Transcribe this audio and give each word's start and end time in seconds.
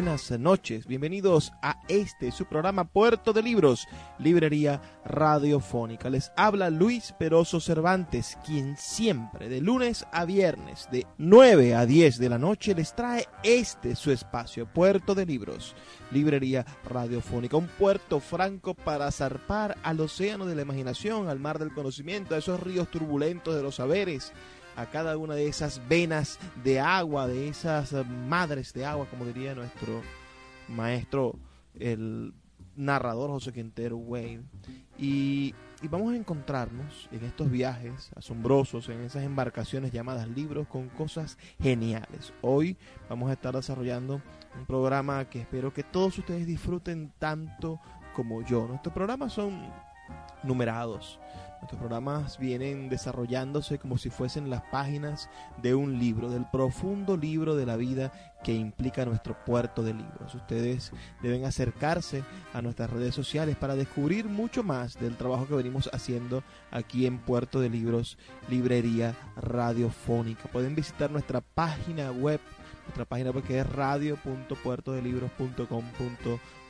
Buenas 0.00 0.30
noches, 0.40 0.86
bienvenidos 0.86 1.52
a 1.60 1.78
este 1.86 2.32
su 2.32 2.46
programa 2.46 2.84
Puerto 2.84 3.34
de 3.34 3.42
Libros, 3.42 3.86
Librería 4.18 4.80
Radiofónica. 5.04 6.08
Les 6.08 6.32
habla 6.38 6.70
Luis 6.70 7.12
Peroso 7.18 7.60
Cervantes, 7.60 8.38
quien 8.46 8.78
siempre 8.78 9.50
de 9.50 9.60
lunes 9.60 10.06
a 10.10 10.24
viernes 10.24 10.88
de 10.90 11.06
9 11.18 11.74
a 11.74 11.84
10 11.84 12.16
de 12.18 12.28
la 12.30 12.38
noche 12.38 12.74
les 12.74 12.96
trae 12.96 13.28
este 13.42 13.94
su 13.94 14.10
espacio, 14.10 14.64
Puerto 14.64 15.14
de 15.14 15.26
Libros, 15.26 15.76
Librería 16.12 16.64
Radiofónica, 16.82 17.58
un 17.58 17.68
puerto 17.68 18.20
franco 18.20 18.72
para 18.72 19.10
zarpar 19.10 19.76
al 19.82 20.00
océano 20.00 20.46
de 20.46 20.54
la 20.54 20.62
imaginación, 20.62 21.28
al 21.28 21.40
mar 21.40 21.58
del 21.58 21.74
conocimiento, 21.74 22.34
a 22.34 22.38
esos 22.38 22.58
ríos 22.58 22.90
turbulentos 22.90 23.54
de 23.54 23.62
los 23.62 23.74
saberes 23.74 24.32
a 24.80 24.86
cada 24.86 25.18
una 25.18 25.34
de 25.34 25.46
esas 25.46 25.80
venas 25.88 26.38
de 26.64 26.80
agua, 26.80 27.26
de 27.26 27.48
esas 27.48 27.92
madres 28.06 28.72
de 28.72 28.86
agua, 28.86 29.06
como 29.10 29.26
diría 29.26 29.54
nuestro 29.54 30.00
maestro, 30.68 31.34
el 31.78 32.32
narrador 32.76 33.30
José 33.30 33.52
Quintero 33.52 33.98
Wayne. 33.98 34.44
Y, 34.96 35.54
y, 35.82 35.88
vamos 35.88 36.12
a 36.12 36.16
encontrarnos 36.16 37.08
en 37.12 37.24
estos 37.24 37.50
viajes 37.50 38.10
asombrosos, 38.16 38.88
en 38.88 39.00
esas 39.00 39.22
embarcaciones 39.22 39.92
llamadas 39.92 40.28
libros, 40.28 40.66
con 40.66 40.88
cosas 40.88 41.36
geniales. 41.60 42.32
Hoy 42.40 42.76
vamos 43.08 43.28
a 43.30 43.34
estar 43.34 43.54
desarrollando 43.54 44.22
un 44.58 44.66
programa 44.66 45.26
que 45.26 45.42
espero 45.42 45.74
que 45.74 45.82
todos 45.82 46.18
ustedes 46.18 46.46
disfruten 46.46 47.12
tanto 47.18 47.80
como 48.14 48.42
yo. 48.42 48.66
Nuestros 48.66 48.94
programas 48.94 49.32
son 49.32 49.62
numerados. 50.42 51.20
Nuestros 51.60 51.78
programas 51.78 52.38
vienen 52.38 52.88
desarrollándose 52.88 53.78
como 53.78 53.98
si 53.98 54.08
fuesen 54.08 54.48
las 54.48 54.62
páginas 54.70 55.28
de 55.60 55.74
un 55.74 55.98
libro, 55.98 56.30
del 56.30 56.46
profundo 56.50 57.18
libro 57.18 57.54
de 57.54 57.66
la 57.66 57.76
vida 57.76 58.12
que 58.42 58.54
implica 58.54 59.04
nuestro 59.04 59.36
puerto 59.44 59.82
de 59.82 59.92
libros. 59.92 60.34
Ustedes 60.34 60.90
deben 61.22 61.44
acercarse 61.44 62.24
a 62.54 62.62
nuestras 62.62 62.88
redes 62.88 63.14
sociales 63.14 63.56
para 63.56 63.76
descubrir 63.76 64.24
mucho 64.24 64.62
más 64.62 64.98
del 64.98 65.16
trabajo 65.16 65.46
que 65.46 65.54
venimos 65.54 65.90
haciendo 65.92 66.42
aquí 66.70 67.04
en 67.04 67.18
Puerto 67.18 67.60
de 67.60 67.68
Libros, 67.68 68.16
Librería 68.48 69.14
Radiofónica. 69.36 70.48
Pueden 70.48 70.74
visitar 70.74 71.10
nuestra 71.10 71.42
página 71.42 72.10
web, 72.10 72.40
nuestra 72.84 73.04
página 73.04 73.32
web 73.32 73.44
que 73.44 73.58
es 73.58 73.66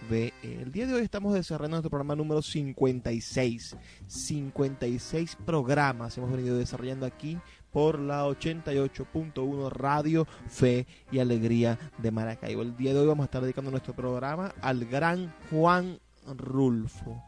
radio.puertodelibros.com.be. 0.08 0.32
El 0.42 0.72
día 0.72 0.86
de 0.86 0.94
hoy 0.94 1.02
estamos 1.02 1.34
desarrollando 1.34 1.76
nuestro 1.76 1.90
programa 1.90 2.16
número 2.16 2.42
56. 2.42 3.76
56 4.06 5.36
programas 5.44 6.16
hemos 6.16 6.30
venido 6.30 6.56
desarrollando 6.56 7.06
aquí 7.06 7.38
por 7.72 7.98
la 7.98 8.26
88.1 8.26 9.70
Radio 9.70 10.26
Fe 10.48 10.86
y 11.12 11.18
Alegría 11.18 11.78
de 11.98 12.10
Maracaibo. 12.10 12.62
El 12.62 12.76
día 12.76 12.92
de 12.92 13.00
hoy 13.00 13.06
vamos 13.06 13.24
a 13.24 13.26
estar 13.26 13.42
dedicando 13.42 13.70
nuestro 13.70 13.94
programa 13.94 14.54
al 14.60 14.84
gran 14.86 15.34
Juan 15.50 16.00
Rulfo, 16.26 17.22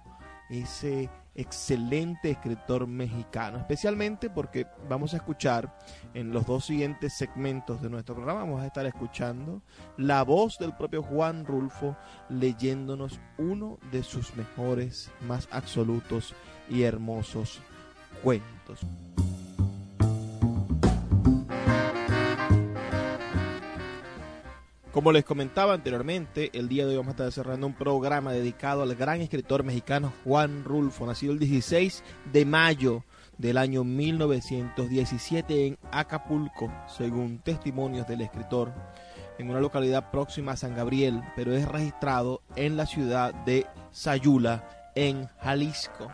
ese 0.51 1.09
excelente 1.35 2.31
escritor 2.31 2.87
mexicano, 2.87 3.59
especialmente 3.59 4.29
porque 4.29 4.67
vamos 4.89 5.15
a 5.15 5.17
escuchar 5.17 5.79
en 6.15 6.33
los 6.33 6.47
dos 6.47 6.67
siguientes 6.67 7.15
segmentos 7.15 7.81
de 7.81 7.89
nuestro 7.89 8.15
programa, 8.15 8.41
vamos 8.41 8.63
a 8.63 8.67
estar 8.67 8.85
escuchando 8.87 9.63
la 9.97 10.23
voz 10.23 10.59
del 10.59 10.75
propio 10.75 11.03
Juan 11.03 11.45
Rulfo 11.47 11.97
leyéndonos 12.29 13.19
uno 13.39 13.79
de 13.91 14.03
sus 14.03 14.35
mejores, 14.37 15.11
más 15.27 15.49
absolutos 15.51 16.35
y 16.69 16.83
hermosos 16.83 17.61
cuentos. 18.23 18.81
Como 24.93 25.11
les 25.11 25.25
comentaba 25.25 25.73
anteriormente, 25.73 26.51
el 26.53 26.69
día 26.69 26.85
de 26.85 26.91
hoy 26.91 26.97
vamos 26.99 27.13
a 27.13 27.13
estar 27.13 27.33
cerrando 27.33 27.67
un 27.67 27.73
programa 27.73 28.31
dedicado 28.31 28.83
al 28.83 28.95
gran 28.95 29.23
escritor 29.23 29.65
mexicano 29.65 30.13
Juan 30.23 30.65
Rulfo, 30.65 31.07
nacido 31.07 31.33
el 31.33 31.39
16 31.39 32.05
de 32.31 32.45
mayo 32.45 33.03
del 33.39 33.57
año 33.57 33.85
1917 33.85 35.67
en 35.67 35.79
Acapulco, 35.91 36.71
según 36.89 37.39
testimonios 37.39 38.07
del 38.07 38.21
escritor, 38.21 38.71
en 39.39 39.49
una 39.49 39.61
localidad 39.61 40.11
próxima 40.11 40.53
a 40.53 40.57
San 40.59 40.77
Gabriel, 40.77 41.23
pero 41.37 41.55
es 41.55 41.67
registrado 41.67 42.43
en 42.55 42.77
la 42.77 42.85
ciudad 42.85 43.33
de 43.47 43.67
Sayula, 43.93 44.93
en 44.95 45.27
Jalisco. 45.41 46.11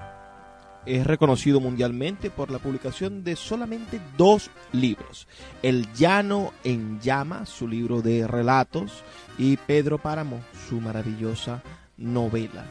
Es 0.89 1.07
reconocido 1.07 1.61
mundialmente 1.61 2.31
por 2.31 2.51
la 2.51 2.59
publicación 2.59 3.23
de 3.23 3.37
solamente 3.37 4.01
dos 4.17 4.51
libros. 4.73 5.29
El 5.61 5.93
Llano 5.93 6.55
en 6.65 6.99
Llama, 6.99 7.45
su 7.45 7.69
libro 7.69 8.01
de 8.01 8.27
relatos, 8.27 9.05
y 9.37 9.59
Pedro 9.59 9.99
Páramo, 9.99 10.41
su 10.67 10.81
maravillosa 10.81 11.63
novela. 11.99 12.65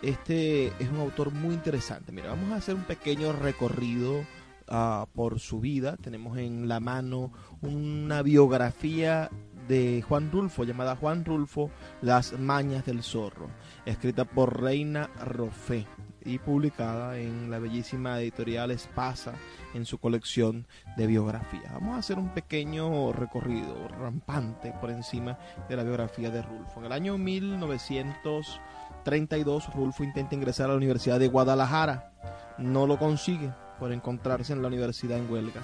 Este 0.00 0.68
es 0.78 0.88
un 0.92 1.00
autor 1.00 1.32
muy 1.32 1.54
interesante. 1.54 2.12
Mira, 2.12 2.28
vamos 2.28 2.52
a 2.52 2.58
hacer 2.58 2.76
un 2.76 2.84
pequeño 2.84 3.32
recorrido 3.32 4.20
uh, 4.68 5.06
por 5.12 5.40
su 5.40 5.58
vida. 5.58 5.96
Tenemos 5.96 6.38
en 6.38 6.68
la 6.68 6.78
mano 6.78 7.32
una 7.62 8.22
biografía 8.22 9.28
de 9.66 10.04
Juan 10.06 10.30
Rulfo 10.30 10.62
llamada 10.62 10.94
Juan 10.94 11.24
Rulfo, 11.24 11.72
Las 12.00 12.38
Mañas 12.38 12.86
del 12.86 13.02
Zorro, 13.02 13.50
escrita 13.84 14.24
por 14.24 14.62
Reina 14.62 15.10
Rofé 15.24 15.84
y 16.26 16.38
publicada 16.38 17.18
en 17.18 17.50
la 17.50 17.58
bellísima 17.58 18.20
editorial 18.20 18.70
Espasa 18.72 19.32
en 19.74 19.86
su 19.86 19.98
colección 19.98 20.66
de 20.96 21.06
biografías. 21.06 21.72
Vamos 21.72 21.94
a 21.94 21.98
hacer 21.98 22.18
un 22.18 22.34
pequeño 22.34 23.12
recorrido 23.12 23.86
rampante 23.88 24.74
por 24.80 24.90
encima 24.90 25.38
de 25.68 25.76
la 25.76 25.84
biografía 25.84 26.30
de 26.30 26.42
Rulfo. 26.42 26.80
En 26.80 26.86
el 26.86 26.92
año 26.92 27.16
1932 27.16 29.72
Rulfo 29.74 30.02
intenta 30.02 30.34
ingresar 30.34 30.66
a 30.66 30.70
la 30.70 30.76
Universidad 30.76 31.20
de 31.20 31.28
Guadalajara. 31.28 32.12
No 32.58 32.86
lo 32.86 32.98
consigue 32.98 33.52
por 33.78 33.92
encontrarse 33.92 34.52
en 34.52 34.62
la 34.62 34.68
universidad 34.68 35.18
en 35.18 35.30
huelga. 35.30 35.60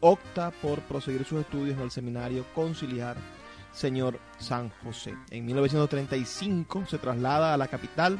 Opta 0.00 0.50
por 0.50 0.80
proseguir 0.80 1.24
sus 1.24 1.40
estudios 1.40 1.76
en 1.76 1.84
el 1.84 1.90
seminario 1.90 2.44
conciliar 2.54 3.16
Señor 3.72 4.18
San 4.38 4.70
José. 4.82 5.14
En 5.30 5.46
1935 5.46 6.86
se 6.86 6.98
traslada 6.98 7.54
a 7.54 7.56
la 7.56 7.68
capital 7.68 8.18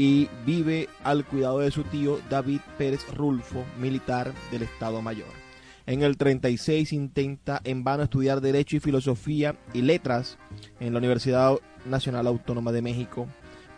y 0.00 0.30
vive 0.46 0.88
al 1.02 1.24
cuidado 1.24 1.58
de 1.58 1.72
su 1.72 1.82
tío 1.82 2.20
David 2.30 2.60
Pérez 2.78 3.04
Rulfo, 3.12 3.64
militar 3.80 4.32
del 4.52 4.62
Estado 4.62 5.02
Mayor. 5.02 5.26
En 5.86 6.02
el 6.02 6.16
36 6.16 6.92
intenta 6.92 7.60
en 7.64 7.82
vano 7.82 8.04
estudiar 8.04 8.40
Derecho 8.40 8.76
y 8.76 8.80
Filosofía 8.80 9.56
y 9.74 9.82
Letras 9.82 10.38
en 10.78 10.92
la 10.92 11.00
Universidad 11.00 11.56
Nacional 11.84 12.28
Autónoma 12.28 12.70
de 12.70 12.80
México, 12.80 13.26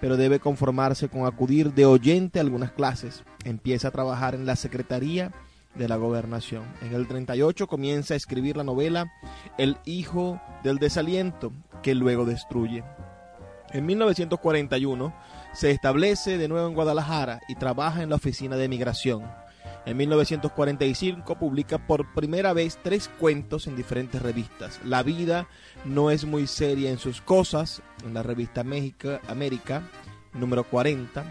pero 0.03 0.19
debe 0.19 0.41
conformarse 0.41 1.09
con 1.09 1.25
acudir 1.25 1.73
de 1.73 1.87
oyente 1.87 2.39
a 2.39 2.43
algunas 2.43 2.73
clases. 2.73 3.25
Empieza 3.47 3.89
a 3.89 3.93
trabajar 3.93 4.35
en 4.35 4.45
la 4.45 4.57
Secretaría 4.57 5.33
de 5.75 5.89
la 5.89 5.97
Gobernación. 5.97 6.65
En 6.83 6.93
el 6.95 7.09
38 7.09 7.67
comienza 7.67 8.13
a 8.13 8.19
escribir 8.19 8.59
la 8.59 8.65
novela 8.65 9.11
El 9.57 9.79
Hijo 9.87 10.39
del 10.65 10.77
Desaliento, 10.77 11.51
que 11.83 11.95
luego 11.95 12.27
destruye. 12.27 12.85
En 13.73 13.87
1941 13.87 15.15
se 15.53 15.71
establece 15.71 16.39
de 16.39 16.49
nuevo 16.49 16.69
en 16.69 16.75
Guadalajara 16.75 17.41
y 17.49 17.57
trabaja 17.57 18.03
en 18.03 18.11
la 18.11 18.17
oficina 18.17 18.57
de 18.57 18.69
migración. 18.69 19.25
En 19.87 19.97
1945 19.97 21.39
publica 21.39 21.79
por 21.87 22.13
primera 22.15 22.53
vez 22.53 22.79
tres 22.83 23.09
cuentos 23.19 23.67
en 23.67 23.77
diferentes 23.77 24.21
revistas. 24.21 24.79
La 24.85 25.03
vida 25.03 25.49
no 25.85 26.11
es 26.11 26.25
muy 26.25 26.47
seria 26.47 26.91
en 26.91 26.99
sus 26.99 27.21
cosas, 27.21 27.83
en 28.05 28.15
la 28.15 28.23
revista 28.23 28.63
México, 28.63 29.19
América, 29.27 29.83
número 30.35 30.65
40. 30.65 31.25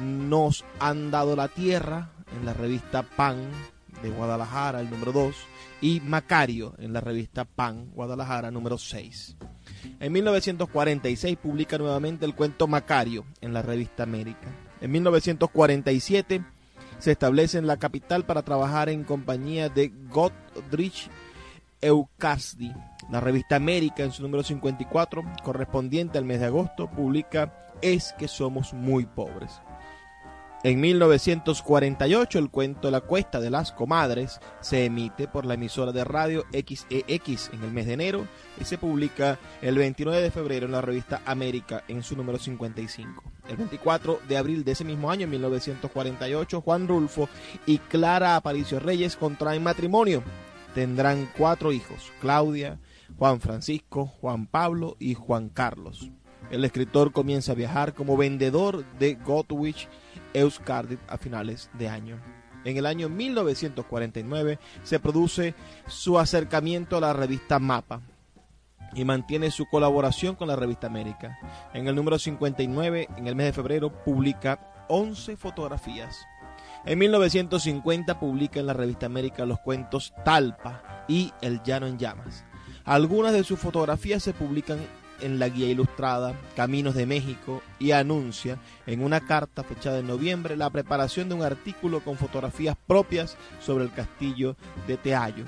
Nos 0.00 0.64
han 0.78 1.10
dado 1.10 1.34
la 1.34 1.48
tierra, 1.48 2.12
en 2.38 2.46
la 2.46 2.54
revista 2.54 3.02
Pan, 3.02 3.50
de 4.02 4.10
Guadalajara, 4.10 4.80
el 4.80 4.90
número 4.90 5.12
2, 5.12 5.34
y 5.80 6.00
Macario 6.00 6.74
en 6.78 6.92
la 6.92 7.00
revista 7.00 7.44
Pan, 7.44 7.90
Guadalajara, 7.94 8.50
número 8.50 8.78
6. 8.78 9.36
En 10.00 10.12
1946 10.12 11.36
publica 11.36 11.78
nuevamente 11.78 12.24
el 12.24 12.34
cuento 12.34 12.66
Macario 12.66 13.24
en 13.40 13.52
la 13.52 13.62
revista 13.62 14.02
América. 14.02 14.48
En 14.80 14.90
1947 14.90 16.44
se 16.98 17.12
establece 17.12 17.58
en 17.58 17.66
la 17.66 17.76
capital 17.76 18.24
para 18.24 18.42
trabajar 18.42 18.88
en 18.88 19.04
compañía 19.04 19.68
de 19.68 19.92
Gottfried 20.10 20.92
Eucarsdi. 21.80 22.72
La 23.10 23.20
revista 23.20 23.56
América, 23.56 24.02
en 24.02 24.12
su 24.12 24.22
número 24.22 24.42
54, 24.42 25.22
correspondiente 25.42 26.18
al 26.18 26.24
mes 26.24 26.40
de 26.40 26.46
agosto, 26.46 26.90
publica 26.90 27.70
Es 27.80 28.12
que 28.18 28.28
somos 28.28 28.74
muy 28.74 29.06
pobres. 29.06 29.60
En 30.64 30.80
1948 30.80 32.36
el 32.40 32.50
cuento 32.50 32.90
La 32.90 33.00
Cuesta 33.00 33.38
de 33.38 33.48
las 33.48 33.70
Comadres 33.70 34.40
se 34.60 34.86
emite 34.86 35.28
por 35.28 35.46
la 35.46 35.54
emisora 35.54 35.92
de 35.92 36.02
radio 36.02 36.46
XEX 36.50 36.88
e 36.90 37.54
en 37.54 37.62
el 37.62 37.70
mes 37.70 37.86
de 37.86 37.92
enero 37.92 38.26
y 38.60 38.64
se 38.64 38.76
publica 38.76 39.38
el 39.62 39.78
29 39.78 40.20
de 40.20 40.32
febrero 40.32 40.66
en 40.66 40.72
la 40.72 40.80
revista 40.80 41.22
América 41.26 41.84
en 41.86 42.02
su 42.02 42.16
número 42.16 42.40
55. 42.40 43.22
El 43.48 43.56
24 43.56 44.18
de 44.28 44.36
abril 44.36 44.64
de 44.64 44.72
ese 44.72 44.82
mismo 44.82 45.12
año, 45.12 45.24
en 45.24 45.30
1948, 45.30 46.60
Juan 46.60 46.88
Rulfo 46.88 47.28
y 47.64 47.78
Clara 47.78 48.34
Aparicio 48.34 48.80
Reyes 48.80 49.16
contraen 49.16 49.62
matrimonio. 49.62 50.24
Tendrán 50.74 51.30
cuatro 51.38 51.72
hijos, 51.72 52.10
Claudia, 52.20 52.80
Juan 53.16 53.40
Francisco, 53.40 54.06
Juan 54.20 54.46
Pablo 54.46 54.96
y 54.98 55.14
Juan 55.14 55.50
Carlos. 55.50 56.10
El 56.50 56.64
escritor 56.64 57.12
comienza 57.12 57.52
a 57.52 57.56
viajar 57.56 57.94
como 57.94 58.16
vendedor 58.16 58.84
de 58.98 59.14
Gottwich 59.14 59.88
Euskadi 60.34 60.98
a 61.08 61.18
finales 61.18 61.70
de 61.74 61.88
año. 61.88 62.18
En 62.64 62.76
el 62.76 62.86
año 62.86 63.08
1949 63.08 64.58
se 64.82 65.00
produce 65.00 65.54
su 65.86 66.18
acercamiento 66.18 66.96
a 66.96 67.00
la 67.00 67.12
revista 67.12 67.58
Mapa 67.58 68.02
y 68.94 69.04
mantiene 69.04 69.50
su 69.50 69.66
colaboración 69.66 70.34
con 70.34 70.48
la 70.48 70.56
revista 70.56 70.86
América. 70.86 71.38
En 71.72 71.88
el 71.88 71.94
número 71.94 72.18
59, 72.18 73.08
en 73.16 73.26
el 73.26 73.36
mes 73.36 73.46
de 73.46 73.52
febrero, 73.52 73.92
publica 74.04 74.86
11 74.88 75.36
fotografías. 75.36 76.26
En 76.84 76.98
1950 76.98 78.18
publica 78.18 78.60
en 78.60 78.66
la 78.66 78.72
revista 78.72 79.06
América 79.06 79.44
los 79.44 79.60
cuentos 79.60 80.14
Talpa 80.24 81.04
y 81.08 81.32
El 81.40 81.62
Llano 81.62 81.86
en 81.86 81.98
Llamas. 81.98 82.44
Algunas 82.84 83.32
de 83.32 83.44
sus 83.44 83.58
fotografías 83.58 84.22
se 84.22 84.32
publican 84.32 84.78
en 85.20 85.38
la 85.38 85.48
guía 85.48 85.68
ilustrada 85.68 86.34
Caminos 86.56 86.94
de 86.94 87.06
México 87.06 87.62
y 87.78 87.92
anuncia 87.92 88.58
en 88.86 89.02
una 89.02 89.20
carta 89.20 89.62
fechada 89.62 89.98
en 89.98 90.06
noviembre 90.06 90.56
la 90.56 90.70
preparación 90.70 91.28
de 91.28 91.34
un 91.34 91.42
artículo 91.42 92.00
con 92.00 92.16
fotografías 92.16 92.76
propias 92.86 93.36
sobre 93.60 93.84
el 93.84 93.92
castillo 93.92 94.56
de 94.86 94.96
Teayo. 94.96 95.44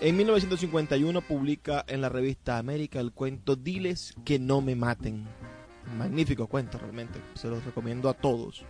En 0.00 0.16
1951 0.16 1.20
publica 1.20 1.84
en 1.86 2.00
la 2.00 2.08
revista 2.08 2.56
América 2.56 3.00
el 3.00 3.12
cuento 3.12 3.54
Diles 3.54 4.14
que 4.24 4.38
no 4.38 4.62
me 4.62 4.74
maten. 4.74 5.26
magnífico 5.98 6.46
cuento 6.46 6.78
realmente, 6.78 7.20
se 7.34 7.48
los 7.48 7.64
recomiendo 7.64 8.08
a 8.08 8.14
todos. 8.14 8.64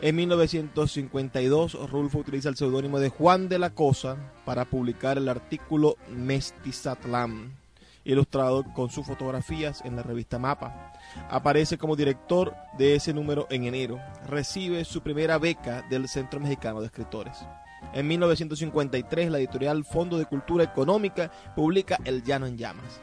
En 0.00 0.16
1952 0.16 1.90
Rulfo 1.90 2.18
utiliza 2.18 2.48
el 2.48 2.56
seudónimo 2.56 2.98
de 2.98 3.08
Juan 3.08 3.48
de 3.48 3.60
la 3.60 3.70
Cosa 3.70 4.16
para 4.44 4.64
publicar 4.64 5.16
el 5.16 5.28
artículo 5.28 5.96
Mestizatlán 6.10 7.63
ilustrado 8.04 8.64
con 8.72 8.90
sus 8.90 9.06
fotografías 9.06 9.82
en 9.84 9.96
la 9.96 10.02
revista 10.02 10.38
Mapa. 10.38 10.92
Aparece 11.30 11.78
como 11.78 11.96
director 11.96 12.54
de 12.78 12.94
ese 12.94 13.12
número 13.12 13.46
en 13.50 13.64
enero. 13.64 14.00
Recibe 14.26 14.84
su 14.84 15.02
primera 15.02 15.38
beca 15.38 15.82
del 15.88 16.08
Centro 16.08 16.40
Mexicano 16.40 16.80
de 16.80 16.86
Escritores. 16.86 17.44
En 17.92 18.08
1953, 18.08 19.30
la 19.30 19.38
editorial 19.38 19.84
Fondo 19.84 20.18
de 20.18 20.26
Cultura 20.26 20.64
Económica 20.64 21.30
publica 21.54 21.98
El 22.04 22.24
Llano 22.24 22.46
en 22.46 22.56
Llamas. 22.56 23.00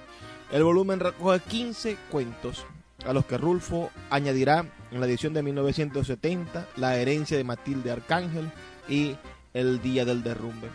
El 0.51 0.63
volumen 0.63 0.99
recoge 0.99 1.39
15 1.39 1.97
cuentos, 2.09 2.65
a 3.05 3.13
los 3.13 3.25
que 3.25 3.37
Rulfo 3.37 3.89
añadirá 4.09 4.65
en 4.91 4.99
la 4.99 5.05
edición 5.05 5.33
de 5.33 5.43
1970 5.43 6.67
La 6.75 6.97
herencia 6.97 7.37
de 7.37 7.43
Matilde 7.43 7.91
Arcángel 7.91 8.51
y 8.89 9.15
El 9.53 9.81
Día 9.81 10.03
del 10.03 10.23
Derrumbe. 10.23 10.67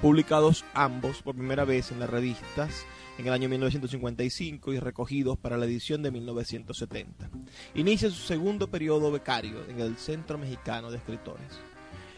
Publicados 0.00 0.64
ambos 0.74 1.22
por 1.22 1.34
primera 1.34 1.64
vez 1.64 1.92
en 1.92 2.00
las 2.00 2.10
revistas 2.10 2.86
en 3.18 3.26
el 3.26 3.32
año 3.32 3.48
1955 3.48 4.72
y 4.72 4.78
recogidos 4.78 5.38
para 5.38 5.56
la 5.56 5.66
edición 5.66 6.02
de 6.02 6.10
1970. 6.10 7.30
Inicia 7.74 8.10
su 8.10 8.26
segundo 8.26 8.68
periodo 8.68 9.10
becario 9.10 9.64
en 9.68 9.80
el 9.80 9.96
Centro 9.96 10.38
Mexicano 10.38 10.90
de 10.90 10.98
Escritores. 10.98 11.46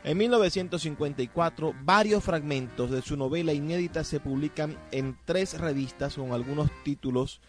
En 0.05 0.17
1954, 0.17 1.75
varios 1.83 2.25
fragmentos 2.25 2.91
de 2.91 3.03
su 3.03 3.17
novela 3.17 3.53
inédita 3.53 4.05
se 4.05 4.21
publican 4.21 4.79
en 4.93 5.19
tres 5.25 5.59
revistas 5.61 6.15
con 6.15 6.33
algunos 6.33 6.71
títulos 6.85 7.41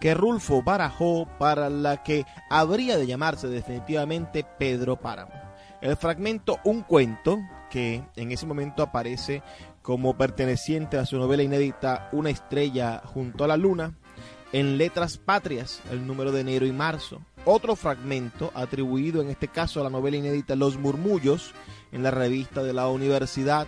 que 0.00 0.14
Rulfo 0.14 0.62
barajó 0.62 1.28
para 1.38 1.70
la 1.70 2.02
que 2.02 2.24
habría 2.50 2.96
de 2.96 3.06
llamarse 3.06 3.46
definitivamente 3.46 4.44
Pedro 4.58 4.96
Páramo. 4.96 5.32
El 5.80 5.96
fragmento 5.96 6.58
Un 6.64 6.82
cuento, 6.82 7.38
que 7.70 8.02
en 8.16 8.32
ese 8.32 8.46
momento 8.46 8.82
aparece 8.82 9.42
como 9.82 10.16
perteneciente 10.16 10.96
a 10.96 11.06
su 11.06 11.18
novela 11.18 11.42
inédita 11.42 12.08
Una 12.12 12.30
estrella 12.30 13.02
junto 13.04 13.44
a 13.44 13.48
la 13.48 13.56
luna, 13.56 13.94
en 14.52 14.78
Letras 14.78 15.16
Patrias, 15.18 15.80
el 15.90 16.06
número 16.06 16.30
de 16.30 16.42
enero 16.42 16.66
y 16.66 16.72
marzo. 16.72 17.20
Otro 17.44 17.74
fragmento 17.74 18.52
atribuido 18.54 19.22
en 19.22 19.30
este 19.30 19.48
caso 19.48 19.80
a 19.80 19.84
la 19.84 19.90
novela 19.90 20.16
inédita 20.16 20.56
Los 20.56 20.78
Murmullos, 20.78 21.52
en 21.90 22.02
la 22.02 22.10
revista 22.10 22.62
de 22.62 22.72
la 22.72 22.88
Universidad, 22.88 23.66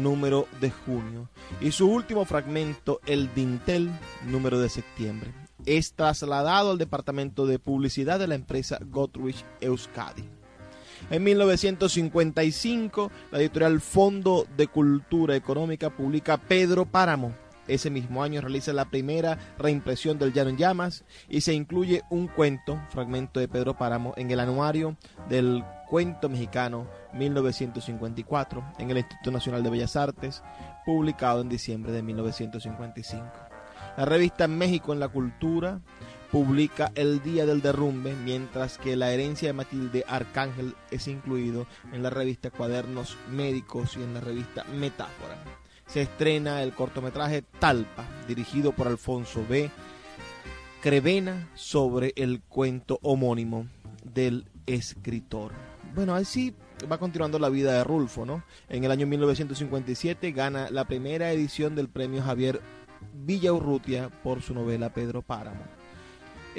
número 0.00 0.46
de 0.60 0.70
junio. 0.70 1.28
Y 1.60 1.70
su 1.70 1.88
último 1.88 2.24
fragmento, 2.24 3.00
El 3.06 3.32
Dintel, 3.34 3.90
número 4.26 4.60
de 4.60 4.68
septiembre. 4.68 5.32
Es 5.64 5.94
trasladado 5.94 6.72
al 6.72 6.78
departamento 6.78 7.46
de 7.46 7.58
publicidad 7.58 8.18
de 8.18 8.26
la 8.26 8.34
empresa 8.34 8.78
Gottwich 8.84 9.44
Euskadi. 9.60 10.37
En 11.10 11.24
1955, 11.24 13.10
la 13.32 13.38
editorial 13.40 13.80
Fondo 13.80 14.46
de 14.56 14.66
Cultura 14.66 15.36
Económica 15.36 15.90
publica 15.90 16.36
Pedro 16.36 16.84
Páramo. 16.84 17.34
Ese 17.66 17.90
mismo 17.90 18.22
año 18.22 18.40
realiza 18.40 18.72
la 18.72 18.86
primera 18.86 19.38
reimpresión 19.58 20.18
del 20.18 20.32
Llano 20.32 20.50
en 20.50 20.56
Llamas 20.56 21.04
y 21.28 21.42
se 21.42 21.52
incluye 21.52 22.02
un 22.08 22.26
cuento, 22.26 22.80
fragmento 22.90 23.40
de 23.40 23.48
Pedro 23.48 23.76
Páramo, 23.76 24.14
en 24.16 24.30
el 24.30 24.40
anuario 24.40 24.96
del 25.28 25.62
Cuento 25.88 26.28
Mexicano 26.28 26.86
1954 27.14 28.64
en 28.78 28.90
el 28.90 28.98
Instituto 28.98 29.30
Nacional 29.30 29.62
de 29.62 29.70
Bellas 29.70 29.96
Artes, 29.96 30.42
publicado 30.84 31.40
en 31.40 31.48
diciembre 31.48 31.92
de 31.92 32.02
1955. 32.02 33.24
La 33.96 34.04
revista 34.04 34.46
México 34.48 34.92
en 34.92 35.00
la 35.00 35.08
Cultura 35.08 35.80
publica 36.30 36.92
El 36.94 37.22
Día 37.22 37.46
del 37.46 37.62
Derrumbe, 37.62 38.14
mientras 38.14 38.78
que 38.78 38.96
La 38.96 39.12
herencia 39.12 39.48
de 39.48 39.54
Matilde 39.54 40.04
Arcángel 40.06 40.74
es 40.90 41.08
incluido 41.08 41.66
en 41.92 42.02
la 42.02 42.10
revista 42.10 42.50
Cuadernos 42.50 43.16
Médicos 43.30 43.96
y 43.96 44.02
en 44.02 44.14
la 44.14 44.20
revista 44.20 44.64
Metáfora. 44.64 45.38
Se 45.86 46.02
estrena 46.02 46.62
el 46.62 46.74
cortometraje 46.74 47.42
Talpa, 47.58 48.04
dirigido 48.26 48.72
por 48.72 48.88
Alfonso 48.88 49.44
B. 49.48 49.70
Crevena, 50.82 51.48
sobre 51.54 52.12
el 52.16 52.42
cuento 52.42 52.98
homónimo 53.02 53.66
del 54.04 54.44
escritor. 54.66 55.52
Bueno, 55.94 56.14
así 56.14 56.54
va 56.90 56.98
continuando 56.98 57.38
la 57.38 57.48
vida 57.48 57.72
de 57.72 57.84
Rulfo, 57.84 58.26
¿no? 58.26 58.44
En 58.68 58.84
el 58.84 58.90
año 58.90 59.06
1957 59.06 60.30
gana 60.32 60.70
la 60.70 60.84
primera 60.84 61.32
edición 61.32 61.74
del 61.74 61.88
premio 61.88 62.22
Javier 62.22 62.60
Villaurrutia 63.14 64.10
por 64.22 64.42
su 64.42 64.54
novela 64.54 64.92
Pedro 64.92 65.22
Páramo 65.22 65.77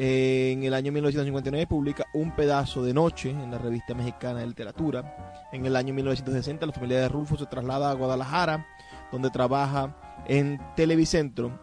en 0.01 0.63
el 0.63 0.73
año 0.73 0.93
1959 0.93 1.67
publica 1.67 2.05
Un 2.13 2.31
pedazo 2.31 2.81
de 2.81 2.93
noche 2.93 3.31
en 3.31 3.51
la 3.51 3.57
revista 3.57 3.93
mexicana 3.93 4.39
de 4.39 4.47
literatura. 4.47 5.43
En 5.51 5.65
el 5.65 5.75
año 5.75 5.93
1960 5.93 6.65
la 6.65 6.71
familia 6.71 7.01
de 7.01 7.09
Rulfo 7.09 7.37
se 7.37 7.45
traslada 7.47 7.91
a 7.91 7.95
Guadalajara, 7.95 8.65
donde 9.11 9.29
trabaja 9.29 10.23
en 10.25 10.57
Televicentro, 10.77 11.59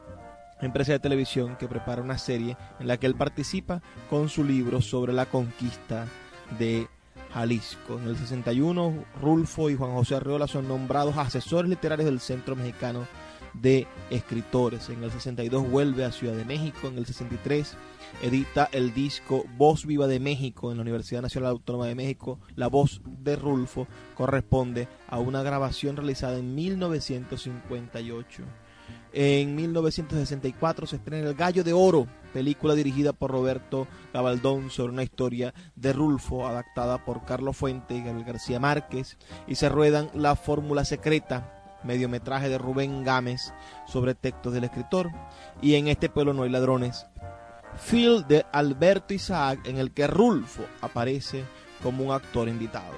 empresa 0.60 0.92
de 0.92 0.98
televisión 0.98 1.56
que 1.56 1.66
prepara 1.66 2.02
una 2.02 2.18
serie 2.18 2.58
en 2.78 2.88
la 2.88 2.98
que 2.98 3.06
él 3.06 3.14
participa 3.14 3.80
con 4.10 4.28
su 4.28 4.44
libro 4.44 4.82
sobre 4.82 5.14
la 5.14 5.24
conquista 5.24 6.04
de 6.58 6.88
Jalisco. 7.32 7.98
En 7.98 8.08
el 8.08 8.18
61, 8.18 9.04
Rulfo 9.22 9.70
y 9.70 9.76
Juan 9.76 9.94
José 9.94 10.16
Arreola 10.16 10.46
son 10.46 10.68
nombrados 10.68 11.16
asesores 11.16 11.70
literarios 11.70 12.04
del 12.04 12.20
Centro 12.20 12.54
Mexicano 12.54 13.06
de 13.60 13.86
Escritores. 14.10 14.88
En 14.88 15.02
el 15.02 15.10
62 15.10 15.70
vuelve 15.70 16.04
a 16.04 16.12
Ciudad 16.12 16.34
de 16.34 16.44
México. 16.44 16.88
En 16.88 16.98
el 16.98 17.06
63 17.06 17.74
edita 18.22 18.68
el 18.72 18.94
disco 18.94 19.44
Voz 19.56 19.86
Viva 19.86 20.06
de 20.06 20.20
México 20.20 20.70
en 20.70 20.78
la 20.78 20.82
Universidad 20.82 21.22
Nacional 21.22 21.50
Autónoma 21.50 21.86
de 21.86 21.94
México. 21.94 22.38
La 22.54 22.68
voz 22.68 23.00
de 23.04 23.36
Rulfo 23.36 23.86
corresponde 24.14 24.88
a 25.08 25.18
una 25.18 25.42
grabación 25.42 25.96
realizada 25.96 26.38
en 26.38 26.54
1958. 26.54 28.44
En 29.12 29.54
1964 29.56 30.86
se 30.86 30.96
estrena 30.96 31.26
El 31.26 31.34
Gallo 31.34 31.64
de 31.64 31.72
Oro, 31.72 32.06
película 32.34 32.74
dirigida 32.74 33.14
por 33.14 33.30
Roberto 33.30 33.86
Gabaldón 34.12 34.70
sobre 34.70 34.92
una 34.92 35.02
historia 35.02 35.54
de 35.74 35.94
Rulfo, 35.94 36.46
adaptada 36.46 37.02
por 37.02 37.24
Carlos 37.24 37.56
Fuente 37.56 37.94
y 37.94 38.02
Gabriel 38.02 38.26
García 38.26 38.60
Márquez, 38.60 39.16
y 39.46 39.54
se 39.54 39.70
ruedan 39.70 40.10
La 40.12 40.36
Fórmula 40.36 40.84
Secreta, 40.84 41.55
mediometraje 41.86 42.48
de 42.48 42.58
Rubén 42.58 43.04
Gámez 43.04 43.52
sobre 43.86 44.14
textos 44.14 44.52
del 44.52 44.64
escritor, 44.64 45.10
y 45.62 45.74
En 45.74 45.88
este 45.88 46.08
pueblo 46.08 46.32
no 46.32 46.42
hay 46.42 46.50
ladrones, 46.50 47.06
film 47.76 48.26
de 48.26 48.44
Alberto 48.52 49.14
Isaac 49.14 49.60
en 49.64 49.78
el 49.78 49.92
que 49.92 50.06
Rulfo 50.06 50.64
aparece 50.80 51.44
como 51.82 52.04
un 52.04 52.12
actor 52.12 52.48
invitado. 52.48 52.94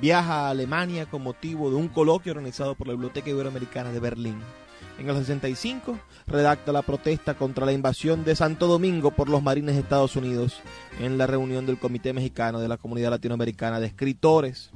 Viaja 0.00 0.46
a 0.46 0.50
Alemania 0.50 1.06
con 1.06 1.22
motivo 1.22 1.70
de 1.70 1.76
un 1.76 1.88
coloquio 1.88 2.32
organizado 2.32 2.74
por 2.74 2.86
la 2.86 2.94
Biblioteca 2.94 3.30
Iberoamericana 3.30 3.92
de 3.92 4.00
Berlín. 4.00 4.38
En 4.98 5.08
el 5.08 5.16
65 5.16 5.98
redacta 6.26 6.72
la 6.72 6.82
protesta 6.82 7.34
contra 7.34 7.64
la 7.64 7.72
invasión 7.72 8.24
de 8.24 8.36
Santo 8.36 8.66
Domingo 8.66 9.10
por 9.10 9.28
los 9.28 9.42
marines 9.42 9.74
de 9.74 9.80
Estados 9.80 10.16
Unidos 10.16 10.60
en 11.00 11.16
la 11.16 11.26
reunión 11.26 11.64
del 11.64 11.78
Comité 11.78 12.12
Mexicano 12.12 12.60
de 12.60 12.68
la 12.68 12.76
Comunidad 12.76 13.10
Latinoamericana 13.10 13.80
de 13.80 13.86
Escritores. 13.86 14.70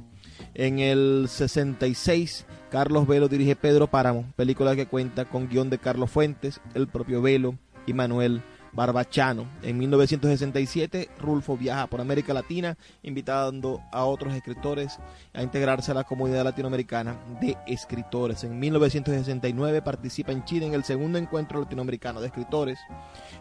En 0.53 0.79
el 0.79 1.27
66, 1.29 2.45
Carlos 2.69 3.07
Velo 3.07 3.27
dirige 3.27 3.55
Pedro 3.55 3.87
Páramo, 3.87 4.25
película 4.35 4.75
que 4.75 4.87
cuenta 4.87 5.25
con 5.25 5.47
guion 5.47 5.69
de 5.69 5.77
Carlos 5.77 6.11
Fuentes, 6.11 6.59
el 6.73 6.87
propio 6.87 7.21
Velo 7.21 7.55
y 7.85 7.93
Manuel 7.93 8.41
Barbachano. 8.75 9.47
En 9.63 9.77
1967, 9.77 11.09
Rulfo 11.19 11.57
viaja 11.57 11.87
por 11.87 12.01
América 12.01 12.33
Latina, 12.33 12.77
invitando 13.03 13.81
a 13.91 14.03
otros 14.03 14.33
escritores 14.33 14.99
a 15.33 15.41
integrarse 15.41 15.91
a 15.91 15.95
la 15.95 16.03
comunidad 16.03 16.43
latinoamericana 16.43 17.17
de 17.39 17.57
escritores. 17.67 18.43
En 18.43 18.59
1969 18.59 19.81
participa 19.81 20.33
en 20.33 20.43
Chile 20.43 20.65
en 20.65 20.73
el 20.73 20.83
segundo 20.83 21.17
encuentro 21.17 21.61
latinoamericano 21.61 22.19
de 22.19 22.27
escritores. 22.27 22.77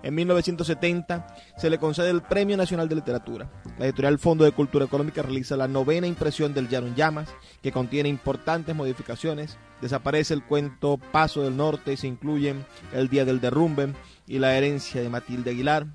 En 0.03 0.15
1970 0.15 1.27
se 1.57 1.71
le 1.71 1.79
concede 1.79 2.11
el 2.11 2.23
Premio 2.23 2.57
Nacional 2.57 2.89
de 2.89 2.95
Literatura. 2.95 3.51
La 3.79 3.87
editorial 3.87 4.19
Fondo 4.19 4.45
de 4.45 4.53
Cultura 4.53 4.85
Económica 4.85 5.23
realiza 5.23 5.57
la 5.57 5.67
novena 5.69 6.07
impresión 6.07 6.55
del 6.55 6.69
Llano 6.69 6.95
Llamas, 6.95 7.29
que 7.61 7.73
contiene 7.73 8.09
importantes 8.09 8.75
modificaciones. 8.75 9.59
Desaparece 9.81 10.35
el 10.35 10.45
cuento 10.45 10.99
Paso 10.99 11.43
del 11.43 11.57
Norte 11.57 11.93
y 11.93 11.97
se 11.97 12.07
incluyen 12.07 12.65
El 12.93 13.09
Día 13.09 13.25
del 13.25 13.41
Derrumbe 13.41 13.93
y 14.27 14.39
la 14.39 14.57
herencia 14.57 15.03
de 15.03 15.09
Matilde 15.09 15.51
Aguilar, 15.51 15.87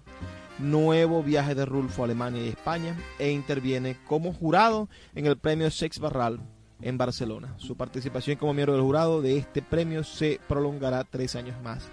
nuevo 0.59 1.23
viaje 1.23 1.55
de 1.55 1.65
Rulfo 1.65 2.03
a 2.03 2.05
Alemania 2.05 2.43
y 2.43 2.49
España 2.49 2.95
e 3.17 3.31
interviene 3.31 3.97
como 4.07 4.33
jurado 4.33 4.89
en 5.15 5.25
el 5.25 5.37
premio 5.37 5.71
Sex 5.71 5.99
Barral 5.99 6.39
en 6.81 6.97
Barcelona. 6.97 7.55
Su 7.57 7.75
participación 7.75 8.37
como 8.37 8.53
miembro 8.53 8.73
del 8.73 8.83
jurado 8.83 9.21
de 9.21 9.37
este 9.37 9.61
premio 9.61 10.03
se 10.03 10.39
prolongará 10.47 11.03
tres 11.03 11.35
años 11.35 11.55
más. 11.63 11.89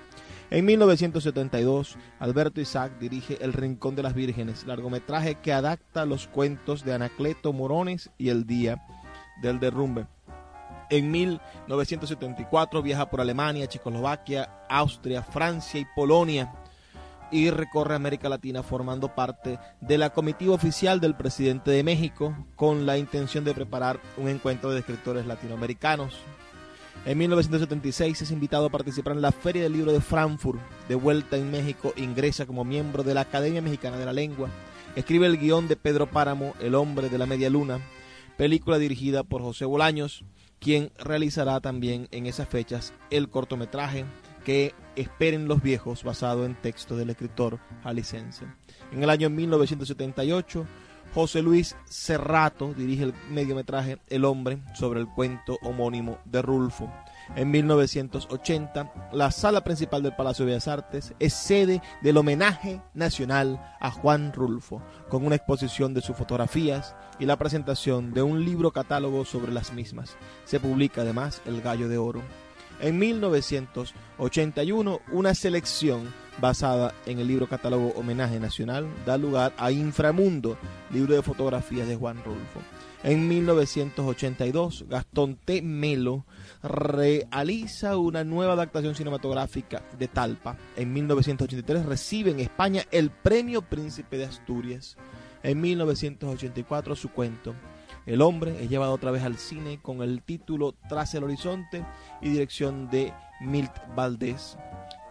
En 0.50 0.64
1972, 0.64 1.96
Alberto 2.20 2.60
Isaac 2.60 2.92
dirige 3.00 3.38
El 3.40 3.52
Rincón 3.52 3.96
de 3.96 4.04
las 4.04 4.14
Vírgenes, 4.14 4.64
largometraje 4.64 5.36
que 5.36 5.52
adapta 5.52 6.06
los 6.06 6.28
cuentos 6.28 6.84
de 6.84 6.94
Anacleto 6.94 7.52
Morones 7.52 8.10
y 8.16 8.28
El 8.28 8.46
Día 8.46 8.80
del 9.42 9.58
Derrumbe. 9.58 10.06
En 10.88 11.10
1974 11.10 12.82
viaja 12.82 13.10
por 13.10 13.20
Alemania, 13.20 13.66
Checoslovaquia, 13.66 14.48
Austria, 14.68 15.22
Francia 15.22 15.80
y 15.80 15.86
Polonia 15.96 16.52
y 17.30 17.50
recorre 17.50 17.94
América 17.94 18.28
Latina 18.28 18.62
formando 18.62 19.14
parte 19.14 19.58
de 19.80 19.98
la 19.98 20.10
comitiva 20.10 20.54
oficial 20.54 21.00
del 21.00 21.16
presidente 21.16 21.72
de 21.72 21.82
México 21.82 22.36
con 22.54 22.86
la 22.86 22.98
intención 22.98 23.44
de 23.44 23.54
preparar 23.54 24.00
un 24.16 24.28
encuentro 24.28 24.70
de 24.70 24.80
escritores 24.80 25.26
latinoamericanos. 25.26 26.14
En 27.04 27.18
1976 27.18 28.22
es 28.22 28.30
invitado 28.30 28.66
a 28.66 28.70
participar 28.70 29.14
en 29.14 29.22
la 29.22 29.32
Feria 29.32 29.64
del 29.64 29.72
Libro 29.72 29.92
de 29.92 30.00
Frankfurt. 30.00 30.60
De 30.88 30.94
vuelta 30.94 31.36
en 31.36 31.50
México, 31.50 31.92
ingresa 31.96 32.46
como 32.46 32.64
miembro 32.64 33.02
de 33.02 33.14
la 33.14 33.22
Academia 33.22 33.62
Mexicana 33.62 33.96
de 33.96 34.06
la 34.06 34.12
Lengua. 34.12 34.48
Escribe 34.96 35.26
el 35.26 35.38
guion 35.38 35.68
de 35.68 35.76
Pedro 35.76 36.06
Páramo, 36.06 36.54
El 36.58 36.74
hombre 36.74 37.08
de 37.08 37.18
la 37.18 37.26
media 37.26 37.50
luna, 37.50 37.80
película 38.36 38.78
dirigida 38.78 39.24
por 39.24 39.42
José 39.42 39.66
Bolaños 39.66 40.24
quien 40.60 40.90
realizará 40.98 41.60
también 41.60 42.08
en 42.10 42.26
esas 42.26 42.48
fechas 42.48 42.92
el 43.10 43.28
cortometraje 43.28 44.04
que 44.44 44.74
esperen 44.94 45.48
los 45.48 45.62
viejos 45.62 46.04
basado 46.04 46.44
en 46.44 46.54
texto 46.54 46.96
del 46.96 47.10
escritor 47.10 47.58
jalicense. 47.82 48.46
En 48.92 49.02
el 49.02 49.10
año 49.10 49.28
1978, 49.28 50.66
José 51.14 51.42
Luis 51.42 51.76
Cerrato 51.86 52.74
dirige 52.74 53.04
el 53.04 53.14
mediometraje 53.30 53.98
El 54.08 54.24
hombre 54.24 54.58
sobre 54.74 55.00
el 55.00 55.08
cuento 55.08 55.58
homónimo 55.62 56.18
de 56.24 56.42
Rulfo. 56.42 56.92
En 57.34 57.50
1980, 57.50 59.10
la 59.12 59.30
sala 59.30 59.64
principal 59.64 60.02
del 60.02 60.14
Palacio 60.14 60.44
de 60.44 60.52
Bellas 60.52 60.68
Artes 60.68 61.14
es 61.18 61.32
sede 61.34 61.82
del 62.02 62.18
homenaje 62.18 62.80
nacional 62.94 63.74
a 63.80 63.90
Juan 63.90 64.32
Rulfo, 64.32 64.80
con 65.08 65.26
una 65.26 65.34
exposición 65.36 65.92
de 65.92 66.02
sus 66.02 66.16
fotografías 66.16 66.94
y 67.18 67.26
la 67.26 67.36
presentación 67.36 68.14
de 68.14 68.22
un 68.22 68.44
libro 68.44 68.70
catálogo 68.70 69.24
sobre 69.24 69.50
las 69.52 69.72
mismas. 69.72 70.16
Se 70.44 70.60
publica 70.60 71.02
además 71.02 71.42
El 71.46 71.62
Gallo 71.62 71.88
de 71.88 71.98
Oro. 71.98 72.22
En 72.80 72.96
1981, 72.98 75.00
una 75.10 75.34
selección 75.34 76.12
basada 76.40 76.94
en 77.06 77.18
el 77.18 77.28
libro 77.28 77.48
catálogo 77.48 77.92
Homenaje 77.96 78.38
Nacional 78.40 78.86
da 79.04 79.16
lugar 79.16 79.52
a 79.56 79.70
Inframundo, 79.70 80.56
libro 80.92 81.14
de 81.14 81.22
fotografías 81.22 81.88
de 81.88 81.96
Juan 81.96 82.22
Rulfo. 82.24 82.60
En 83.02 83.28
1982, 83.28 84.86
Gastón 84.88 85.36
T. 85.36 85.62
Melo 85.62 86.24
realiza 86.62 87.96
una 87.96 88.24
nueva 88.24 88.54
adaptación 88.54 88.94
cinematográfica 88.94 89.82
de 89.96 90.08
Talpa. 90.08 90.56
En 90.76 90.92
1983 90.92 91.86
recibe 91.86 92.32
en 92.32 92.40
España 92.40 92.82
el 92.90 93.10
Premio 93.10 93.62
Príncipe 93.62 94.18
de 94.18 94.24
Asturias. 94.24 94.96
En 95.42 95.60
1984 95.60 96.96
su 96.96 97.10
cuento 97.10 97.54
El 98.06 98.22
hombre 98.22 98.64
es 98.64 98.68
llevado 98.68 98.92
otra 98.92 99.12
vez 99.12 99.22
al 99.22 99.36
cine 99.36 99.78
con 99.80 100.02
el 100.02 100.22
título 100.22 100.74
Tras 100.88 101.14
el 101.14 101.22
horizonte 101.22 101.84
y 102.20 102.30
dirección 102.30 102.90
de 102.90 103.12
Milt 103.40 103.72
Valdés, 103.94 104.56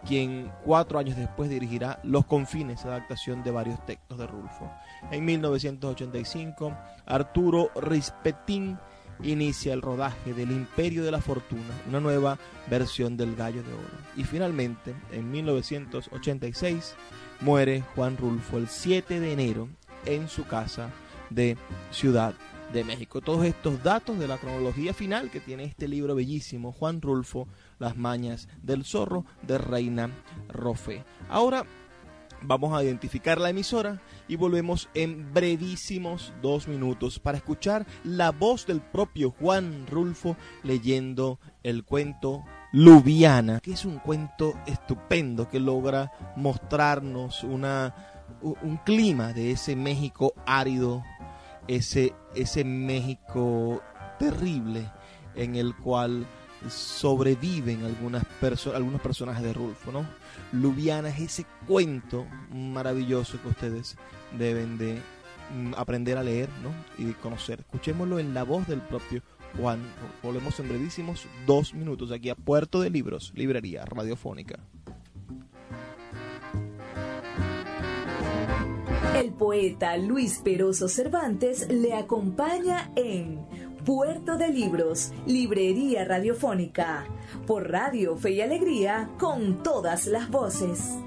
quien 0.06 0.50
cuatro 0.64 0.98
años 0.98 1.16
después 1.16 1.50
dirigirá 1.50 2.00
Los 2.02 2.26
confines, 2.26 2.84
adaptación 2.84 3.42
de 3.42 3.50
varios 3.50 3.84
textos 3.84 4.18
de 4.18 4.26
Rulfo. 4.26 4.70
En 5.10 5.24
1985 5.24 6.76
Arturo 7.06 7.70
Rispetín 7.74 8.78
inicia 9.22 9.72
el 9.72 9.82
rodaje 9.82 10.34
del 10.34 10.50
Imperio 10.50 11.04
de 11.04 11.10
la 11.10 11.20
Fortuna, 11.20 11.74
una 11.88 12.00
nueva 12.00 12.38
versión 12.68 13.16
del 13.16 13.34
Gallo 13.34 13.62
de 13.62 13.72
Oro. 13.72 13.98
Y 14.16 14.24
finalmente, 14.24 14.94
en 15.12 15.30
1986, 15.30 16.94
muere 17.40 17.82
Juan 17.94 18.16
Rulfo 18.16 18.58
el 18.58 18.68
7 18.68 19.20
de 19.20 19.32
enero 19.32 19.68
en 20.04 20.28
su 20.28 20.44
casa 20.46 20.90
de 21.30 21.56
Ciudad 21.90 22.34
de 22.72 22.84
México. 22.84 23.20
Todos 23.20 23.44
estos 23.44 23.82
datos 23.82 24.18
de 24.18 24.28
la 24.28 24.38
cronología 24.38 24.92
final 24.92 25.30
que 25.30 25.40
tiene 25.40 25.64
este 25.64 25.88
libro 25.88 26.14
bellísimo, 26.14 26.72
Juan 26.72 27.00
Rulfo, 27.00 27.48
Las 27.78 27.96
Mañas 27.96 28.48
del 28.62 28.84
Zorro, 28.84 29.24
de 29.42 29.58
Reina 29.58 30.10
Rofe. 30.48 31.04
Ahora 31.28 31.64
vamos 32.42 32.76
a 32.76 32.82
identificar 32.82 33.40
la 33.40 33.50
emisora 33.50 34.00
y 34.28 34.36
volvemos 34.36 34.88
en 34.94 35.32
brevísimos 35.32 36.32
dos 36.42 36.68
minutos 36.68 37.18
para 37.18 37.38
escuchar 37.38 37.86
la 38.04 38.30
voz 38.30 38.66
del 38.66 38.80
propio 38.80 39.30
Juan 39.30 39.86
Rulfo 39.86 40.36
leyendo 40.62 41.38
el 41.62 41.84
cuento 41.84 42.44
Lubiana, 42.72 43.60
que 43.60 43.72
es 43.72 43.84
un 43.84 43.98
cuento 43.98 44.54
estupendo 44.66 45.48
que 45.48 45.60
logra 45.60 46.12
mostrarnos 46.36 47.42
una, 47.42 47.94
un 48.42 48.76
clima 48.84 49.32
de 49.32 49.52
ese 49.52 49.76
México 49.76 50.34
árido, 50.46 51.02
ese, 51.68 52.14
ese 52.34 52.64
México 52.64 53.82
terrible 54.18 54.90
en 55.34 55.56
el 55.56 55.76
cual 55.76 56.26
sobreviven 56.68 57.84
algunas 57.84 58.24
algunos 58.74 59.00
personajes 59.00 59.42
de 59.42 59.52
Rulfo, 59.52 59.92
¿no? 59.92 60.06
Lubiana 60.52 61.08
es 61.08 61.20
ese 61.20 61.46
cuento 61.66 62.26
maravilloso 62.50 63.40
que 63.40 63.48
ustedes 63.48 63.96
deben 64.38 64.78
de 64.78 65.00
mm, 65.54 65.74
aprender 65.76 66.18
a 66.18 66.22
leer 66.22 66.48
¿no? 66.62 66.72
y 66.98 67.12
conocer. 67.14 67.60
Escuchémoslo 67.60 68.18
en 68.18 68.34
la 68.34 68.44
voz 68.44 68.66
del 68.66 68.80
propio 68.80 69.22
Juan. 69.58 69.80
Volvemos 70.22 70.58
en 70.60 70.68
brevísimos 70.68 71.26
dos 71.46 71.74
minutos 71.74 72.12
aquí 72.12 72.30
a 72.30 72.34
Puerto 72.34 72.80
de 72.80 72.90
Libros, 72.90 73.32
Librería 73.34 73.84
Radiofónica. 73.84 74.58
El 79.16 79.32
poeta 79.32 79.96
Luis 79.96 80.40
Peroso 80.44 80.88
Cervantes 80.88 81.68
le 81.70 81.94
acompaña 81.94 82.92
en 82.96 83.46
Puerto 83.86 84.36
de 84.36 84.48
Libros, 84.48 85.12
Librería 85.26 86.04
Radiofónica, 86.04 87.06
por 87.46 87.70
Radio 87.70 88.16
Fe 88.16 88.32
y 88.32 88.40
Alegría, 88.40 89.08
con 89.16 89.62
todas 89.62 90.08
las 90.08 90.28
voces. 90.28 90.98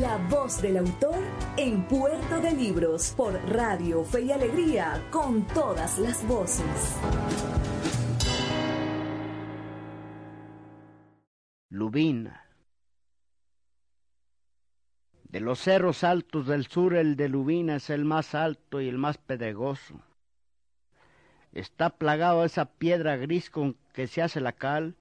La 0.00 0.16
voz 0.30 0.62
del 0.62 0.78
autor 0.78 1.18
en 1.58 1.86
Puerto 1.86 2.40
de 2.40 2.52
Libros, 2.52 3.12
por 3.14 3.34
Radio 3.46 4.04
Fe 4.04 4.22
y 4.22 4.32
Alegría, 4.32 5.06
con 5.10 5.46
todas 5.48 5.98
las 5.98 6.26
voces. 6.26 6.96
Lubina 11.68 12.49
de 15.30 15.38
los 15.38 15.60
cerros 15.60 16.02
altos 16.02 16.48
del 16.48 16.66
sur, 16.66 16.94
el 16.94 17.14
de 17.14 17.28
Lubina 17.28 17.76
es 17.76 17.88
el 17.88 18.04
más 18.04 18.34
alto 18.34 18.80
y 18.80 18.88
el 18.88 18.98
más 18.98 19.16
pedregoso. 19.16 20.00
Está 21.52 21.90
plagado 21.90 22.44
esa 22.44 22.64
piedra 22.64 23.16
gris 23.16 23.48
con 23.48 23.76
que 23.92 24.08
se 24.08 24.22
hace 24.22 24.40
la 24.40 24.52
cal, 24.52 24.96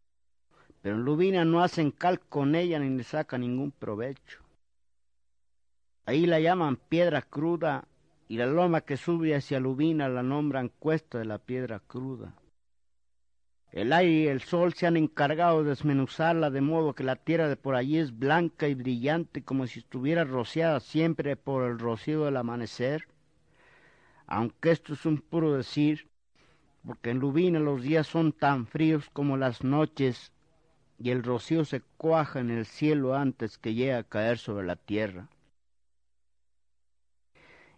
pero 0.83 0.95
en 0.95 1.01
Lubina 1.01 1.45
no 1.45 1.63
hacen 1.63 1.89
cal 1.89 2.19
con 2.19 2.53
ella 2.53 2.77
ni 2.77 2.95
le 2.95 3.03
saca 3.03 3.39
ningún 3.39 3.71
provecho. 3.71 4.43
Ahí 6.05 6.27
la 6.27 6.39
llaman 6.39 6.75
piedra 6.75 7.23
cruda 7.23 7.87
y 8.27 8.37
la 8.37 8.45
loma 8.45 8.81
que 8.81 8.97
sube 8.97 9.33
hacia 9.33 9.59
Lubina 9.59 10.09
la 10.09 10.21
nombran 10.21 10.69
cuesta 10.69 11.17
de 11.17 11.25
la 11.25 11.39
piedra 11.39 11.79
cruda. 11.79 12.38
El 13.71 13.93
aire 13.93 14.11
y 14.11 14.27
el 14.27 14.41
sol 14.41 14.73
se 14.73 14.87
han 14.87 14.97
encargado 14.97 15.63
de 15.63 15.69
desmenuzarla 15.69 16.49
de 16.49 16.61
modo 16.61 16.93
que 16.93 17.03
la 17.03 17.15
tierra 17.15 17.47
de 17.47 17.55
por 17.55 17.75
allí 17.75 17.97
es 17.97 18.17
blanca 18.17 18.67
y 18.67 18.73
brillante 18.73 19.43
como 19.43 19.67
si 19.67 19.79
estuviera 19.79 20.23
rociada 20.23 20.79
siempre 20.79 21.35
por 21.35 21.69
el 21.69 21.77
rocío 21.77 22.25
del 22.25 22.37
amanecer. 22.37 23.07
Aunque 24.25 24.71
esto 24.71 24.93
es 24.93 25.05
un 25.05 25.19
puro 25.19 25.53
decir, 25.53 26.07
porque 26.85 27.11
en 27.11 27.19
Lubina 27.19 27.59
los 27.59 27.83
días 27.83 28.07
son 28.07 28.31
tan 28.31 28.65
fríos 28.65 29.09
como 29.11 29.37
las 29.37 29.63
noches 29.63 30.31
y 30.97 31.11
el 31.11 31.23
rocío 31.23 31.63
se 31.65 31.81
cuaja 31.97 32.39
en 32.39 32.49
el 32.49 32.65
cielo 32.65 33.15
antes 33.15 33.57
que 33.57 33.73
llegue 33.73 33.93
a 33.93 34.03
caer 34.03 34.37
sobre 34.37 34.65
la 34.65 34.75
tierra 34.75 35.29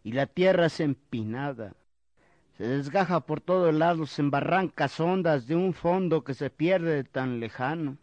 y 0.04 0.14
la 0.14 0.26
tierra 0.28 0.68
es 0.68 0.80
empinada. 0.80 1.76
Se 2.62 2.68
desgaja 2.68 3.22
por 3.22 3.42
todos 3.42 3.74
lados 3.74 4.20
en 4.20 4.30
barrancas 4.30 5.00
hondas 5.00 5.48
de 5.48 5.56
un 5.56 5.74
fondo 5.74 6.24
que 6.24 6.36
se 6.36 6.52
pierde 6.52 6.94
de 6.94 7.04
tan 7.04 7.40
lejano. 7.40 7.98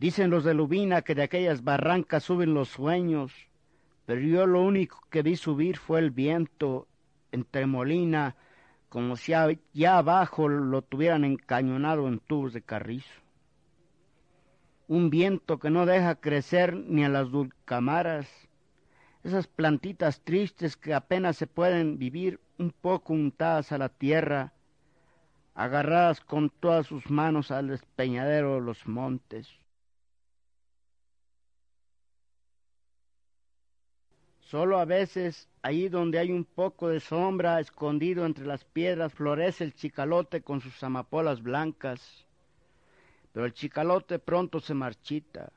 Dicen 0.00 0.30
los 0.30 0.42
de 0.42 0.52
Lubina 0.52 1.02
que 1.02 1.14
de 1.14 1.22
aquellas 1.22 1.62
barrancas 1.62 2.24
suben 2.24 2.54
los 2.54 2.70
sueños, 2.70 3.32
pero 4.04 4.20
yo 4.20 4.48
lo 4.48 4.64
único 4.64 5.06
que 5.10 5.22
vi 5.22 5.36
subir 5.36 5.76
fue 5.76 6.00
el 6.00 6.10
viento 6.10 6.88
entre 7.30 7.66
molina, 7.66 8.34
como 8.88 9.14
si 9.14 9.32
ya 9.74 9.98
abajo 9.98 10.48
lo 10.48 10.82
tuvieran 10.82 11.24
encañonado 11.24 12.08
en 12.08 12.18
tubos 12.18 12.52
de 12.52 12.62
carrizo. 12.62 13.14
Un 14.88 15.08
viento 15.08 15.60
que 15.60 15.70
no 15.70 15.86
deja 15.86 16.16
crecer 16.16 16.74
ni 16.74 17.04
a 17.04 17.08
las 17.08 17.30
dulcamaras, 17.30 18.28
esas 19.22 19.46
plantitas 19.46 20.20
tristes 20.22 20.76
que 20.76 20.94
apenas 20.94 21.36
se 21.36 21.46
pueden 21.46 21.96
vivir 21.96 22.40
un 22.60 22.72
poco 22.72 23.14
untadas 23.14 23.72
a 23.72 23.78
la 23.78 23.88
tierra, 23.88 24.52
agarradas 25.54 26.20
con 26.20 26.50
todas 26.50 26.86
sus 26.86 27.10
manos 27.10 27.50
al 27.50 27.68
despeñadero 27.68 28.56
de 28.56 28.60
los 28.60 28.86
montes. 28.86 29.48
Solo 34.40 34.78
a 34.78 34.84
veces, 34.84 35.48
ahí 35.62 35.88
donde 35.88 36.18
hay 36.18 36.32
un 36.32 36.44
poco 36.44 36.88
de 36.88 37.00
sombra 37.00 37.60
escondido 37.60 38.26
entre 38.26 38.44
las 38.44 38.64
piedras, 38.64 39.14
florece 39.14 39.64
el 39.64 39.74
chicalote 39.74 40.42
con 40.42 40.60
sus 40.60 40.82
amapolas 40.82 41.42
blancas, 41.42 42.26
pero 43.32 43.46
el 43.46 43.54
chicalote 43.54 44.18
pronto 44.18 44.60
se 44.60 44.74
marchita. 44.74 45.50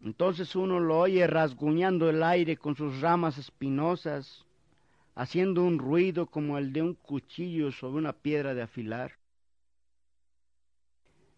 Entonces 0.00 0.56
uno 0.56 0.80
lo 0.80 0.98
oye 0.98 1.26
rasguñando 1.26 2.10
el 2.10 2.22
aire 2.22 2.56
con 2.56 2.74
sus 2.74 3.00
ramas 3.00 3.38
espinosas, 3.38 4.45
haciendo 5.16 5.64
un 5.64 5.78
ruido 5.78 6.26
como 6.26 6.58
el 6.58 6.74
de 6.74 6.82
un 6.82 6.94
cuchillo 6.94 7.72
sobre 7.72 7.96
una 7.96 8.12
piedra 8.12 8.54
de 8.54 8.62
afilar. 8.62 9.12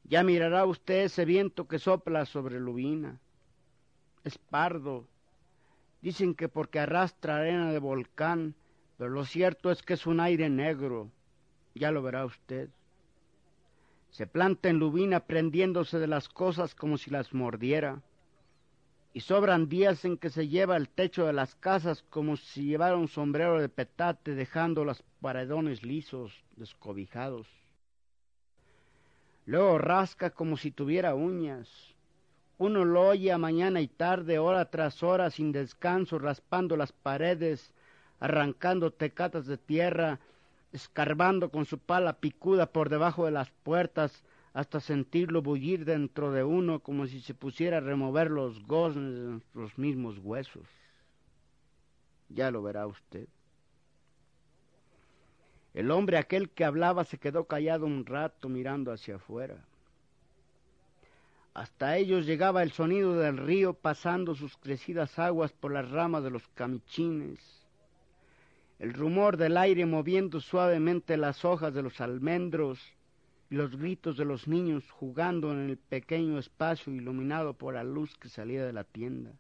Ya 0.03 0.25
mirará 0.25 0.67
usted 0.67 1.05
ese 1.05 1.25
viento 1.25 1.69
que 1.69 1.79
sopla 1.79 2.27
sobre 2.27 2.59
Lubina. 2.59 3.21
Es 4.25 4.37
pardo. 4.37 5.07
Dicen 6.03 6.35
que 6.35 6.49
porque 6.49 6.81
arrastra 6.81 7.37
arena 7.37 7.71
de 7.71 7.79
volcán, 7.79 8.57
pero 8.97 9.11
lo 9.11 9.25
cierto 9.25 9.71
es 9.71 9.83
que 9.83 9.95
es 9.95 10.07
un 10.07 10.19
aire 10.19 10.51
negro. 10.51 11.11
Ya 11.75 11.93
lo 11.93 12.03
verá 12.03 12.25
usted. 12.25 12.69
Se 14.11 14.27
planta 14.27 14.69
en 14.69 14.81
Lubina 14.81 15.21
prendiéndose 15.21 16.01
de 16.01 16.09
las 16.09 16.29
cosas 16.29 16.75
como 16.75 16.99
si 16.99 17.11
las 17.11 17.33
mordiera 17.33 18.03
y 19.19 19.21
sobran 19.21 19.69
días 19.69 20.05
en 20.05 20.17
que 20.17 20.31
se 20.31 20.47
lleva 20.47 20.77
el 20.77 20.89
techo 20.89 21.27
de 21.27 21.33
las 21.33 21.57
casas 21.57 22.05
como 22.09 22.37
si 22.37 22.67
llevara 22.67 22.97
un 22.97 23.09
sombrero 23.09 23.61
de 23.61 23.69
petate 23.69 24.37
dejando 24.37 24.85
los 24.85 25.03
paredones 25.21 25.83
lisos, 25.83 26.45
descobijados. 26.55 27.49
Luego 29.45 29.77
rasca 29.79 30.31
como 30.31 30.57
si 30.57 30.71
tuviera 30.71 31.17
uñas. 31.17 31.69
Uno 32.59 32.85
lo 32.85 33.09
oye 33.09 33.33
a 33.33 33.39
mañana 33.39 33.81
y 33.81 33.89
tarde, 33.89 34.39
hora 34.39 34.71
tras 34.71 35.03
hora, 35.03 35.31
sin 35.31 35.51
descanso, 35.51 36.21
raspando 36.21 36.77
las 36.77 36.93
paredes, 36.93 37.73
arrancando 38.21 38.93
tecatas 38.93 39.47
de 39.47 39.59
tierra, 39.59 40.21
escarbando 40.73 41.51
con 41.51 41.65
su 41.65 41.79
pala 41.79 42.13
picuda 42.13 42.67
por 42.67 42.89
debajo 42.89 43.25
de 43.25 43.33
las 43.33 43.51
puertas, 43.65 44.23
hasta 44.59 44.81
sentirlo 44.81 45.41
bullir 45.41 45.85
dentro 45.85 46.33
de 46.33 46.43
uno 46.43 46.81
como 46.81 47.07
si 47.07 47.21
se 47.21 47.33
pusiera 47.33 47.77
a 47.77 47.81
remover 47.81 48.29
los 48.29 48.61
goznes 48.67 49.15
de 49.15 49.21
nuestros 49.21 49.79
mismos 49.79 50.19
huesos. 50.19 50.67
Ya 52.29 52.51
lo 52.51 52.61
verá 52.61 52.89
usted. 52.89 53.29
El 55.75 55.93
hombre 55.93 56.19
aquel 56.19 56.51
que 56.51 56.65
hablaba 56.65 57.05
se 57.05 57.19
quedó 57.19 57.45
callado 57.45 57.87
un 57.87 58.05
rato 58.05 58.49
mirando 58.49 58.91
hacia 58.91 59.15
afuera. 59.15 59.65
Hasta 61.55 61.97
ellos 61.97 62.27
llegaba 62.27 62.65
el 62.65 62.73
sonido 62.73 63.15
del 63.15 63.37
río 63.37 63.75
pasando 63.75 64.35
sus 64.35 64.57
crecidas 64.57 65.21
aguas 65.21 65.53
por 65.53 65.73
las 65.73 65.89
ramas 65.89 66.25
de 66.25 66.31
los 66.31 66.49
camichines, 66.57 67.39
el 68.81 68.93
rumor 68.93 69.37
del 69.37 69.57
aire 69.57 69.87
moviendo 69.87 70.41
suavemente 70.41 71.17
las 71.17 71.45
hojas 71.45 71.73
de 71.73 71.83
los 71.83 72.01
almendros, 72.01 72.81
los 73.51 73.77
gritos 73.77 74.17
de 74.17 74.25
los 74.25 74.47
niños 74.47 74.91
jugando 74.91 75.53
en 75.53 75.71
el 75.71 75.79
pequeño 75.79 76.39
espacio 76.39 76.93
iluminado 76.93 77.55
por 77.55 77.75
la 77.75 77.85
luz 77.85 78.15
que 78.19 78.29
salía 78.29 78.65
de 78.65 78.73
la 78.73 78.85
tienda. 78.85 79.33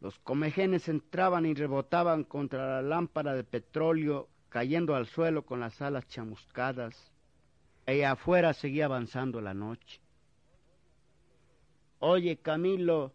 Los 0.00 0.18
comejenes 0.18 0.88
entraban 0.88 1.46
y 1.46 1.54
rebotaban 1.54 2.24
contra 2.24 2.66
la 2.66 2.82
lámpara 2.82 3.34
de 3.34 3.44
petróleo, 3.44 4.28
cayendo 4.48 4.94
al 4.94 5.06
suelo 5.06 5.44
con 5.44 5.60
las 5.60 5.80
alas 5.80 6.06
chamuscadas. 6.08 7.10
Y 7.86 8.02
afuera 8.02 8.54
seguía 8.54 8.86
avanzando 8.86 9.40
la 9.40 9.54
noche. 9.54 10.00
Oye, 11.98 12.36
Camilo, 12.36 13.12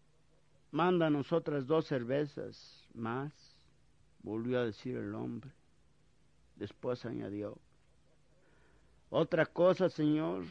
mándanos 0.72 1.32
otras 1.32 1.67
dos 1.67 1.86
cervezas 1.86 2.88
más, 2.93 3.34
volvió 4.24 4.60
a 4.60 4.65
decir 4.65 4.95
el 4.98 5.13
hombre. 5.15 5.52
Después 6.56 7.06
añadió, 7.06 7.58
otra 9.10 9.48
cosa, 9.48 9.89
señor, 9.89 10.43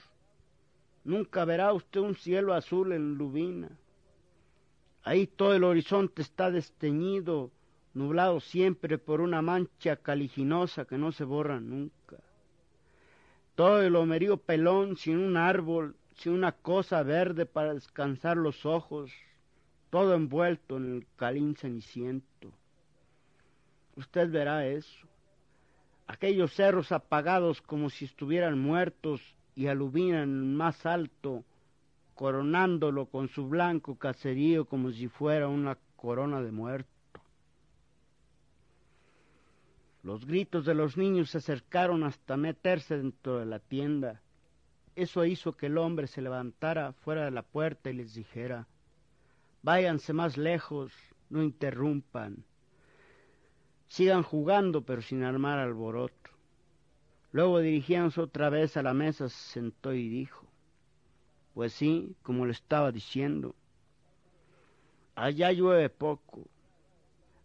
nunca 1.05 1.44
verá 1.44 1.73
usted 1.73 2.01
un 2.01 2.16
cielo 2.16 2.55
azul 2.55 2.92
en 2.92 3.14
Lubina. 3.14 3.71
Ahí 5.05 5.27
todo 5.29 5.55
el 5.55 5.62
horizonte 5.62 6.23
está 6.23 6.51
desteñido, 6.51 7.53
nublado 7.94 8.40
siempre 8.40 8.99
por 8.99 9.21
una 9.21 9.42
mancha 9.42 9.97
caliginosa 9.97 10.85
que 10.87 10.99
no 10.99 11.12
se 11.12 11.25
borra 11.25 11.61
nunca. 11.61 12.16
Todo 13.55 13.81
el 13.83 13.94
homerío 13.94 14.38
pelón 14.38 14.97
sin 14.97 15.18
un 15.18 15.37
árbol, 15.37 15.97
sin 16.16 16.33
una 16.33 16.53
cosa 16.53 17.03
verde 17.05 17.47
para 17.47 17.75
descansar 17.75 18.37
los 18.37 18.66
ojos, 18.66 19.12
todo 19.90 20.14
envuelto 20.14 20.77
en 20.77 20.97
el 20.97 21.07
calín 21.16 21.57
ceniciento. 21.57 22.53
Usted 23.97 24.31
verá 24.31 24.66
eso 24.66 25.09
aquellos 26.09 26.55
cerros 26.55 26.90
apagados 26.90 27.61
como 27.62 27.90
si 27.90 28.07
estuvieran 28.07 28.59
muertos 28.59 29.21
y 29.55 29.68
aluminan 29.68 30.57
más 30.57 30.85
alto, 30.87 31.44
coronándolo 32.14 33.07
con 33.07 33.29
su 33.29 33.47
blanco 33.47 33.97
caserío 33.97 34.64
como 34.64 34.90
si 34.90 35.07
fuera 35.07 35.47
una 35.49 35.79
corona 35.97 36.42
de 36.42 36.51
muerto. 36.51 36.88
Los 40.03 40.27
gritos 40.27 40.64
de 40.64 40.75
los 40.75 40.97
niños 40.97 41.31
se 41.31 41.38
acercaron 41.38 42.03
hasta 42.03 42.37
meterse 42.37 42.97
dentro 42.97 43.38
de 43.38 43.47
la 43.47 43.59
tienda. 43.59 44.23
Eso 44.97 45.25
hizo 45.27 45.53
que 45.57 45.66
el 45.66 45.77
hombre 45.77 46.07
se 46.07 46.23
levantara 46.23 46.92
fuera 46.92 47.27
de 47.27 47.31
la 47.31 47.42
puerta 47.42 47.90
y 47.90 47.94
les 47.94 48.14
dijera, 48.14 48.66
váyanse 49.62 50.12
más 50.14 50.38
lejos, 50.38 50.92
no 51.29 51.42
interrumpan. 51.42 52.44
Sigan 53.88 54.22
jugando, 54.22 54.83
pero 54.83 55.03
sin 55.03 55.22
armar 55.22 55.59
alboroto. 55.59 56.31
Luego 57.33 57.61
dirigiéndose 57.61 58.20
otra 58.20 58.48
vez 58.48 58.77
a 58.77 58.83
la 58.83 58.94
mesa, 58.94 59.29
se 59.29 59.53
sentó 59.53 59.92
y 59.92 60.09
dijo, 60.09 60.46
pues 61.55 61.72
sí, 61.72 62.14
como 62.22 62.46
le 62.46 62.53
estaba 62.53 62.92
diciendo, 62.92 63.55
allá 65.14 65.53
llueve 65.53 65.90
poco. 65.90 66.46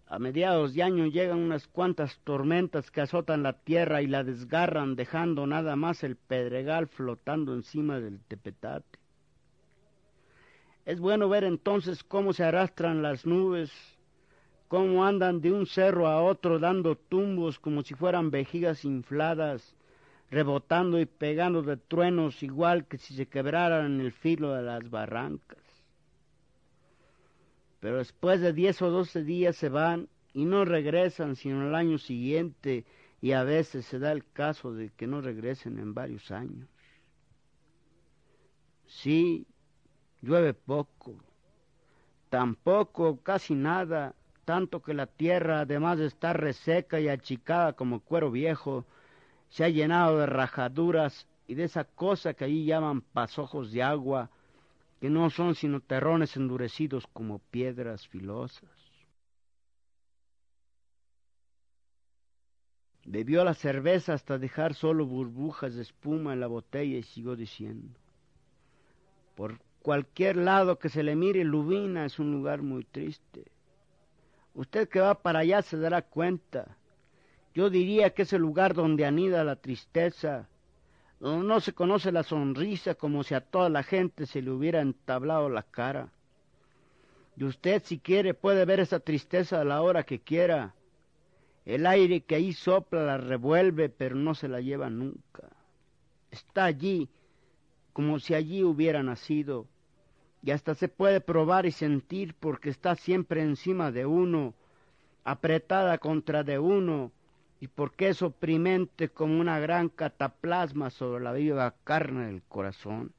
A 0.08 0.20
mediados 0.20 0.74
de 0.76 0.84
año 0.84 1.08
llegan 1.08 1.40
unas 1.40 1.68
cuantas 1.68 2.20
tormentas 2.24 2.92
que 2.92 3.02
azotan 3.02 3.42
la 3.42 3.54
tierra 3.54 4.02
y 4.02 4.08
la 4.08 4.24
desgarran, 4.24 4.96
dejando 4.96 5.48
nada 5.48 5.76
más 5.76 6.04
el 6.04 6.16
pedregal 6.16 6.88
flotando 6.88 7.54
encima 7.56 8.00
del 8.00 8.20
tepetate. 8.20 9.00
Es 10.86 11.00
bueno 11.00 11.30
ver 11.30 11.46
entonces 11.46 12.04
cómo 12.04 12.34
se 12.34 12.44
arrastran 12.44 13.02
las 13.02 13.26
nubes, 13.26 13.72
cómo 14.74 15.06
andan 15.06 15.40
de 15.40 15.52
un 15.52 15.68
cerro 15.68 16.08
a 16.08 16.24
otro 16.24 16.58
dando 16.58 16.96
tumbos 16.96 17.60
como 17.60 17.84
si 17.84 17.94
fueran 17.94 18.32
vejigas 18.32 18.86
infladas, 18.86 19.76
rebotando 20.32 21.00
y 21.00 21.06
pegando 21.06 21.62
de 21.62 21.78
truenos 21.78 22.42
igual 22.42 22.88
que 22.88 22.98
si 22.98 23.14
se 23.14 23.28
quebraran 23.28 23.86
en 23.86 24.02
el 24.02 24.12
filo 24.12 24.52
de 24.52 24.64
las 24.64 24.90
barrancas. 24.90 25.64
Pero 27.82 27.98
después 27.98 28.42
de 28.42 28.52
diez 28.52 28.82
o 28.82 28.90
doce 28.90 29.24
días 29.24 29.58
se 29.58 29.70
van 29.70 30.10
y 30.34 30.46
no 30.46 30.66
regresan 30.66 31.36
sino 31.36 31.68
el 31.68 31.76
año 31.76 32.00
siguiente 32.00 32.84
y 33.22 33.34
a 33.34 33.44
veces 33.44 33.86
se 33.86 34.00
da 34.00 34.12
el 34.12 34.26
caso 34.26 34.74
de 34.74 34.90
que 34.90 35.06
no 35.06 35.22
regresen 35.22 35.78
en 35.78 35.94
varios 35.94 36.32
años. 36.32 36.68
Sí, 38.88 39.46
llueve 40.24 40.56
poco, 40.56 41.14
tampoco 42.32 43.22
casi 43.22 43.54
nada, 43.54 44.16
tanto 44.46 44.82
que 44.82 44.94
la 44.94 45.08
tierra, 45.08 45.62
además 45.62 46.00
de 46.00 46.08
estar 46.08 46.40
reseca 46.40 47.00
y 47.00 47.08
achicada 47.10 47.74
como 47.74 48.02
cuero 48.02 48.32
viejo, 48.32 48.86
se 49.50 49.64
ha 49.64 49.70
llenado 49.70 50.20
de 50.20 50.26
rajaduras 50.26 51.28
y 51.48 51.56
de 51.56 51.66
esa 51.66 51.84
cosa 51.84 52.34
que 52.34 52.46
allí 52.46 52.66
llaman 52.66 53.02
pasojos 53.02 53.72
de 53.72 53.84
agua, 53.84 54.30
que 55.00 55.10
no 55.10 55.30
son 55.30 55.56
sino 55.56 55.82
terrones 55.82 56.36
endurecidos 56.38 57.06
como 57.08 57.40
piedras 57.40 58.08
filosas. 58.08 58.70
Bebió 63.06 63.44
la 63.44 63.54
cerveza 63.54 64.14
hasta 64.14 64.38
dejar 64.38 64.76
solo 64.76 65.06
burbujas 65.06 65.76
de 65.76 65.82
espuma 65.82 66.34
en 66.34 66.40
la 66.40 66.48
botella 66.48 66.98
y 66.98 67.04
siguió 67.04 67.36
diciendo, 67.36 68.00
por 69.36 69.60
cualquier 69.82 70.38
lado 70.38 70.80
que 70.80 70.90
se 70.90 71.04
le 71.04 71.16
mire, 71.16 71.44
Lubina 71.44 72.06
es 72.06 72.18
un 72.18 72.32
lugar 72.32 72.62
muy 72.62 72.86
triste. 72.86 73.53
Usted 74.54 74.88
que 74.88 75.00
va 75.00 75.16
para 75.16 75.40
allá 75.40 75.62
se 75.62 75.78
dará 75.78 76.02
cuenta. 76.02 76.78
Yo 77.54 77.70
diría 77.70 78.12
que 78.12 78.24
es 78.24 78.34
el 78.34 78.42
lugar 78.42 78.74
donde 78.74 79.06
anida 79.06 79.44
la 79.44 79.56
tristeza, 79.56 80.48
donde 81.20 81.48
no 81.48 81.60
se 81.60 81.74
conoce 81.74 82.12
la 82.12 82.24
sonrisa 82.24 82.96
como 82.96 83.24
si 83.24 83.34
a 83.34 83.42
toda 83.42 83.70
la 83.70 83.84
gente 83.84 84.26
se 84.26 84.42
le 84.42 84.52
hubiera 84.52 84.82
entablado 84.82 85.50
la 85.50 85.64
cara. 85.64 86.12
Y 87.36 87.46
usted 87.46 87.82
si 87.84 88.00
quiere 88.00 88.34
puede 88.34 88.66
ver 88.66 88.80
esa 88.80 89.00
tristeza 89.00 89.62
a 89.62 89.66
la 89.66 89.82
hora 89.82 90.04
que 90.04 90.20
quiera. 90.20 90.76
El 91.66 91.88
aire 91.88 92.22
que 92.22 92.36
ahí 92.36 92.54
sopla 92.54 93.04
la 93.04 93.18
revuelve, 93.18 93.90
pero 93.90 94.16
no 94.16 94.36
se 94.36 94.48
la 94.48 94.62
lleva 94.62 94.90
nunca. 94.90 95.50
Está 96.30 96.66
allí, 96.66 97.10
como 97.94 98.20
si 98.20 98.34
allí 98.34 98.64
hubiera 98.64 99.02
nacido, 99.02 99.68
y 100.44 100.52
hasta 100.52 100.76
se 100.76 100.90
puede 100.90 101.22
probar 101.22 101.66
y 101.66 101.72
sentir 101.72 102.36
porque 102.38 102.70
está 102.70 102.96
siempre 102.96 103.42
encima 103.42 103.92
de 103.92 104.06
uno, 104.06 104.54
apretada 105.24 105.98
contra 105.98 106.44
de 106.44 106.60
uno, 106.60 107.12
y 107.62 107.70
porque 107.70 108.10
es 108.10 108.22
oprimente 108.22 109.08
como 109.08 109.40
una 109.40 109.58
gran 109.60 109.88
cataplasma 109.88 110.90
sobre 110.90 111.24
la 111.24 111.32
viva 111.32 111.74
carne 111.86 112.26
del 112.26 112.44
corazón. 112.44 113.14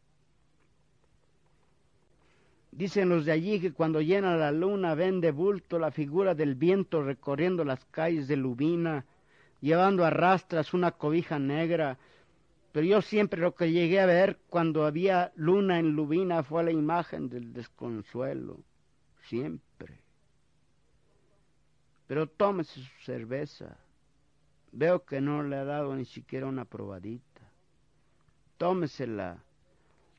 Dicen 2.72 3.08
los 3.08 3.24
de 3.24 3.32
allí 3.32 3.58
que 3.58 3.72
cuando 3.72 4.02
llena 4.02 4.36
la 4.36 4.52
luna 4.52 4.94
ven 4.94 5.22
de 5.22 5.30
bulto 5.30 5.78
la 5.78 5.92
figura 5.92 6.34
del 6.34 6.56
viento 6.56 7.02
recorriendo 7.02 7.64
las 7.64 7.82
calles 7.86 8.28
de 8.28 8.36
Lubina, 8.36 9.06
llevando 9.62 10.04
a 10.04 10.10
rastras 10.10 10.74
una 10.74 10.90
cobija 10.90 11.38
negra, 11.38 11.96
pero 12.74 12.86
yo 12.88 13.02
siempre 13.02 13.40
lo 13.40 13.54
que 13.54 13.70
llegué 13.70 14.00
a 14.00 14.06
ver 14.06 14.40
cuando 14.48 14.84
había 14.84 15.30
luna 15.36 15.78
en 15.78 15.90
Lubina 15.90 16.42
fue 16.42 16.64
la 16.64 16.72
imagen 16.72 17.28
del 17.28 17.52
desconsuelo, 17.52 18.64
siempre. 19.28 20.00
Pero 22.08 22.26
tómese 22.26 22.80
su 22.80 23.04
cerveza. 23.04 23.78
Veo 24.72 25.04
que 25.04 25.20
no 25.20 25.44
le 25.44 25.54
ha 25.54 25.64
dado 25.64 25.94
ni 25.94 26.04
siquiera 26.04 26.48
una 26.48 26.64
probadita. 26.64 27.48
Tómesela, 28.58 29.44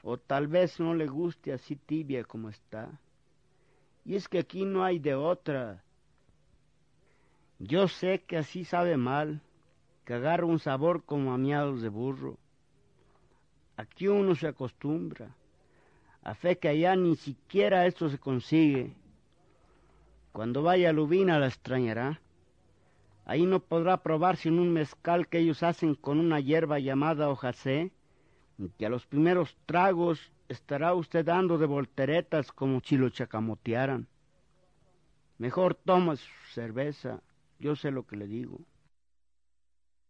o 0.02 0.18
tal 0.18 0.48
vez 0.48 0.80
no 0.80 0.94
le 0.94 1.08
guste 1.08 1.52
así 1.52 1.76
tibia 1.76 2.24
como 2.24 2.48
está. 2.48 3.02
Y 4.06 4.16
es 4.16 4.30
que 4.30 4.40
aquí 4.40 4.64
no 4.64 4.86
hay 4.86 5.00
de 5.00 5.14
otra. 5.14 5.84
Yo 7.60 7.90
sé 7.90 8.24
que 8.26 8.38
así 8.38 8.64
sabe 8.64 8.96
mal, 8.96 9.42
que 10.06 10.14
agarra 10.14 10.46
un 10.46 10.60
sabor 10.60 11.04
como 11.04 11.34
a 11.34 11.38
miados 11.38 11.82
de 11.82 11.90
burro. 11.90 12.40
Aquí 13.78 14.08
uno 14.08 14.36
se 14.36 14.48
acostumbra. 14.48 15.36
A 16.24 16.34
fe 16.34 16.58
que 16.58 16.70
allá 16.70 16.96
ni 16.96 17.16
siquiera 17.16 17.86
esto 17.86 18.10
se 18.10 18.18
consigue. 18.18 18.94
Cuando 20.32 20.64
vaya 20.64 20.90
a 20.90 20.94
Lubina 20.94 21.40
la 21.40 21.48
extrañará. 21.48 22.20
Ahí 23.26 23.46
no 23.46 23.60
podrá 23.60 24.04
probar 24.04 24.38
sin 24.38 24.60
un 24.60 24.72
mezcal 24.72 25.28
que 25.28 25.40
ellos 25.40 25.64
hacen 25.64 25.96
con 25.96 26.20
una 26.20 26.40
hierba 26.40 26.80
llamada 26.80 27.30
hojacé, 27.30 27.92
que 28.78 28.86
a 28.86 28.90
los 28.90 29.06
primeros 29.06 29.58
tragos 29.66 30.32
estará 30.48 30.94
usted 30.94 31.26
dando 31.26 31.58
de 31.58 31.66
volteretas 31.66 32.52
como 32.52 32.82
si 32.82 32.98
lo 32.98 33.10
chacamotearan. 33.10 34.08
Mejor 35.38 35.76
toma 35.76 36.16
su 36.16 36.32
cerveza, 36.54 37.22
yo 37.60 37.76
sé 37.76 37.92
lo 37.92 38.06
que 38.06 38.16
le 38.16 38.28
digo. 38.28 38.60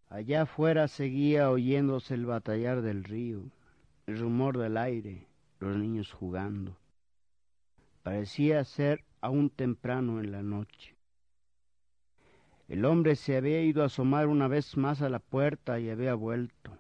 Allá 0.10 0.44
afuera 0.44 0.88
seguía 0.88 1.50
oyéndose 1.50 2.14
el 2.14 2.26
batallar 2.26 2.82
del 2.82 3.04
río, 3.04 3.42
el 4.08 4.20
rumor 4.20 4.58
del 4.58 4.78
aire, 4.78 5.28
los 5.60 5.76
niños 5.76 6.12
jugando. 6.12 6.78
Parecía 8.04 8.64
ser 8.64 9.04
aún 9.20 9.50
temprano 9.50 10.20
en 10.20 10.32
la 10.32 10.44
noche. 10.44 10.96
El 12.68 12.86
hombre 12.86 13.16
se 13.16 13.36
había 13.38 13.62
ido 13.62 13.82
a 13.82 13.88
asomar 13.88 14.28
una 14.28 14.48
vez 14.48 14.78
más 14.78 15.02
a 15.02 15.10
la 15.10 15.20
puerta 15.20 15.80
y 15.80 15.90
había 15.90 16.14
vuelto. 16.14 16.78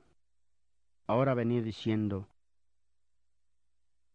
Ahora 1.07 1.33
venía 1.33 1.61
diciendo, 1.61 2.27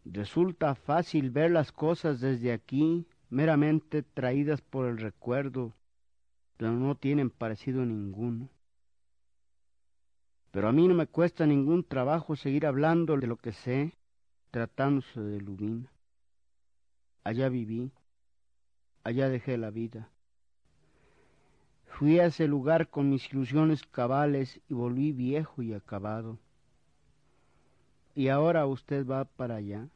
resulta 0.05 0.75
fácil 0.75 1.31
ver 1.31 1.51
las 1.51 1.73
cosas 1.73 2.21
desde 2.21 2.53
aquí, 2.53 3.07
meramente 3.29 4.03
traídas 4.03 4.61
por 4.61 4.87
el 4.87 4.99
recuerdo, 4.99 5.75
pero 6.57 6.73
no 6.73 6.97
tienen 6.97 7.31
parecido 7.31 7.85
ninguno. 7.85 8.49
Pero 10.51 10.69
a 10.69 10.73
mí 10.73 10.89
no 10.89 10.95
me 10.95 11.07
cuesta 11.07 11.47
ningún 11.47 11.85
trabajo 11.85 12.35
seguir 12.37 12.67
hablando 12.67 13.17
de 13.17 13.27
lo 13.27 13.37
que 13.37 13.53
sé, 13.53 13.97
tratándose 14.51 15.21
de 15.21 15.41
Lubina. 15.41 15.93
Allá 17.23 17.49
viví, 17.49 17.93
allá 19.05 19.29
dejé 19.29 19.59
la 19.59 19.71
vida. 19.71 20.11
Fui 21.87 22.19
a 22.19 22.27
ese 22.27 22.49
lugar 22.49 22.89
con 22.89 23.11
mis 23.11 23.31
ilusiones 23.33 23.85
cabales 23.85 24.61
y 24.69 24.75
volví 24.75 25.13
viejo 25.13 25.63
y 25.63 25.75
acabado. 25.75 26.39
Y 28.15 28.29
ahora 28.29 28.67
usted 28.67 29.07
va 29.07 29.25
para 29.25 29.57
allá. 29.57 29.89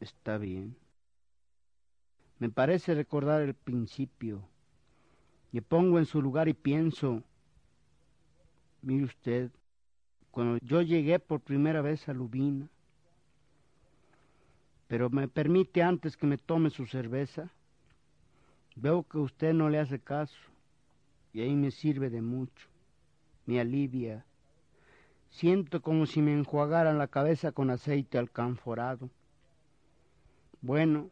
Está 0.00 0.38
bien. 0.38 0.76
Me 2.38 2.48
parece 2.50 2.94
recordar 2.94 3.42
el 3.42 3.54
principio. 3.54 4.42
Me 5.52 5.62
pongo 5.62 5.98
en 5.98 6.06
su 6.06 6.20
lugar 6.20 6.48
y 6.48 6.54
pienso, 6.54 7.22
Mire 8.82 9.04
usted, 9.04 9.50
cuando 10.30 10.58
yo 10.58 10.82
llegué 10.82 11.18
por 11.18 11.40
primera 11.40 11.82
vez 11.82 12.08
a 12.08 12.12
Lubina, 12.12 12.68
pero 14.86 15.10
me 15.10 15.28
permite 15.28 15.82
antes 15.82 16.16
que 16.16 16.26
me 16.26 16.38
tome 16.38 16.70
su 16.70 16.86
cerveza, 16.86 17.50
veo 18.76 19.02
que 19.02 19.18
usted 19.18 19.52
no 19.52 19.68
le 19.68 19.78
hace 19.78 19.98
caso 19.98 20.38
y 21.32 21.40
ahí 21.40 21.54
me 21.54 21.70
sirve 21.70 22.08
de 22.08 22.22
mucho, 22.22 22.68
me 23.46 23.60
alivia. 23.60 24.24
Siento 25.28 25.82
como 25.82 26.06
si 26.06 26.22
me 26.22 26.32
enjuagaran 26.32 26.98
la 26.98 27.08
cabeza 27.08 27.52
con 27.52 27.70
aceite 27.70 28.16
alcanforado. 28.16 29.10
Bueno, 30.62 31.10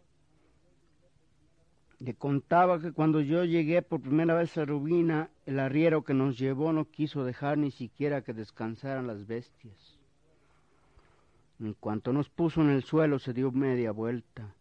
le 1.99 2.15
contaba 2.15 2.81
que 2.81 2.93
cuando 2.93 3.21
yo 3.21 3.45
llegué 3.45 3.83
por 3.83 4.01
primera 4.01 4.35
vez 4.35 4.57
a 4.57 4.65
Rubina, 4.65 5.31
el 5.47 5.59
arriero 5.59 6.05
que 6.05 6.15
nos 6.15 6.39
llevó 6.39 6.73
no 6.73 6.91
quiso 6.91 7.25
dejar 7.25 7.57
ni 7.57 7.71
siquiera 7.71 8.23
que 8.23 8.35
descansaran 8.35 9.07
las 9.07 9.27
bestias. 9.27 9.99
En 11.59 11.73
cuanto 11.73 12.13
nos 12.13 12.29
puso 12.29 12.61
en 12.61 12.71
el 12.71 12.83
suelo 12.85 13.19
se 13.19 13.33
dio 13.33 13.51
media 13.53 13.93
vuelta. 13.93 14.55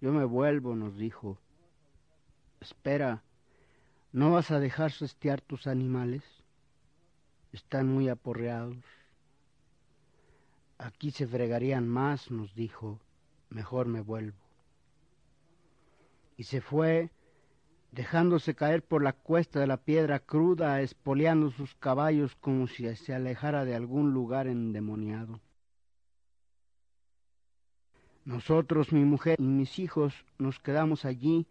Yo 0.00 0.12
me 0.12 0.24
vuelvo, 0.24 0.74
nos 0.74 0.96
dijo. 0.96 1.38
Espera, 2.60 3.22
¿no 4.12 4.32
vas 4.32 4.50
a 4.50 4.60
dejar 4.60 4.92
sestear 4.92 5.40
tus 5.42 5.66
animales? 5.66 6.22
Están 7.52 7.88
muy 7.88 8.08
aporreados. 8.08 8.78
Aquí 10.78 11.10
se 11.10 11.26
fregarían 11.26 11.86
más, 11.86 12.30
nos 12.30 12.54
dijo. 12.54 12.98
Mejor 13.50 13.86
me 13.86 14.00
vuelvo 14.00 14.44
y 16.36 16.44
se 16.44 16.60
fue, 16.60 17.10
dejándose 17.94 18.56
caer 18.56 18.82
por 18.82 19.04
la 19.04 19.12
cuesta 19.12 19.60
de 19.60 19.68
la 19.68 19.76
piedra 19.76 20.18
cruda, 20.18 20.80
espoleando 20.80 21.52
sus 21.52 21.76
caballos 21.76 22.34
como 22.34 22.66
si 22.66 22.92
se 22.96 23.14
alejara 23.14 23.64
de 23.64 23.76
algún 23.76 24.12
lugar 24.12 24.48
endemoniado. 24.48 25.40
Nosotros, 28.24 28.92
mi 28.92 29.04
mujer 29.04 29.36
y 29.38 29.44
mis 29.44 29.78
hijos, 29.78 30.12
nos 30.38 30.58
quedamos 30.58 31.04
allí, 31.04 31.46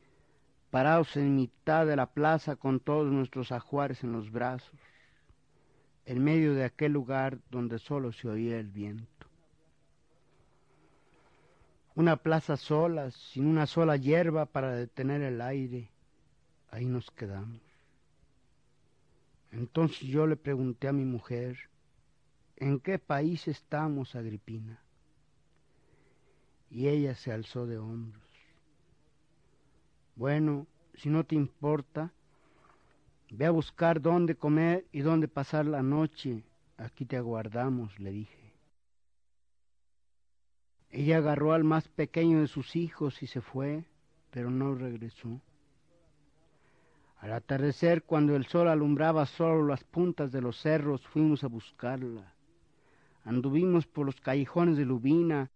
parados 0.70 1.16
en 1.16 1.36
mitad 1.36 1.86
de 1.86 1.96
la 1.96 2.08
plaza 2.08 2.58
con 2.58 2.82
todos 2.82 3.10
nuestros 3.10 3.54
ajuares 3.54 4.04
en 4.04 4.12
los 4.12 4.30
brazos, 4.30 4.78
en 6.06 6.22
medio 6.22 6.56
de 6.56 6.66
aquel 6.66 6.92
lugar 6.92 7.40
donde 7.52 7.80
solo 7.80 8.12
se 8.12 8.28
oía 8.28 8.60
el 8.60 8.68
viento. 8.68 9.28
Una 11.96 12.18
plaza 12.18 12.58
sola, 12.58 13.12
sin 13.12 13.46
una 13.46 13.66
sola 13.66 13.96
hierba 13.96 14.46
para 14.46 14.76
detener 14.76 15.22
el 15.22 15.40
aire, 15.40 15.93
ahí 16.74 16.86
nos 16.86 17.12
quedamos. 17.12 17.62
Entonces 19.52 20.00
yo 20.08 20.26
le 20.26 20.36
pregunté 20.36 20.88
a 20.88 20.94
mi 20.94 21.06
mujer, 21.06 21.70
¿en 22.56 22.80
qué 22.80 22.98
país 22.98 23.48
estamos, 23.48 24.16
Agripina? 24.16 24.82
Y 26.72 26.88
ella 26.88 27.14
se 27.14 27.32
alzó 27.32 27.68
de 27.68 27.78
hombros. 27.78 28.24
Bueno, 30.16 30.66
si 30.96 31.10
no 31.10 31.24
te 31.24 31.36
importa, 31.36 32.12
ve 33.30 33.46
a 33.46 33.52
buscar 33.52 34.02
dónde 34.02 34.36
comer 34.36 34.84
y 34.92 35.02
dónde 35.02 35.28
pasar 35.28 35.68
la 35.68 35.84
noche. 35.84 36.44
Aquí 36.78 37.06
te 37.06 37.18
aguardamos, 37.18 38.00
le 38.00 38.12
dije. 38.12 38.54
Ella 40.90 41.18
agarró 41.18 41.54
al 41.54 41.64
más 41.64 41.88
pequeño 41.88 42.42
de 42.42 42.48
sus 42.48 42.76
hijos 42.76 43.22
y 43.22 43.28
se 43.28 43.42
fue, 43.42 43.86
pero 44.32 44.50
no 44.50 44.74
regresó. 44.74 45.40
Al 47.24 47.32
atardecer, 47.32 48.04
cuando 48.04 48.36
el 48.36 48.48
sol 48.48 48.68
alumbraba 48.68 49.26
solo 49.26 49.66
las 49.66 49.86
puntas 49.86 50.34
de 50.34 50.42
los 50.42 50.60
cerros, 50.60 51.08
fuimos 51.08 51.46
a 51.46 51.48
buscarla. 51.48 52.36
Anduvimos 53.24 53.88
por 53.88 54.06
los 54.06 54.20
callejones 54.20 54.76
de 54.76 54.84
Lubina 54.84 55.50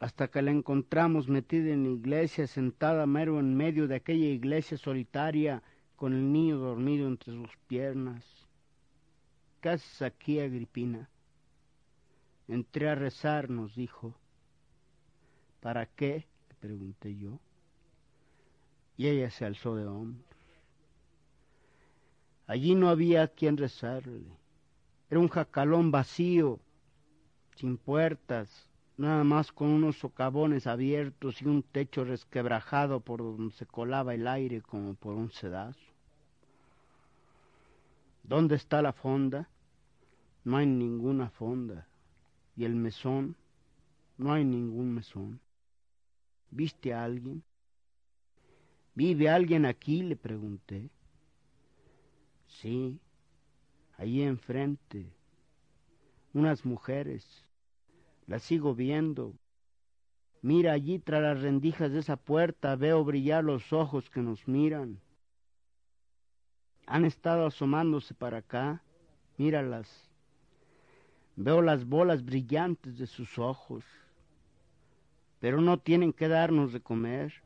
hasta 0.00 0.28
que 0.28 0.42
la 0.42 0.50
encontramos 0.50 1.30
metida 1.30 1.70
en 1.70 1.84
la 1.84 1.88
iglesia, 1.88 2.46
sentada 2.46 3.06
mero 3.06 3.40
en 3.40 3.56
medio 3.56 3.88
de 3.88 3.94
aquella 3.94 4.26
iglesia 4.26 4.76
solitaria, 4.76 5.62
con 5.96 6.12
el 6.12 6.30
niño 6.30 6.58
dormido 6.58 7.08
entre 7.08 7.32
sus 7.32 7.56
piernas. 7.66 8.22
¿Qué 9.62 9.70
haces 9.70 10.02
aquí, 10.02 10.40
Agripina? 10.40 11.08
Entré 12.48 12.90
a 12.90 12.94
rezar, 12.94 13.48
nos 13.48 13.74
dijo. 13.74 14.14
¿Para 15.60 15.86
qué? 15.86 16.26
le 16.50 16.54
pregunté 16.56 17.16
yo. 17.16 17.40
Y 18.98 19.06
ella 19.06 19.30
se 19.30 19.46
alzó 19.46 19.74
de 19.74 19.86
hombros. 19.86 20.25
Allí 22.46 22.74
no 22.74 22.88
había 22.88 23.28
quien 23.28 23.56
rezarle. 23.56 24.24
Era 25.10 25.20
un 25.20 25.28
jacalón 25.28 25.90
vacío, 25.90 26.60
sin 27.56 27.76
puertas, 27.76 28.68
nada 28.96 29.24
más 29.24 29.52
con 29.52 29.68
unos 29.68 29.98
socavones 29.98 30.66
abiertos 30.66 31.42
y 31.42 31.46
un 31.46 31.62
techo 31.62 32.04
resquebrajado 32.04 33.00
por 33.00 33.20
donde 33.20 33.54
se 33.54 33.66
colaba 33.66 34.14
el 34.14 34.26
aire 34.28 34.62
como 34.62 34.94
por 34.94 35.14
un 35.14 35.30
sedazo. 35.30 35.80
¿Dónde 38.22 38.56
está 38.56 38.82
la 38.82 38.92
fonda? 38.92 39.48
No 40.44 40.56
hay 40.56 40.66
ninguna 40.66 41.30
fonda. 41.30 41.86
¿Y 42.56 42.64
el 42.64 42.74
mesón? 42.74 43.36
No 44.18 44.32
hay 44.32 44.44
ningún 44.44 44.94
mesón. 44.94 45.40
¿Viste 46.50 46.94
a 46.94 47.04
alguien? 47.04 47.42
¿Vive 48.94 49.28
alguien 49.28 49.66
aquí? 49.66 50.02
le 50.02 50.16
pregunté. 50.16 50.90
Sí, 52.60 52.98
allí 53.98 54.22
enfrente, 54.22 55.12
unas 56.32 56.64
mujeres. 56.64 57.44
Las 58.26 58.44
sigo 58.44 58.74
viendo. 58.74 59.34
Mira 60.40 60.72
allí 60.72 60.98
tras 60.98 61.20
las 61.22 61.42
rendijas 61.42 61.92
de 61.92 61.98
esa 61.98 62.16
puerta, 62.16 62.74
veo 62.74 63.04
brillar 63.04 63.44
los 63.44 63.74
ojos 63.74 64.08
que 64.08 64.22
nos 64.22 64.48
miran. 64.48 65.02
Han 66.86 67.04
estado 67.04 67.44
asomándose 67.44 68.14
para 68.14 68.38
acá, 68.38 68.82
míralas. 69.36 70.08
Veo 71.36 71.60
las 71.60 71.84
bolas 71.84 72.24
brillantes 72.24 72.96
de 72.96 73.06
sus 73.06 73.38
ojos, 73.38 73.84
pero 75.40 75.60
no 75.60 75.78
tienen 75.78 76.14
que 76.14 76.28
darnos 76.28 76.72
de 76.72 76.80
comer. 76.80 77.45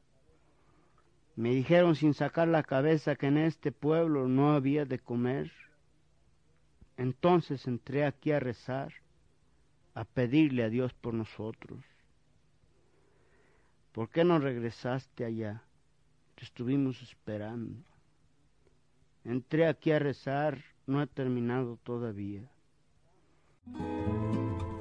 Me 1.37 1.51
dijeron 1.51 1.97
sin 1.97 2.15
sacar 2.15 2.49
la 2.49 2.63
cabeza 2.63 3.17
que 3.17 3.27
en 3.27 3.39
este 3.39 3.73
pueblo 3.73 4.29
no 4.29 4.53
había 4.53 4.85
de 4.85 4.99
comer. 4.99 5.53
Entonces 6.97 7.67
entré 7.67 8.05
aquí 8.05 8.33
a 8.33 8.41
rezar, 8.41 8.93
a 9.95 10.05
pedirle 10.05 10.65
a 10.65 10.69
Dios 10.69 10.93
por 10.93 11.15
nosotros. 11.15 11.83
¿Por 13.93 14.11
qué 14.11 14.25
no 14.25 14.39
regresaste 14.39 15.25
allá? 15.25 15.63
Te 16.35 16.45
estuvimos 16.45 17.01
esperando. 17.03 17.83
Entré 19.25 19.67
aquí 19.67 19.93
a 19.93 19.99
rezar, 19.99 20.63
no 20.87 21.03
he 21.03 21.07
terminado 21.07 21.79
todavía. 21.83 22.51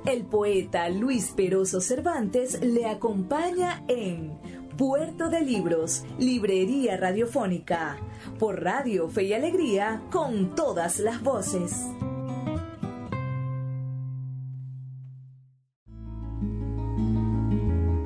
El 0.05 0.25
poeta 0.25 0.89
Luis 0.89 1.31
Peroso 1.31 1.81
Cervantes 1.81 2.62
le 2.62 2.85
acompaña 2.85 3.83
en 3.88 4.58
Puerto 4.79 5.29
de 5.29 5.41
Libros, 5.41 6.05
Librería 6.19 6.95
Radiofónica, 6.95 7.97
por 8.39 8.63
Radio 8.63 9.09
Fe 9.09 9.23
y 9.23 9.33
Alegría, 9.33 10.01
con 10.09 10.55
todas 10.55 10.99
las 10.99 11.21
voces. 11.21 11.85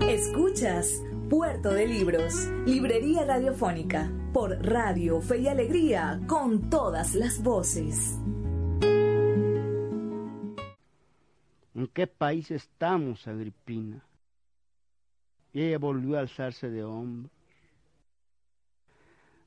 Escuchas 0.09 0.89
Puerto 1.29 1.71
de 1.71 1.85
Libros, 1.85 2.49
Librería 2.65 3.23
Radiofónica, 3.23 4.11
por 4.33 4.57
Radio 4.65 5.21
Fe 5.21 5.41
y 5.41 5.47
Alegría, 5.49 6.21
con 6.25 6.71
todas 6.71 7.13
las 7.13 7.43
voces. 7.43 8.17
¿En 11.75 11.85
qué 11.93 12.07
país 12.07 12.49
estamos, 12.49 13.27
Agripina? 13.27 14.03
Y 15.53 15.61
ella 15.61 15.77
volvió 15.77 16.17
a 16.17 16.21
alzarse 16.21 16.69
de 16.69 16.83
hombros. 16.83 17.31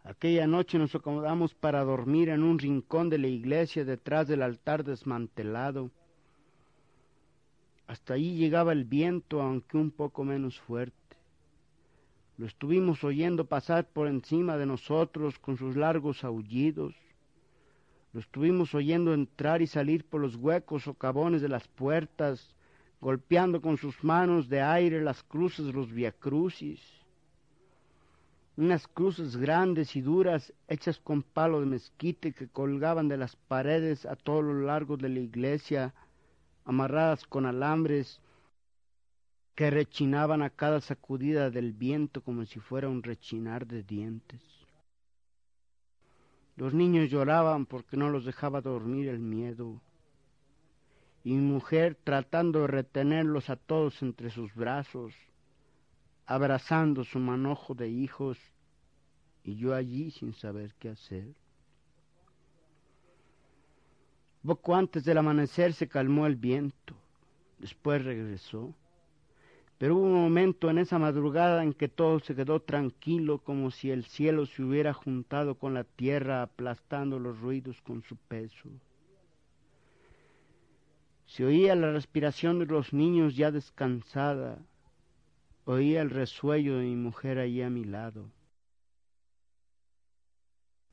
Aquella 0.05 0.47
noche 0.47 0.79
nos 0.79 0.95
acomodamos 0.95 1.53
para 1.55 1.83
dormir 1.83 2.29
en 2.29 2.45
un 2.45 2.61
rincón 2.61 3.11
de 3.11 3.19
la 3.19 3.27
iglesia 3.27 3.85
detrás 3.85 4.29
del 4.29 4.43
altar 4.43 4.85
desmantelado. 4.85 5.91
Hasta 7.89 8.15
allí 8.15 8.37
llegaba 8.37 8.73
el 8.73 8.85
viento, 8.85 9.43
aunque 9.43 9.77
un 9.77 9.91
poco 9.91 10.23
menos 10.23 10.61
fuerte. 10.61 10.95
Lo 12.39 12.47
estuvimos 12.47 13.03
oyendo 13.03 13.47
pasar 13.47 13.89
por 13.89 14.07
encima 14.07 14.57
de 14.57 14.67
nosotros 14.67 15.41
con 15.41 15.57
sus 15.57 15.75
largos 15.75 16.23
aullidos. 16.23 16.95
Lo 18.13 18.21
estuvimos 18.21 18.75
oyendo 18.75 19.13
entrar 19.13 19.61
y 19.61 19.67
salir 19.67 20.05
por 20.05 20.21
los 20.21 20.37
huecos 20.37 20.87
o 20.87 20.95
cabones 20.95 21.43
de 21.43 21.49
las 21.49 21.67
puertas, 21.67 22.55
golpeando 23.01 23.61
con 23.61 23.77
sus 23.77 24.03
manos 24.03 24.49
de 24.49 24.63
aire 24.63 25.03
las 25.03 25.23
cruces 25.23 25.75
los 25.75 25.93
viacrucis, 25.93 26.81
unas 28.57 28.89
cruces 28.89 29.37
grandes 29.37 29.95
y 29.97 30.01
duras 30.01 30.53
hechas 30.67 30.99
con 30.99 31.23
palo 31.23 31.61
de 31.61 31.67
mezquite 31.67 32.33
que 32.33 32.49
colgaban 32.49 33.09
de 33.09 33.19
las 33.19 33.37
paredes 33.37 34.07
a 34.07 34.17
todo 34.17 34.41
lo 34.41 34.63
largo 34.63 34.97
de 34.97 35.11
la 35.11 35.21
iglesia, 35.21 35.95
amarradas 36.65 37.27
con 37.27 37.45
alambres 37.45 38.21
que 39.55 39.71
rechinaban 39.71 40.43
a 40.43 40.51
cada 40.51 40.81
sacudida 40.81 41.51
del 41.51 41.73
viento 41.73 42.23
como 42.23 42.45
si 42.47 42.61
fuera 42.61 42.89
un 42.89 43.03
rechinar 43.03 43.67
de 43.67 43.83
dientes. 43.83 44.43
Los 46.57 46.73
niños 46.73 47.11
lloraban 47.11 47.67
porque 47.67 47.99
no 47.99 48.09
los 48.09 48.25
dejaba 48.25 48.63
dormir 48.63 49.09
el 49.09 49.19
miedo 49.19 49.81
y 51.27 51.35
mujer 51.35 51.99
tratando 52.05 52.61
de 52.61 52.67
retenerlos 52.69 53.51
a 53.51 53.57
todos 53.57 54.01
entre 54.01 54.31
sus 54.31 54.55
brazos, 54.55 55.13
abrazando 56.25 57.03
su 57.03 57.19
manojo 57.19 57.75
de 57.75 57.89
hijos, 57.89 58.39
y 59.43 59.57
yo 59.57 59.75
allí 59.75 60.13
sin 60.13 60.35
saber 60.35 60.73
qué 60.79 60.91
hacer. 60.91 61.35
Poco 64.47 64.77
antes 64.77 65.03
del 65.03 65.19
amanecer 65.19 65.73
se 65.73 65.89
calmó 65.89 66.29
el 66.29 66.37
viento, 66.37 66.95
después 67.59 68.05
regresó, 68.05 68.73
pero 69.79 69.97
hubo 69.97 70.05
un 70.05 70.23
momento 70.23 70.71
en 70.71 70.79
esa 70.79 71.01
madrugada 71.01 71.65
en 71.65 71.73
que 71.73 71.89
todo 71.89 72.21
se 72.21 72.37
quedó 72.37 72.61
tranquilo 72.61 73.39
como 73.39 73.73
si 73.73 73.91
el 73.91 74.05
cielo 74.05 74.47
se 74.47 74.63
hubiera 74.63 74.93
juntado 74.93 75.57
con 75.57 75.75
la 75.75 75.83
tierra 75.83 76.43
aplastando 76.43 77.19
los 77.19 77.41
ruidos 77.41 77.83
con 77.83 78.05
su 78.05 78.15
peso. 78.15 78.71
Se 81.27 81.45
oía 81.45 81.75
la 81.75 81.93
respiración 81.93 82.59
de 82.61 82.67
los 82.67 82.93
niños 82.93 83.37
ya 83.37 83.51
descansada. 83.51 84.59
Oía 85.65 86.01
el 86.01 86.11
resuello 86.11 86.79
de 86.79 86.85
mi 86.85 86.97
mujer 86.97 87.39
allí 87.39 87.63
a 87.63 87.71
mi 87.71 87.85
lado. 87.85 88.31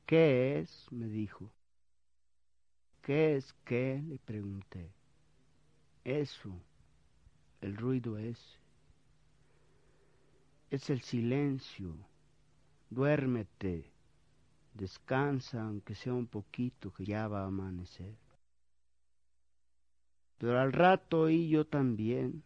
¿Qué 0.06 0.58
es? 0.58 0.86
me 0.90 1.06
dijo. 1.06 1.50
¿Qué 3.00 3.36
es 3.36 3.54
qué? 3.64 4.02
le 4.06 4.18
pregunté. 4.18 4.90
Eso, 6.04 6.50
el 7.60 7.76
ruido 7.76 8.18
ese. 8.18 8.58
es 10.70 10.90
el 10.90 11.00
silencio. 11.00 11.96
Duérmete, 12.90 13.90
descansa 14.74 15.62
aunque 15.62 15.94
sea 15.94 16.12
un 16.12 16.26
poquito 16.26 16.92
que 16.92 17.04
ya 17.04 17.28
va 17.28 17.42
a 17.42 17.46
amanecer. 17.46 18.23
Pero 20.38 20.60
al 20.60 20.72
rato 20.72 21.22
oí 21.22 21.48
yo 21.48 21.64
también. 21.64 22.42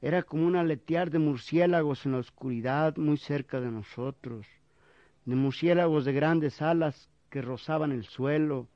Era 0.00 0.22
como 0.22 0.46
un 0.46 0.56
aletear 0.56 1.10
de 1.10 1.18
murciélagos 1.18 2.04
en 2.04 2.12
la 2.12 2.18
oscuridad 2.18 2.96
muy 2.96 3.16
cerca 3.16 3.60
de 3.60 3.70
nosotros, 3.70 4.46
de 5.24 5.34
murciélagos 5.34 6.04
de 6.04 6.12
grandes 6.12 6.60
alas 6.60 7.08
que 7.30 7.40
rozaban 7.40 7.90
el 7.90 8.04
suelo. 8.04 8.68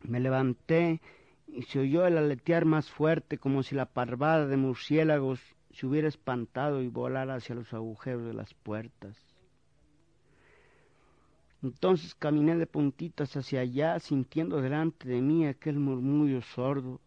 Me 0.00 0.20
levanté 0.20 1.00
y 1.46 1.62
se 1.62 1.80
oyó 1.80 2.06
el 2.06 2.16
aletear 2.16 2.64
más 2.64 2.90
fuerte 2.90 3.38
como 3.38 3.62
si 3.62 3.74
la 3.74 3.86
parvada 3.86 4.46
de 4.46 4.56
murciélagos 4.56 5.40
se 5.70 5.86
hubiera 5.86 6.08
espantado 6.08 6.80
y 6.80 6.88
volara 6.88 7.34
hacia 7.34 7.54
los 7.54 7.72
agujeros 7.74 8.24
de 8.24 8.32
las 8.32 8.54
puertas. 8.54 9.25
Entonces 11.62 12.14
caminé 12.14 12.56
de 12.56 12.66
puntitas 12.66 13.36
hacia 13.36 13.60
allá, 13.60 13.98
sintiendo 13.98 14.60
delante 14.60 15.08
de 15.08 15.20
mí 15.20 15.46
aquel 15.46 15.78
murmullo 15.78 16.42
sordo. 16.42 17.00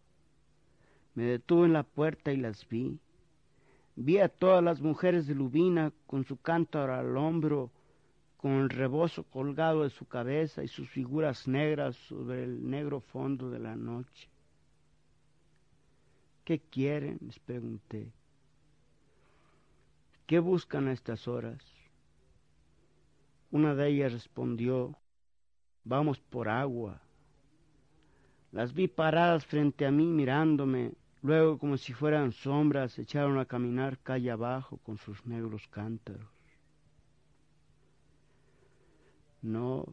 Me 1.14 1.24
detuve 1.24 1.66
en 1.66 1.72
la 1.72 1.82
puerta 1.82 2.32
y 2.32 2.36
las 2.36 2.68
vi. 2.68 2.98
Vi 3.96 4.18
a 4.18 4.28
todas 4.28 4.62
las 4.62 4.80
mujeres 4.80 5.26
de 5.26 5.34
Lubina 5.34 5.92
con 6.06 6.24
su 6.24 6.36
cántaro 6.36 6.94
al 6.94 7.16
hombro, 7.16 7.70
con 8.36 8.52
el 8.52 8.70
rebozo 8.70 9.24
colgado 9.24 9.82
de 9.82 9.90
su 9.90 10.06
cabeza 10.06 10.64
y 10.64 10.68
sus 10.68 10.88
figuras 10.88 11.46
negras 11.46 11.96
sobre 11.96 12.44
el 12.44 12.68
negro 12.68 13.00
fondo 13.00 13.50
de 13.50 13.58
la 13.58 13.76
noche. 13.76 14.28
¿Qué 16.44 16.58
quieren? 16.58 17.18
les 17.20 17.38
pregunté. 17.38 18.10
¿Qué 20.26 20.38
buscan 20.38 20.88
a 20.88 20.92
estas 20.92 21.28
horas? 21.28 21.79
Una 23.50 23.74
de 23.74 23.88
ellas 23.88 24.12
respondió, 24.12 24.96
vamos 25.84 26.20
por 26.20 26.48
agua. 26.48 27.00
Las 28.52 28.72
vi 28.72 28.86
paradas 28.88 29.44
frente 29.44 29.86
a 29.86 29.90
mí 29.90 30.06
mirándome, 30.06 30.92
luego 31.22 31.58
como 31.58 31.76
si 31.76 31.92
fueran 31.92 32.32
sombras 32.32 32.98
echaron 32.98 33.38
a 33.38 33.44
caminar 33.44 33.98
calle 33.98 34.30
abajo 34.30 34.78
con 34.78 34.98
sus 34.98 35.24
negros 35.26 35.66
cántaros. 35.68 36.28
No, 39.42 39.84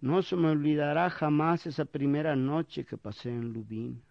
no 0.00 0.22
se 0.22 0.36
me 0.36 0.48
olvidará 0.48 1.10
jamás 1.10 1.66
esa 1.66 1.84
primera 1.84 2.34
noche 2.34 2.84
que 2.84 2.96
pasé 2.96 3.30
en 3.30 3.52
Lubín. 3.52 4.02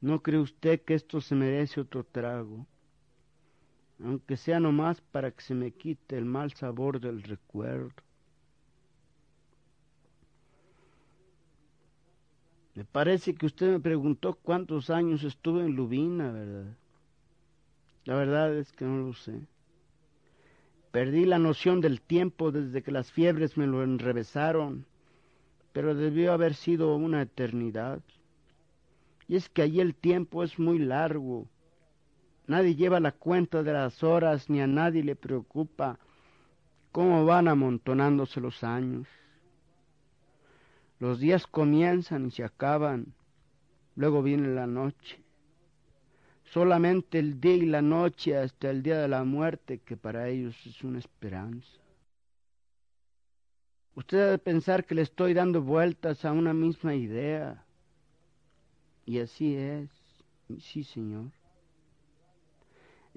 ¿No 0.00 0.22
cree 0.22 0.38
usted 0.38 0.82
que 0.82 0.94
esto 0.94 1.20
se 1.20 1.34
merece 1.34 1.80
otro 1.80 2.04
trago? 2.04 2.66
Aunque 4.04 4.36
sea 4.36 4.60
nomás 4.60 5.00
para 5.00 5.30
que 5.30 5.42
se 5.42 5.54
me 5.54 5.72
quite 5.72 6.16
el 6.16 6.24
mal 6.24 6.52
sabor 6.52 7.00
del 7.00 7.22
recuerdo. 7.22 7.90
Me 12.74 12.84
parece 12.84 13.34
que 13.34 13.46
usted 13.46 13.72
me 13.72 13.80
preguntó 13.80 14.34
cuántos 14.34 14.88
años 14.88 15.24
estuve 15.24 15.64
en 15.64 15.74
Lubina, 15.74 16.30
¿verdad? 16.30 16.76
La 18.04 18.14
verdad 18.14 18.54
es 18.54 18.70
que 18.70 18.84
no 18.84 19.08
lo 19.08 19.14
sé. 19.14 19.40
Perdí 20.92 21.26
la 21.26 21.38
noción 21.38 21.80
del 21.80 22.00
tiempo 22.00 22.52
desde 22.52 22.82
que 22.82 22.92
las 22.92 23.10
fiebres 23.10 23.58
me 23.58 23.66
lo 23.66 23.82
enrevesaron, 23.82 24.86
pero 25.72 25.94
debió 25.94 26.32
haber 26.32 26.54
sido 26.54 26.94
una 26.94 27.22
eternidad. 27.22 28.00
Y 29.26 29.36
es 29.36 29.48
que 29.48 29.62
allí 29.62 29.80
el 29.80 29.94
tiempo 29.94 30.42
es 30.42 30.58
muy 30.58 30.78
largo. 30.78 31.46
Nadie 32.48 32.74
lleva 32.74 32.98
la 32.98 33.12
cuenta 33.12 33.62
de 33.62 33.74
las 33.74 34.02
horas 34.02 34.48
ni 34.48 34.62
a 34.62 34.66
nadie 34.66 35.04
le 35.04 35.14
preocupa 35.14 35.98
cómo 36.92 37.26
van 37.26 37.46
amontonándose 37.46 38.40
los 38.40 38.64
años. 38.64 39.06
Los 40.98 41.20
días 41.20 41.46
comienzan 41.46 42.26
y 42.26 42.30
se 42.30 42.42
acaban, 42.42 43.12
luego 43.96 44.22
viene 44.22 44.48
la 44.48 44.66
noche. 44.66 45.20
Solamente 46.44 47.18
el 47.18 47.38
día 47.38 47.54
y 47.54 47.66
la 47.66 47.82
noche 47.82 48.34
hasta 48.38 48.70
el 48.70 48.82
día 48.82 48.98
de 48.98 49.08
la 49.08 49.24
muerte, 49.24 49.80
que 49.80 49.98
para 49.98 50.28
ellos 50.28 50.56
es 50.66 50.82
una 50.82 51.00
esperanza. 51.00 51.78
Usted 53.94 54.24
debe 54.24 54.38
pensar 54.38 54.86
que 54.86 54.94
le 54.94 55.02
estoy 55.02 55.34
dando 55.34 55.60
vueltas 55.60 56.24
a 56.24 56.32
una 56.32 56.54
misma 56.54 56.94
idea. 56.94 57.62
Y 59.04 59.18
así 59.18 59.54
es, 59.54 59.90
sí 60.60 60.82
señor. 60.84 61.30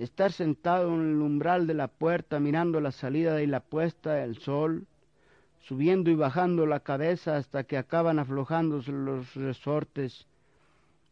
Estar 0.02 0.32
sentado 0.32 0.96
en 0.96 1.12
el 1.12 1.22
umbral 1.22 1.68
de 1.68 1.76
la 1.76 1.88
puerta 1.88 2.40
mirando 2.40 2.82
la 2.82 2.92
salida 2.92 3.42
y 3.42 3.48
la 3.48 3.60
puesta 3.60 4.14
del 4.16 4.40
sol, 4.40 4.88
subiendo 5.60 6.10
y 6.10 6.16
bajando 6.16 6.66
la 6.66 6.80
cabeza 6.80 7.38
hasta 7.38 7.66
que 7.66 7.78
acaban 7.78 8.18
aflojándose 8.18 8.92
los 8.92 9.36
resortes, 9.36 10.26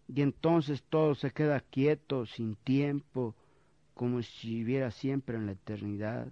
y 0.08 0.24
entonces 0.24 0.82
todo 0.90 1.14
se 1.14 1.30
queda 1.30 1.60
quieto, 1.60 2.26
sin 2.26 2.56
tiempo, 2.56 3.36
como 3.94 4.24
si 4.24 4.56
viviera 4.56 4.90
siempre 4.90 5.38
en 5.38 5.46
la 5.46 5.52
eternidad. 5.52 6.32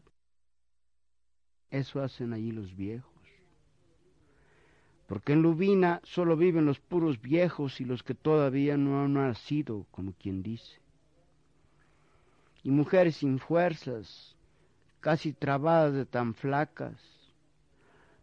Eso 1.69 2.01
hacen 2.01 2.33
allí 2.33 2.51
los 2.51 2.75
viejos 2.75 3.17
porque 5.07 5.31
en 5.31 5.41
Lubina 5.41 6.01
solo 6.03 6.35
viven 6.35 6.65
los 6.65 6.79
puros 6.79 7.21
viejos 7.21 7.79
y 7.79 7.85
los 7.85 8.03
que 8.03 8.13
todavía 8.13 8.75
no 8.75 9.03
han 9.03 9.13
nacido, 9.13 9.85
como 9.89 10.11
quien 10.11 10.43
dice. 10.43 10.81
Y 12.67 12.69
mujeres 12.69 13.15
sin 13.15 13.39
fuerzas, 13.39 14.35
casi 14.99 15.31
trabadas 15.31 15.93
de 15.93 16.05
tan 16.05 16.33
flacas. 16.33 16.97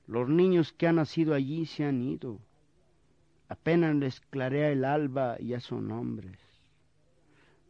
Los 0.06 0.28
niños 0.28 0.70
que 0.70 0.86
han 0.86 0.96
nacido 0.96 1.32
allí 1.32 1.64
se 1.64 1.86
han 1.86 2.02
ido. 2.02 2.38
Apenas 3.48 3.94
les 3.94 4.20
clarea 4.20 4.68
el 4.70 4.84
alba 4.84 5.36
y 5.40 5.46
ya 5.46 5.60
son 5.60 5.90
hombres. 5.90 6.38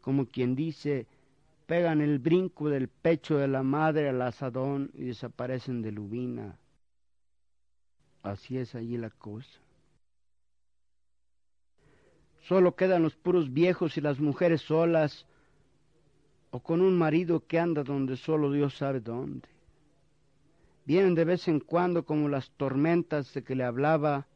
Como 0.01 0.27
quien 0.27 0.57
dice, 0.57 1.07
pegan 1.67 2.01
el 2.01 2.19
brinco 2.19 2.69
del 2.69 2.89
pecho 2.89 3.39
de 3.39 3.47
la 3.47 3.63
madre 3.63 4.09
al 4.09 4.21
asadón 4.21 4.91
y 4.95 5.05
desaparecen 5.05 5.81
de 5.81 5.93
Lubina 5.93 6.59
Así 8.25 8.59
es 8.59 8.75
allí 8.75 8.97
la 8.97 9.11
cosa. 9.11 9.61
Solo 12.41 12.75
quedan 12.75 13.05
los 13.05 13.15
puros 13.15 13.53
viejos 13.53 13.97
y 13.97 14.01
las 14.01 14.19
mujeres 14.19 14.63
solas 14.63 15.25
o 16.55 16.61
con 16.61 16.81
un 16.81 16.97
marido 16.97 17.45
que 17.49 17.59
anda 17.59 17.83
donde 17.83 18.17
solo 18.17 18.53
Dios 18.53 18.77
sabe 18.77 19.01
dónde. 19.01 19.49
Vienen 20.85 21.17
de 21.17 21.25
vez 21.25 21.49
en 21.49 21.59
cuando 21.59 22.05
como 22.05 22.29
las 22.29 22.49
tormentas 22.51 23.35
de 23.35 23.43
que 23.43 23.57
le 23.57 23.65
hablaba. 23.65 24.29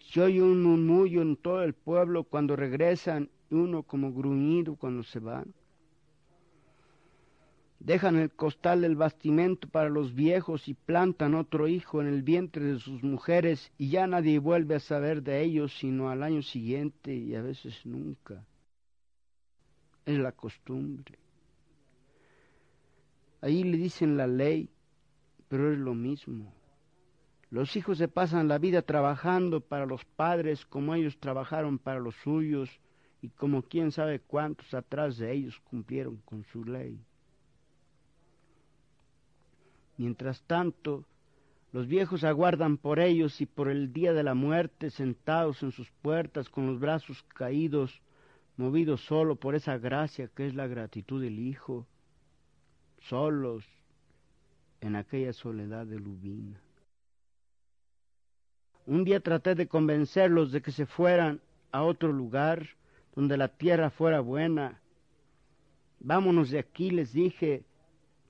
Se 0.00 0.20
oye 0.20 0.42
un 0.42 0.62
murmullo 0.62 1.22
en 1.22 1.36
todo 1.36 1.62
el 1.62 1.72
pueblo 1.72 2.24
cuando 2.24 2.56
regresan 2.56 3.30
y 3.48 3.54
uno 3.54 3.84
como 3.84 4.12
gruñido 4.12 4.76
cuando 4.76 5.02
se 5.02 5.18
van. 5.18 5.54
Dejan 7.78 8.16
el 8.16 8.30
costal 8.30 8.82
del 8.82 8.96
bastimento 8.96 9.66
para 9.66 9.88
los 9.88 10.14
viejos 10.14 10.68
y 10.68 10.74
plantan 10.74 11.34
otro 11.34 11.68
hijo 11.68 12.02
en 12.02 12.08
el 12.08 12.22
vientre 12.22 12.66
de 12.66 12.78
sus 12.78 13.02
mujeres 13.02 13.72
y 13.78 13.88
ya 13.88 14.06
nadie 14.06 14.38
vuelve 14.40 14.74
a 14.74 14.80
saber 14.80 15.22
de 15.22 15.42
ellos 15.42 15.72
sino 15.78 16.10
al 16.10 16.22
año 16.22 16.42
siguiente 16.42 17.14
y 17.14 17.34
a 17.34 17.40
veces 17.40 17.80
nunca. 17.86 18.44
Es 20.04 20.18
la 20.18 20.32
costumbre. 20.32 21.19
Ahí 23.40 23.64
le 23.64 23.78
dicen 23.78 24.16
la 24.16 24.26
ley, 24.26 24.68
pero 25.48 25.72
es 25.72 25.78
lo 25.78 25.94
mismo. 25.94 26.52
Los 27.50 27.74
hijos 27.74 27.98
se 27.98 28.06
pasan 28.06 28.48
la 28.48 28.58
vida 28.58 28.82
trabajando 28.82 29.60
para 29.60 29.86
los 29.86 30.04
padres 30.04 30.64
como 30.66 30.94
ellos 30.94 31.18
trabajaron 31.18 31.78
para 31.78 31.98
los 31.98 32.14
suyos 32.16 32.70
y 33.22 33.28
como 33.30 33.62
quién 33.62 33.90
sabe 33.90 34.20
cuántos 34.20 34.72
atrás 34.72 35.18
de 35.18 35.32
ellos 35.32 35.60
cumplieron 35.64 36.18
con 36.18 36.44
su 36.44 36.64
ley. 36.64 37.00
Mientras 39.96 40.42
tanto, 40.42 41.04
los 41.72 41.86
viejos 41.86 42.24
aguardan 42.24 42.78
por 42.78 43.00
ellos 43.00 43.40
y 43.40 43.46
por 43.46 43.68
el 43.68 43.92
día 43.92 44.12
de 44.12 44.22
la 44.22 44.34
muerte 44.34 44.90
sentados 44.90 45.62
en 45.62 45.72
sus 45.72 45.90
puertas 46.02 46.48
con 46.48 46.66
los 46.66 46.80
brazos 46.80 47.22
caídos, 47.34 48.00
movidos 48.56 49.02
solo 49.02 49.36
por 49.36 49.54
esa 49.54 49.76
gracia 49.78 50.28
que 50.28 50.46
es 50.46 50.54
la 50.54 50.66
gratitud 50.66 51.22
del 51.22 51.38
Hijo, 51.38 51.86
solos 53.00 53.64
en 54.80 54.96
aquella 54.96 55.32
soledad 55.32 55.86
de 55.86 55.98
Lubina. 55.98 56.60
Un 58.86 59.04
día 59.04 59.20
traté 59.20 59.54
de 59.54 59.68
convencerlos 59.68 60.52
de 60.52 60.62
que 60.62 60.72
se 60.72 60.86
fueran 60.86 61.40
a 61.70 61.82
otro 61.82 62.12
lugar 62.12 62.66
donde 63.14 63.36
la 63.36 63.48
tierra 63.48 63.90
fuera 63.90 64.20
buena. 64.20 64.80
Vámonos 66.00 66.50
de 66.50 66.58
aquí, 66.58 66.90
les 66.90 67.12
dije, 67.12 67.62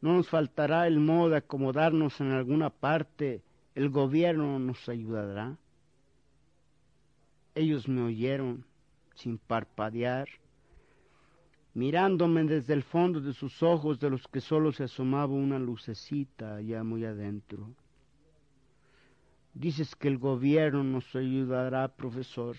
no 0.00 0.14
nos 0.14 0.28
faltará 0.28 0.86
el 0.86 0.98
modo 0.98 1.30
de 1.30 1.36
acomodarnos 1.38 2.20
en 2.20 2.32
alguna 2.32 2.70
parte, 2.70 3.42
el 3.74 3.90
gobierno 3.90 4.58
nos 4.58 4.88
ayudará. 4.88 5.56
Ellos 7.54 7.88
me 7.88 8.02
oyeron 8.02 8.64
sin 9.14 9.38
parpadear 9.38 10.28
mirándome 11.74 12.44
desde 12.44 12.74
el 12.74 12.82
fondo 12.82 13.20
de 13.20 13.32
sus 13.32 13.62
ojos 13.62 14.00
de 14.00 14.10
los 14.10 14.26
que 14.28 14.40
solo 14.40 14.72
se 14.72 14.84
asomaba 14.84 15.32
una 15.32 15.58
lucecita 15.58 16.56
allá 16.56 16.82
muy 16.82 17.04
adentro. 17.04 17.68
Dices 19.54 19.94
que 19.96 20.08
el 20.08 20.18
gobierno 20.18 20.82
nos 20.84 21.14
ayudará, 21.14 21.88
profesor. 21.88 22.56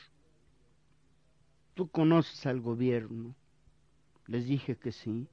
Tú 1.74 1.90
conoces 1.90 2.46
al 2.46 2.62
gobierno. 2.62 3.34
Les 4.28 4.46
dije 4.46 4.76
que 4.76 4.92
sí. 4.92 5.28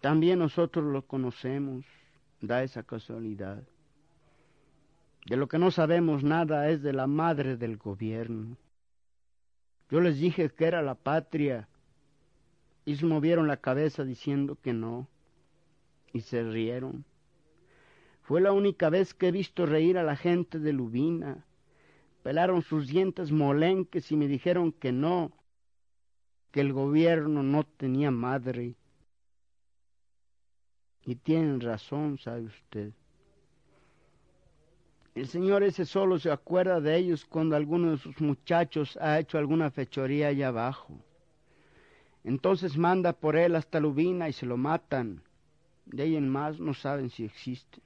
También 0.00 0.38
nosotros 0.38 0.84
lo 0.84 1.02
conocemos, 1.02 1.84
da 2.40 2.62
esa 2.62 2.84
casualidad. 2.84 3.62
De 5.26 5.36
lo 5.36 5.48
que 5.48 5.58
no 5.58 5.70
sabemos 5.70 6.22
nada 6.22 6.70
es 6.70 6.82
de 6.82 6.92
la 6.92 7.06
madre 7.06 7.56
del 7.56 7.76
gobierno. 7.76 8.56
Yo 9.90 10.00
les 10.00 10.18
dije 10.18 10.50
que 10.50 10.64
era 10.66 10.80
la 10.82 10.94
patria 10.94 11.68
y 12.88 13.04
movieron 13.04 13.46
la 13.48 13.58
cabeza 13.58 14.02
diciendo 14.02 14.56
que 14.56 14.72
no 14.72 15.08
y 16.14 16.22
se 16.22 16.42
rieron. 16.42 17.04
Fue 18.22 18.40
la 18.40 18.52
única 18.52 18.88
vez 18.88 19.12
que 19.12 19.28
he 19.28 19.30
visto 19.30 19.66
reír 19.66 19.98
a 19.98 20.02
la 20.02 20.16
gente 20.16 20.58
de 20.58 20.72
Lubina. 20.72 21.44
Pelaron 22.22 22.62
sus 22.62 22.88
dientes 22.88 23.30
molenques 23.30 24.10
y 24.10 24.16
me 24.16 24.26
dijeron 24.26 24.72
que 24.72 24.90
no, 24.90 25.32
que 26.50 26.62
el 26.62 26.72
gobierno 26.72 27.42
no 27.42 27.64
tenía 27.64 28.10
madre. 28.10 28.74
Y 31.04 31.14
tienen 31.16 31.60
razón, 31.60 32.16
sabe 32.16 32.44
usted. 32.44 32.92
El 35.14 35.26
señor 35.26 35.62
ese 35.62 35.84
solo 35.84 36.18
se 36.18 36.30
acuerda 36.30 36.80
de 36.80 36.96
ellos 36.96 37.26
cuando 37.26 37.54
alguno 37.54 37.90
de 37.90 37.98
sus 37.98 38.18
muchachos 38.22 38.96
ha 38.98 39.18
hecho 39.18 39.36
alguna 39.36 39.70
fechoría 39.70 40.28
allá 40.28 40.48
abajo. 40.48 41.02
Entonces 42.28 42.76
manda 42.76 43.14
por 43.14 43.36
él 43.36 43.56
hasta 43.56 43.80
Lubina 43.80 44.28
y 44.28 44.34
se 44.34 44.44
lo 44.44 44.58
matan. 44.58 45.22
De 45.86 46.02
ahí 46.02 46.14
en 46.14 46.28
más 46.28 46.60
no 46.60 46.74
saben 46.74 47.08
si 47.08 47.24
existen. 47.24 47.82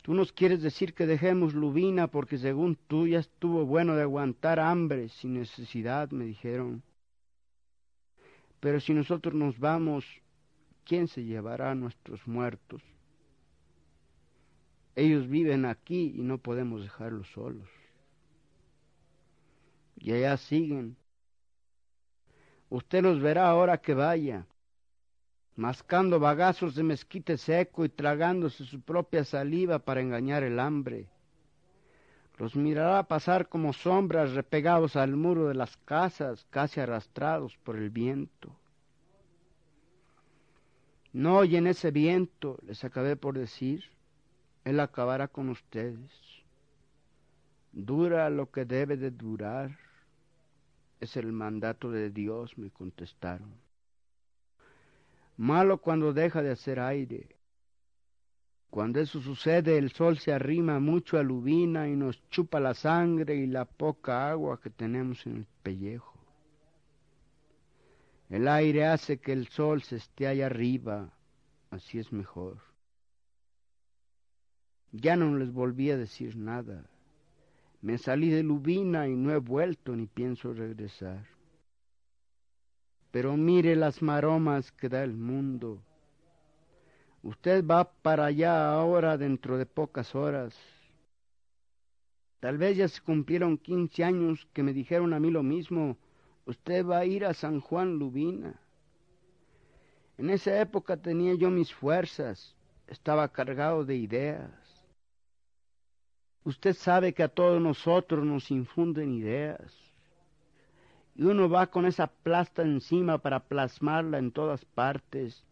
Tú 0.00 0.14
nos 0.14 0.32
quieres 0.32 0.62
decir 0.62 0.94
que 0.94 1.04
dejemos 1.04 1.52
Lubina 1.52 2.06
porque 2.06 2.38
según 2.38 2.78
tú 2.88 3.06
ya 3.06 3.18
estuvo 3.18 3.66
bueno 3.66 3.96
de 3.96 4.02
aguantar 4.02 4.60
hambre 4.60 5.10
sin 5.10 5.34
necesidad, 5.34 6.10
me 6.10 6.24
dijeron. 6.24 6.82
Pero 8.60 8.80
si 8.80 8.94
nosotros 8.94 9.34
nos 9.34 9.58
vamos, 9.58 10.06
¿quién 10.86 11.08
se 11.08 11.22
llevará 11.22 11.72
a 11.72 11.74
nuestros 11.74 12.26
muertos? 12.26 12.80
Ellos 14.94 15.28
viven 15.28 15.66
aquí 15.66 16.14
y 16.16 16.22
no 16.22 16.38
podemos 16.38 16.80
dejarlos 16.80 17.28
solos. 17.28 17.68
Y 19.96 20.12
allá 20.12 20.38
siguen. 20.38 20.96
Usted 22.68 23.02
los 23.02 23.20
verá 23.20 23.48
ahora 23.48 23.78
que 23.78 23.94
vaya 23.94 24.46
mascando 25.56 26.20
bagazos 26.20 26.74
de 26.74 26.82
mezquite 26.82 27.38
seco 27.38 27.84
y 27.84 27.88
tragándose 27.88 28.64
su 28.64 28.80
propia 28.82 29.24
saliva 29.24 29.78
para 29.78 30.02
engañar 30.02 30.42
el 30.42 30.60
hambre. 30.60 31.08
Los 32.38 32.54
mirará 32.54 33.02
pasar 33.04 33.48
como 33.48 33.72
sombras 33.72 34.34
repegados 34.34 34.94
al 34.94 35.16
muro 35.16 35.48
de 35.48 35.54
las 35.54 35.78
casas, 35.78 36.46
casi 36.50 36.80
arrastrados 36.80 37.56
por 37.64 37.76
el 37.76 37.88
viento. 37.88 38.54
No 41.14 41.38
oyen 41.38 41.66
ese 41.66 41.90
viento, 41.90 42.58
les 42.66 42.84
acabé 42.84 43.16
por 43.16 43.38
decir, 43.38 43.84
él 44.64 44.80
acabará 44.80 45.28
con 45.28 45.48
ustedes. 45.48 46.10
Dura 47.72 48.28
lo 48.28 48.50
que 48.50 48.66
debe 48.66 48.98
de 48.98 49.10
durar, 49.10 49.78
es 51.00 51.16
el 51.16 51.32
mandato 51.32 51.90
de 51.90 52.10
Dios, 52.10 52.56
me 52.58 52.70
contestaron. 52.70 53.54
Malo 55.36 55.78
cuando 55.78 56.12
deja 56.12 56.42
de 56.42 56.50
hacer 56.50 56.80
aire. 56.80 57.36
Cuando 58.70 59.00
eso 59.00 59.20
sucede, 59.20 59.78
el 59.78 59.90
sol 59.92 60.18
se 60.18 60.32
arrima 60.32 60.80
mucho 60.80 61.18
a 61.18 61.22
Lubina 61.22 61.88
y 61.88 61.96
nos 61.96 62.20
chupa 62.30 62.60
la 62.60 62.74
sangre 62.74 63.36
y 63.36 63.46
la 63.46 63.64
poca 63.64 64.30
agua 64.30 64.60
que 64.60 64.70
tenemos 64.70 65.24
en 65.26 65.36
el 65.36 65.46
pellejo. 65.62 66.16
El 68.28 68.48
aire 68.48 68.86
hace 68.86 69.18
que 69.18 69.32
el 69.32 69.48
sol 69.48 69.82
se 69.82 69.96
esté 69.96 70.26
allá 70.26 70.46
arriba, 70.46 71.12
así 71.70 71.98
es 71.98 72.12
mejor. 72.12 72.58
Ya 74.92 75.16
no 75.16 75.36
les 75.36 75.52
volví 75.52 75.90
a 75.90 75.96
decir 75.96 76.36
nada. 76.36 76.84
Me 77.86 77.98
salí 77.98 78.30
de 78.30 78.42
Lubina 78.42 79.06
y 79.06 79.14
no 79.14 79.30
he 79.30 79.38
vuelto 79.38 79.94
ni 79.94 80.08
pienso 80.08 80.52
regresar. 80.52 81.24
Pero 83.12 83.36
mire 83.36 83.76
las 83.76 84.02
maromas 84.02 84.72
que 84.72 84.88
da 84.88 85.04
el 85.04 85.14
mundo. 85.14 85.80
Usted 87.22 87.64
va 87.64 87.84
para 87.84 88.24
allá 88.24 88.72
ahora 88.72 89.16
dentro 89.16 89.56
de 89.56 89.66
pocas 89.66 90.16
horas. 90.16 90.58
Tal 92.40 92.58
vez 92.58 92.76
ya 92.76 92.88
se 92.88 93.00
cumplieron 93.00 93.56
quince 93.56 94.02
años 94.02 94.48
que 94.52 94.64
me 94.64 94.72
dijeron 94.72 95.14
a 95.14 95.20
mí 95.20 95.30
lo 95.30 95.44
mismo. 95.44 95.96
Usted 96.44 96.84
va 96.84 96.98
a 96.98 97.04
ir 97.04 97.24
a 97.24 97.34
San 97.34 97.60
Juan 97.60 98.00
Lubina. 98.00 98.60
En 100.18 100.30
esa 100.30 100.60
época 100.60 100.96
tenía 100.96 101.34
yo 101.34 101.50
mis 101.50 101.72
fuerzas, 101.72 102.56
estaba 102.88 103.28
cargado 103.28 103.84
de 103.84 103.94
ideas. 103.94 104.65
Usted 106.46 106.74
sabe 106.74 107.12
que 107.12 107.24
a 107.24 107.28
todos 107.28 107.60
nosotros 107.60 108.24
nos 108.24 108.52
infunden 108.52 109.14
ideas 109.14 109.76
y 111.16 111.24
uno 111.24 111.48
va 111.48 111.66
con 111.66 111.86
esa 111.86 112.06
plasta 112.06 112.62
encima 112.62 113.18
para 113.18 113.40
plasmarla 113.40 114.18
en 114.18 114.30
todas 114.30 114.64
partes, 114.64 115.42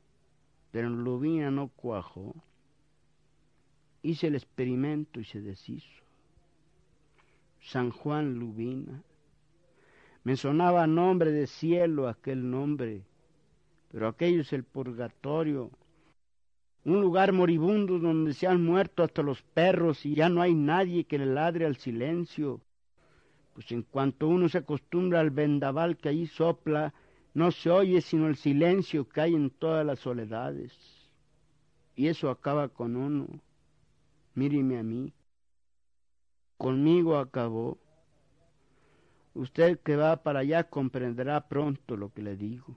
pero 0.70 0.88
Lubina 0.88 1.51
no 1.51 1.66
cuajó. 1.66 2.36
Hice 4.03 4.28
el 4.28 4.36
experimento 4.36 5.18
y 5.18 5.24
se 5.24 5.40
deshizo. 5.40 6.05
San 7.61 7.90
Juan 7.90 8.34
Lubina. 8.34 9.03
Me 10.22 10.36
sonaba 10.36 10.86
nombre 10.86 11.32
de 11.32 11.49
cielo 11.49 12.07
aquel 12.07 12.49
nombre, 12.49 13.03
pero 13.90 14.07
aquello 14.07 14.42
es 14.42 14.53
el 14.53 14.62
purgatorio, 14.62 15.72
un 16.85 17.01
lugar 17.01 17.32
moribundo 17.32 17.99
donde 17.99 18.35
se 18.35 18.47
han 18.47 18.62
muerto 18.64 19.03
hasta 19.03 19.22
los 19.22 19.43
perros 19.43 20.05
y 20.05 20.14
ya 20.14 20.28
no 20.28 20.43
hay 20.43 20.55
nadie 20.55 21.05
que 21.05 21.18
le 21.18 21.26
ladre 21.26 21.66
al 21.66 21.76
silencio 21.76 22.61
pues 23.55 23.70
en 23.70 23.82
cuanto 23.82 24.28
uno 24.28 24.49
se 24.49 24.59
acostumbra 24.59 25.20
al 25.20 25.30
vendaval 25.30 25.97
que 25.97 26.09
allí 26.09 26.26
sopla, 26.26 26.93
no 27.35 27.53
se 27.53 27.70
oye 27.70 28.01
sino 28.01 28.26
el 28.26 28.37
silencio 28.37 29.09
que 29.09 29.20
hay 29.20 29.35
en 29.35 29.51
todas 29.51 29.87
las 29.87 30.01
soledades. 30.01 30.72
Y 31.95 32.09
eso 32.09 32.30
acaba 32.30 32.68
con 32.68 32.97
uno. 32.97 33.28
Míreme 34.35 34.78
a 34.78 34.82
mí. 34.82 35.12
Conmigo 36.57 37.16
acabó. 37.16 37.78
Usted 39.35 39.78
que 39.78 39.95
va 39.95 40.22
para 40.22 40.41
allá 40.41 40.64
comprenderá 40.64 41.49
pronto 41.49 41.97
lo 41.97 42.12
que 42.12 42.22
le 42.22 42.37
digo. 42.37 42.76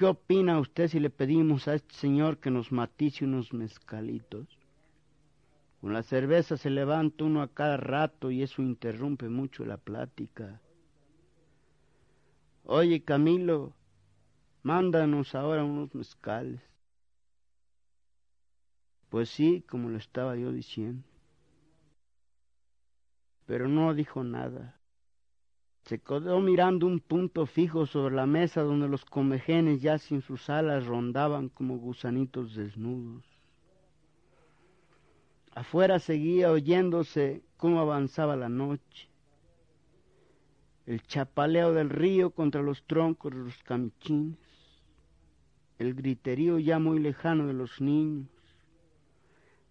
¿Qué 0.00 0.06
opina 0.06 0.58
usted 0.58 0.88
si 0.88 0.98
le 0.98 1.10
pedimos 1.10 1.68
a 1.68 1.74
este 1.74 1.94
señor 1.94 2.38
que 2.38 2.50
nos 2.50 2.72
matice 2.72 3.26
unos 3.26 3.52
mezcalitos? 3.52 4.48
Con 5.82 5.92
la 5.92 6.02
cerveza 6.02 6.56
se 6.56 6.70
levanta 6.70 7.24
uno 7.24 7.42
a 7.42 7.52
cada 7.52 7.76
rato 7.76 8.30
y 8.30 8.42
eso 8.42 8.62
interrumpe 8.62 9.28
mucho 9.28 9.66
la 9.66 9.76
plática. 9.76 10.62
Oye, 12.64 13.04
Camilo, 13.04 13.74
mándanos 14.62 15.34
ahora 15.34 15.64
unos 15.64 15.94
mezcales. 15.94 16.62
Pues 19.10 19.28
sí, 19.28 19.62
como 19.68 19.90
lo 19.90 19.98
estaba 19.98 20.34
yo 20.34 20.50
diciendo. 20.50 21.06
Pero 23.44 23.68
no 23.68 23.92
dijo 23.92 24.24
nada. 24.24 24.79
Se 25.84 25.98
quedó 25.98 26.40
mirando 26.40 26.86
un 26.86 27.00
punto 27.00 27.46
fijo 27.46 27.86
sobre 27.86 28.14
la 28.14 28.26
mesa 28.26 28.62
donde 28.62 28.88
los 28.88 29.04
comejenes 29.04 29.82
ya 29.82 29.98
sin 29.98 30.22
sus 30.22 30.48
alas 30.50 30.86
rondaban 30.86 31.48
como 31.48 31.78
gusanitos 31.78 32.54
desnudos. 32.54 33.24
Afuera 35.54 35.98
seguía 35.98 36.52
oyéndose 36.52 37.42
cómo 37.56 37.80
avanzaba 37.80 38.36
la 38.36 38.48
noche, 38.48 39.08
el 40.86 41.02
chapaleo 41.02 41.72
del 41.72 41.90
río 41.90 42.30
contra 42.30 42.62
los 42.62 42.84
troncos 42.84 43.32
de 43.32 43.38
los 43.38 43.62
camichines, 43.64 44.38
el 45.78 45.94
griterío 45.94 46.58
ya 46.58 46.78
muy 46.78 46.98
lejano 46.98 47.46
de 47.46 47.54
los 47.54 47.80
niños. 47.80 48.28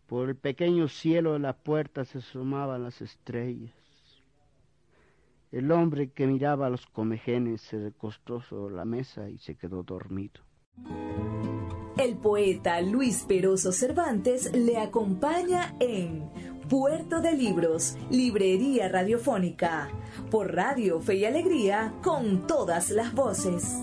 Por 0.07 0.29
el 0.29 0.35
pequeño 0.35 0.87
cielo 0.87 1.33
de 1.33 1.39
la 1.39 1.53
puerta 1.53 2.03
se 2.03 2.17
asomaban 2.17 2.83
las 2.83 3.01
estrellas. 3.01 3.73
El 5.51 5.71
hombre 5.71 6.11
que 6.11 6.27
miraba 6.27 6.67
a 6.67 6.69
los 6.69 6.85
comejenes 6.85 7.61
se 7.61 7.79
recostó 7.79 8.41
sobre 8.41 8.75
la 8.75 8.85
mesa 8.85 9.29
y 9.29 9.39
se 9.39 9.55
quedó 9.55 9.81
dormido. 9.81 10.41
El 11.97 12.17
poeta 12.17 12.79
Luis 12.81 13.25
Peroso 13.27 13.71
Cervantes 13.71 14.55
le 14.55 14.77
acompaña 14.77 15.75
en 15.79 16.29
Puerto 16.69 17.19
de 17.19 17.33
Libros, 17.33 17.97
Librería 18.11 18.87
Radiofónica, 18.89 19.89
por 20.29 20.53
Radio 20.53 21.01
Fe 21.01 21.15
y 21.15 21.25
Alegría, 21.25 21.95
con 22.03 22.45
todas 22.45 22.91
las 22.91 23.13
voces. 23.15 23.75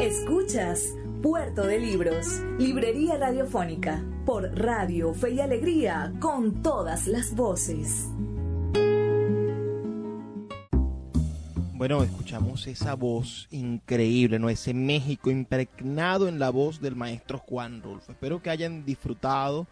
Escuchas 0.00 0.96
Puerto 1.24 1.66
de 1.66 1.80
Libros, 1.80 2.26
Librería 2.58 3.16
Radiofónica, 3.16 4.04
por 4.26 4.42
Radio 4.58 5.14
Fe 5.14 5.30
y 5.30 5.40
Alegría, 5.40 6.12
con 6.20 6.60
todas 6.60 7.06
las 7.06 7.34
voces. 7.34 8.10
Bueno, 11.72 12.02
escuchamos 12.02 12.66
esa 12.66 12.92
voz 12.92 13.48
increíble, 13.50 14.38
¿no? 14.38 14.50
Ese 14.50 14.74
México 14.74 15.30
impregnado 15.30 16.28
en 16.28 16.38
la 16.38 16.50
voz 16.50 16.82
del 16.82 16.94
maestro 16.94 17.38
Juan 17.38 17.80
Rulfo. 17.82 18.12
Espero 18.12 18.42
que 18.42 18.50
hayan 18.50 18.84
disfrutado 18.84 19.66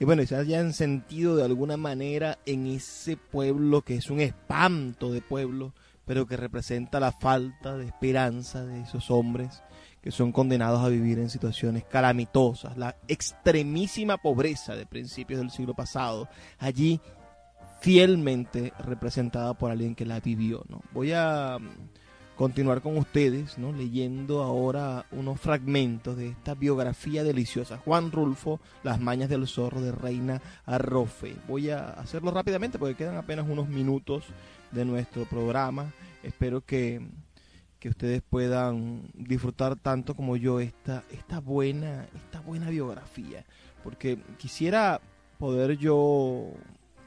y 0.00 0.06
bueno, 0.06 0.24
se 0.24 0.36
hayan 0.36 0.72
sentido 0.72 1.36
de 1.36 1.44
alguna 1.44 1.76
manera 1.76 2.38
en 2.46 2.66
ese 2.66 3.18
pueblo 3.18 3.82
que 3.82 3.96
es 3.96 4.08
un 4.08 4.20
espanto 4.20 5.12
de 5.12 5.20
pueblo, 5.20 5.74
pero 6.06 6.26
que 6.26 6.38
representa 6.38 6.98
la 6.98 7.12
falta 7.12 7.76
de 7.76 7.84
esperanza 7.84 8.64
de 8.64 8.80
esos 8.80 9.10
hombres 9.10 9.62
que 10.04 10.10
son 10.10 10.32
condenados 10.32 10.84
a 10.84 10.90
vivir 10.90 11.18
en 11.18 11.30
situaciones 11.30 11.82
calamitosas, 11.82 12.76
la 12.76 12.94
extremísima 13.08 14.18
pobreza 14.18 14.76
de 14.76 14.84
principios 14.84 15.40
del 15.40 15.50
siglo 15.50 15.72
pasado. 15.72 16.28
Allí 16.58 17.00
fielmente 17.80 18.74
representada 18.80 19.54
por 19.54 19.70
alguien 19.70 19.94
que 19.94 20.04
la 20.04 20.20
vivió. 20.20 20.62
¿no? 20.68 20.82
Voy 20.92 21.12
a 21.12 21.56
mm, 21.58 22.36
continuar 22.36 22.82
con 22.82 22.98
ustedes, 22.98 23.56
¿no? 23.56 23.72
leyendo 23.72 24.42
ahora 24.42 25.06
unos 25.10 25.40
fragmentos 25.40 26.18
de 26.18 26.28
esta 26.28 26.52
biografía 26.54 27.24
deliciosa. 27.24 27.78
Juan 27.78 28.12
Rulfo, 28.12 28.60
Las 28.82 29.00
Mañas 29.00 29.30
del 29.30 29.48
Zorro 29.48 29.80
de 29.80 29.92
Reina 29.92 30.42
Arrofe. 30.66 31.34
Voy 31.48 31.70
a 31.70 31.82
hacerlo 31.82 32.30
rápidamente 32.30 32.78
porque 32.78 32.94
quedan 32.94 33.16
apenas 33.16 33.48
unos 33.48 33.70
minutos 33.70 34.24
de 34.70 34.84
nuestro 34.84 35.24
programa. 35.24 35.94
Espero 36.22 36.60
que, 36.60 37.00
que 37.84 37.90
ustedes 37.90 38.22
puedan 38.22 39.10
disfrutar 39.12 39.76
tanto 39.76 40.16
como 40.16 40.38
yo 40.38 40.58
esta, 40.58 41.04
esta, 41.12 41.38
buena, 41.38 42.06
esta 42.16 42.40
buena 42.40 42.70
biografía. 42.70 43.44
Porque 43.82 44.18
quisiera 44.38 45.02
poder 45.38 45.76
yo 45.76 46.46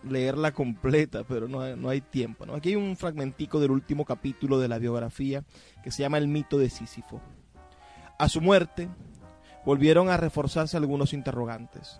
leerla 0.03 0.51
completa, 0.51 1.23
pero 1.27 1.47
no, 1.47 1.75
no 1.75 1.89
hay 1.89 2.01
tiempo. 2.01 2.45
¿no? 2.45 2.53
Aquí 2.53 2.69
hay 2.69 2.75
un 2.75 2.95
fragmentico 2.95 3.59
del 3.59 3.71
último 3.71 4.05
capítulo 4.05 4.59
de 4.59 4.67
la 4.67 4.77
biografía 4.77 5.43
que 5.83 5.89
se 5.89 6.03
llama 6.03 6.19
El 6.19 6.27
mito 6.27 6.59
de 6.59 6.69
Sísifo. 6.69 7.21
A 8.19 8.29
su 8.29 8.39
muerte 8.39 8.87
volvieron 9.65 10.11
a 10.11 10.17
reforzarse 10.17 10.77
algunos 10.77 11.11
interrogantes. 11.11 11.99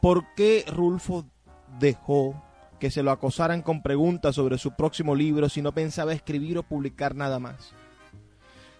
¿Por 0.00 0.24
qué 0.34 0.64
Rulfo 0.66 1.24
dejó 1.78 2.42
que 2.80 2.90
se 2.90 3.04
lo 3.04 3.12
acosaran 3.12 3.62
con 3.62 3.80
preguntas 3.80 4.34
sobre 4.34 4.58
su 4.58 4.72
próximo 4.72 5.14
libro 5.14 5.48
si 5.48 5.62
no 5.62 5.70
pensaba 5.70 6.12
escribir 6.12 6.58
o 6.58 6.64
publicar 6.64 7.14
nada 7.14 7.38
más? 7.38 7.72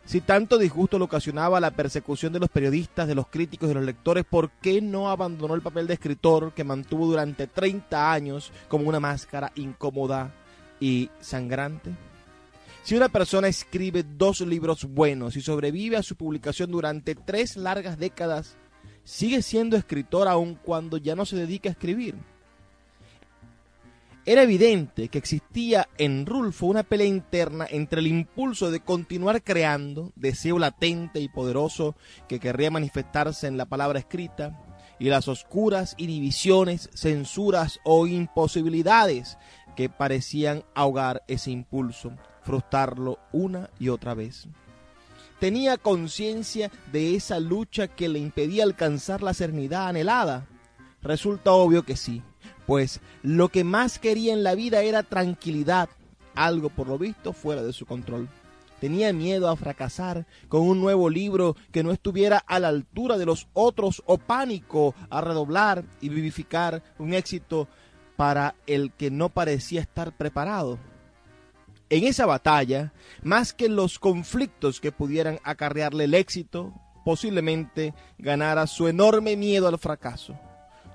Si 0.05 0.21
tanto 0.21 0.59
disgusto 0.59 0.99
le 0.99 1.05
ocasionaba 1.05 1.61
la 1.61 1.71
persecución 1.71 2.33
de 2.33 2.41
los 2.41 2.51
periodistas, 2.51 3.07
de 3.07 3.15
los 3.15 3.29
críticos 3.29 3.69
de 3.69 3.75
los 3.75 3.85
lectores, 3.85 4.25
¿por 4.25 4.51
qué 4.51 4.83
no 4.83 5.11
abandonó 5.11 5.55
el 5.55 5.63
papel 5.63 5.87
de 5.87 5.95
escritor 5.95 6.53
que 6.53 6.65
mantuvo 6.65 7.07
durante 7.07 7.47
30 7.47 8.13
años 8.13 8.53
como 8.69 8.89
una 8.89 9.01
máscara 9.01 9.53
incómoda 9.55 10.35
y 10.81 11.09
sangrante? 11.21 11.93
Si 12.83 12.97
una 12.97 13.09
persona 13.09 13.47
escribe 13.47 14.03
dos 14.03 14.41
libros 14.41 14.85
buenos 14.85 15.37
y 15.37 15.41
sobrevive 15.41 15.97
a 15.97 16.03
su 16.03 16.17
publicación 16.17 16.73
durante 16.73 17.15
tres 17.15 17.57
largas 17.57 17.97
décadas, 17.97 18.57
sigue 19.05 19.41
siendo 19.41 19.77
escritor 19.77 20.27
aun 20.27 20.57
cuando 20.57 20.97
ya 20.97 21.15
no 21.15 21.25
se 21.25 21.37
dedica 21.37 21.69
a 21.69 21.73
escribir. 21.73 22.17
Era 24.25 24.45
evidente 24.45 25.09
que 25.09 25.18
existía 25.18 25.89
en 25.99 26.27
Rulfo 26.27 26.66
una 26.66 26.85
pelea 26.85 27.09
interna 27.09 27.66
entre 27.68 27.99
el 27.99 28.07
impulso 28.07 28.70
de 28.70 28.79
continuar 28.79 29.43
creando, 29.43 30.12
deseo 30.14 30.61
latente 30.61 31.18
y 31.18 31.29
poderoso 31.29 31.97
que 32.29 32.39
querría 32.39 32.70
manifestarse 32.70 33.49
en 33.49 33.57
la 33.57 33.66
palabra 33.66 33.99
escrita, 33.99 34.61
y 35.01 35.09
las 35.09 35.27
oscuras 35.27 35.97
inhibiciones, 35.99 36.89
censuras 36.95 37.81
o 37.83 38.07
imposibilidades 38.07 39.39
que 39.75 39.89
parecían 39.89 40.62
ahogar 40.77 41.25
ese 41.27 41.51
impulso, 41.51 42.12
frustrarlo 42.43 43.18
una 43.33 43.70
y 43.81 43.89
otra 43.89 44.14
vez. 44.14 44.47
Tenía 45.41 45.79
conciencia 45.79 46.70
de 46.93 47.16
esa 47.16 47.41
lucha 47.41 47.89
que 47.89 48.09
le 48.09 48.20
impedía 48.20 48.62
alcanzar 48.62 49.20
la 49.20 49.35
serenidad 49.35 49.89
anhelada. 49.89 50.47
Resulta 51.03 51.51
obvio 51.51 51.83
que 51.83 51.97
sí 51.97 52.23
pues 52.67 53.01
lo 53.23 53.49
que 53.49 53.65
más 53.65 53.99
quería 53.99 54.33
en 54.33 54.43
la 54.43 54.55
vida 54.55 54.83
era 54.83 55.03
tranquilidad, 55.03 55.89
algo 56.35 56.69
por 56.71 56.89
lo 56.89 56.99
visto 56.99 57.33
fuera 57.33 57.63
de 57.63 57.73
su 57.73 57.87
control. 57.87 58.29
Tenía 58.81 59.13
miedo 59.13 59.49
a 59.49 59.55
fracasar 59.57 60.27
con 60.49 60.63
un 60.63 60.81
nuevo 60.81 61.09
libro 61.09 61.55
que 61.71 61.85
no 61.85 61.93
estuviera 61.93 62.39
a 62.39 62.59
la 62.59 62.69
altura 62.69 63.17
de 63.17 63.27
los 63.27 63.47
otros 63.53 64.03
o 64.07 64.19
pánico 64.19 64.95
a 65.09 65.21
redoblar 65.21 65.85
y 66.01 66.09
vivificar 66.09 66.83
un 66.99 67.15
éxito 67.15 67.69
para 68.17 68.57
el 68.67 68.93
que 68.93 69.11
no 69.11 69.29
parecía 69.29 69.81
estar 69.81 70.17
preparado. 70.17 70.79
En 71.91 72.05
esa 72.05 72.27
batalla, 72.27 72.93
más 73.23 73.53
que 73.53 73.69
los 73.69 73.99
conflictos 73.99 74.81
que 74.81 74.91
pudieran 74.93 75.39
acarrearle 75.45 76.05
el 76.05 76.15
éxito, 76.15 76.73
posiblemente 77.05 77.95
ganara 78.19 78.67
su 78.67 78.89
enorme 78.89 79.37
miedo 79.37 79.69
al 79.69 79.79
fracaso. 79.79 80.37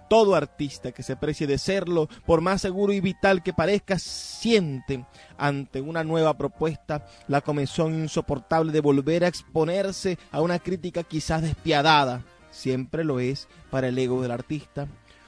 Todo 0.10 0.36
artista 0.36 0.92
que 0.92 1.04
se 1.04 1.16
precie 1.16 1.48
de 1.48 1.58
serlo, 1.58 2.08
por 2.26 2.42
más 2.42 2.62
seguro 2.62 2.94
y 2.94 3.02
vital 3.02 3.44
que 3.44 3.54
parezca, 3.54 4.00
siente 4.00 5.06
ante 5.38 5.82
una 5.82 6.04
nueva 6.04 6.38
propuesta 6.38 7.06
la 7.28 7.42
comezón 7.42 7.94
insoportable 7.94 8.72
de 8.72 8.82
volver 8.82 9.26
a 9.26 9.28
exponerse 9.28 10.18
a 10.32 10.42
una 10.42 10.60
crítica 10.60 11.04
quizás 11.04 11.42
despiadada. 11.42 12.24
Siempre 12.52 13.04
lo 13.04 13.20
es 13.20 13.48
para 13.70 13.90
el 13.90 13.98
ego 13.98 14.22
del 14.22 14.32
artista. 14.32 14.88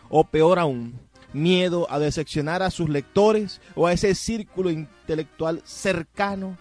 O 0.09 0.23
peor 0.23 0.59
aún, 0.59 0.99
miedo 1.33 1.87
a 1.89 1.99
decepcionar 1.99 2.63
a 2.63 2.71
sus 2.71 2.89
lectores 2.89 3.61
o 3.75 3.85
a 3.85 3.93
ese 3.93 4.15
círculo 4.15 4.71
intelectual 4.71 5.61
cercano 5.65 6.57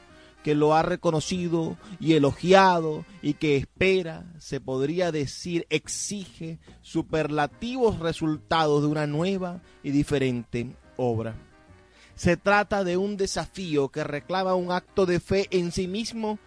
que 0.48 0.54
lo 0.54 0.74
ha 0.74 0.80
reconocido 0.80 1.76
y 2.00 2.14
elogiado 2.14 3.04
y 3.20 3.34
que 3.34 3.58
espera, 3.58 4.24
se 4.38 4.62
podría 4.62 5.12
decir, 5.12 5.66
exige 5.68 6.58
superlativos 6.80 7.98
resultados 7.98 8.80
de 8.80 8.88
una 8.88 9.06
nueva 9.06 9.60
y 9.82 9.90
diferente 9.90 10.74
obra. 10.96 11.34
Se 12.14 12.38
trata 12.38 12.82
de 12.82 12.96
un 12.96 13.18
desafío 13.18 13.90
que 13.90 14.04
reclama 14.04 14.54
un 14.54 14.72
acto 14.72 15.04
de 15.04 15.20
fe 15.20 15.48
en 15.50 15.70
sí 15.70 15.86
mismo 15.86 16.38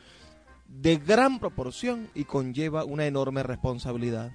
de 0.68 0.98
gran 0.98 1.38
proporción 1.38 2.10
y 2.16 2.24
conlleva 2.24 2.86
una 2.86 3.06
enorme 3.06 3.44
responsabilidad. 3.44 4.32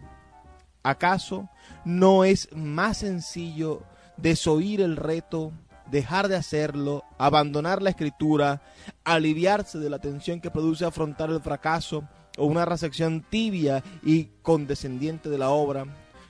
¿Acaso 0.84 1.48
no 1.84 2.22
es 2.22 2.48
más 2.54 2.98
sencillo 2.98 3.82
desoír 4.16 4.80
el 4.80 4.96
reto 4.96 5.50
dejar 5.91 6.28
de 6.28 6.37
hacerlo, 6.37 7.05
abandonar 7.18 7.82
la 7.82 7.91
escritura, 7.91 8.62
aliviarse 9.05 9.78
de 9.78 9.91
la 9.91 9.99
tensión 9.99 10.41
que 10.41 10.51
produce 10.51 10.84
afrontar 10.84 11.30
el 11.30 11.41
fracaso 11.41 12.09
o 12.39 12.47
una 12.47 12.64
recepción 12.64 13.24
tibia 13.28 13.82
y 14.03 14.24
condescendiente 14.43 15.28
de 15.28 15.39
la 15.39 15.51
obra, 15.51 15.87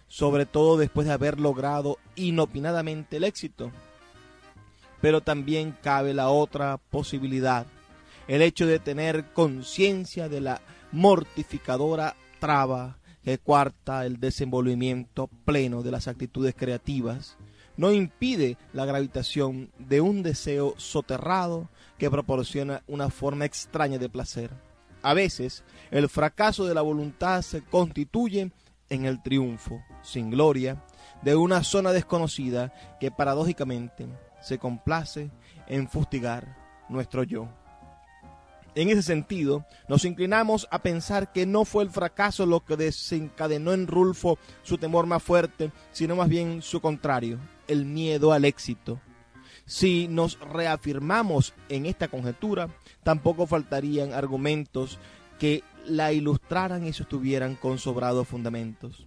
sobre 0.08 0.46
todo 0.46 0.76
después 0.76 1.06
de 1.06 1.12
haber 1.12 1.40
logrado 1.40 1.98
inopinadamente 2.14 3.16
el 3.16 3.24
éxito. 3.24 3.72
Pero 5.00 5.20
también 5.20 5.76
cabe 5.82 6.14
la 6.14 6.28
otra 6.28 6.78
posibilidad, 6.78 7.66
el 8.28 8.42
hecho 8.42 8.66
de 8.66 8.78
tener 8.78 9.32
conciencia 9.32 10.28
de 10.28 10.40
la 10.40 10.60
mortificadora 10.92 12.16
traba 12.40 12.98
que 13.22 13.38
cuarta 13.38 14.06
el 14.06 14.20
desenvolvimiento 14.20 15.28
pleno 15.44 15.82
de 15.82 15.90
las 15.90 16.08
actitudes 16.08 16.54
creativas 16.56 17.36
no 17.76 17.92
impide 17.92 18.56
la 18.72 18.86
gravitación 18.86 19.70
de 19.78 20.00
un 20.00 20.22
deseo 20.22 20.74
soterrado 20.76 21.68
que 21.98 22.10
proporciona 22.10 22.82
una 22.86 23.10
forma 23.10 23.44
extraña 23.44 23.98
de 23.98 24.08
placer. 24.08 24.50
A 25.02 25.14
veces, 25.14 25.64
el 25.90 26.08
fracaso 26.08 26.64
de 26.64 26.74
la 26.74 26.82
voluntad 26.82 27.42
se 27.42 27.62
constituye 27.62 28.50
en 28.88 29.04
el 29.04 29.22
triunfo, 29.22 29.82
sin 30.02 30.30
gloria, 30.30 30.82
de 31.22 31.36
una 31.36 31.62
zona 31.64 31.92
desconocida 31.92 32.72
que 33.00 33.10
paradójicamente 33.10 34.06
se 34.40 34.58
complace 34.58 35.30
en 35.66 35.88
fustigar 35.88 36.56
nuestro 36.88 37.22
yo. 37.22 37.48
En 38.74 38.90
ese 38.90 39.02
sentido, 39.02 39.64
nos 39.88 40.04
inclinamos 40.04 40.68
a 40.70 40.80
pensar 40.80 41.32
que 41.32 41.46
no 41.46 41.64
fue 41.64 41.82
el 41.82 41.90
fracaso 41.90 42.44
lo 42.44 42.64
que 42.64 42.76
desencadenó 42.76 43.72
en 43.72 43.86
Rulfo 43.86 44.38
su 44.62 44.76
temor 44.76 45.06
más 45.06 45.22
fuerte, 45.22 45.72
sino 45.92 46.14
más 46.14 46.28
bien 46.28 46.60
su 46.60 46.80
contrario, 46.82 47.38
el 47.68 47.84
miedo 47.84 48.32
al 48.32 48.44
éxito. 48.44 49.00
Si 49.64 50.06
nos 50.08 50.38
reafirmamos 50.38 51.54
en 51.68 51.86
esta 51.86 52.08
conjetura, 52.08 52.68
tampoco 53.02 53.46
faltarían 53.46 54.12
argumentos 54.12 54.98
que 55.38 55.64
la 55.86 56.12
ilustraran 56.12 56.86
y 56.86 56.92
sostuvieran 56.92 57.56
con 57.56 57.78
sobrados 57.78 58.28
fundamentos. 58.28 59.06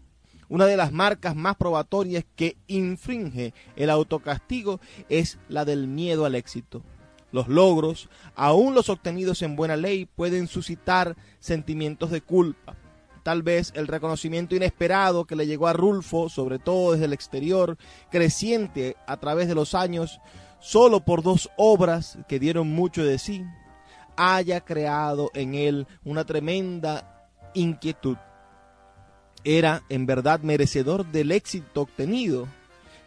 Una 0.50 0.66
de 0.66 0.78
las 0.78 0.92
marcas 0.92 1.36
más 1.36 1.56
probatorias 1.56 2.26
que 2.36 2.58
infringe 2.68 3.54
el 3.76 3.90
autocastigo 3.90 4.80
es 5.08 5.38
la 5.48 5.64
del 5.64 5.88
miedo 5.88 6.26
al 6.26 6.36
éxito. 6.36 6.82
Los 7.32 7.48
logros, 7.48 8.10
aun 8.36 8.74
los 8.74 8.90
obtenidos 8.90 9.44
en 9.44 9.56
buena 9.56 9.78
ley, 9.78 10.06
pueden 10.06 10.48
suscitar 10.48 11.16
sentimientos 11.40 12.10
de 12.10 12.22
culpa. 12.22 12.76
Tal 13.30 13.44
vez 13.44 13.72
el 13.76 13.86
reconocimiento 13.86 14.56
inesperado 14.56 15.26
que 15.26 15.36
le 15.36 15.46
llegó 15.46 15.68
a 15.68 15.74
Rulfo, 15.74 16.30
sobre 16.30 16.58
todo 16.58 16.94
desde 16.94 17.06
el 17.06 17.14
exterior, 17.14 17.78
creciente 18.10 18.96
a 19.06 19.18
través 19.18 19.48
de 19.48 19.54
los 19.54 19.76
años, 19.76 20.20
solo 20.60 21.02
por 21.02 21.22
dos 21.22 21.48
obras 21.56 22.18
que 22.28 22.40
dieron 22.40 22.70
mucho 22.70 23.06
de 23.06 23.20
sí, 23.20 23.46
haya 24.18 24.62
creado 24.62 25.30
en 25.36 25.54
él 25.54 25.86
una 26.04 26.26
tremenda 26.26 27.30
inquietud. 27.54 28.18
Era 29.44 29.84
en 29.90 30.08
verdad 30.08 30.40
merecedor 30.40 31.06
del 31.06 31.32
éxito 31.32 31.82
obtenido. 31.82 32.48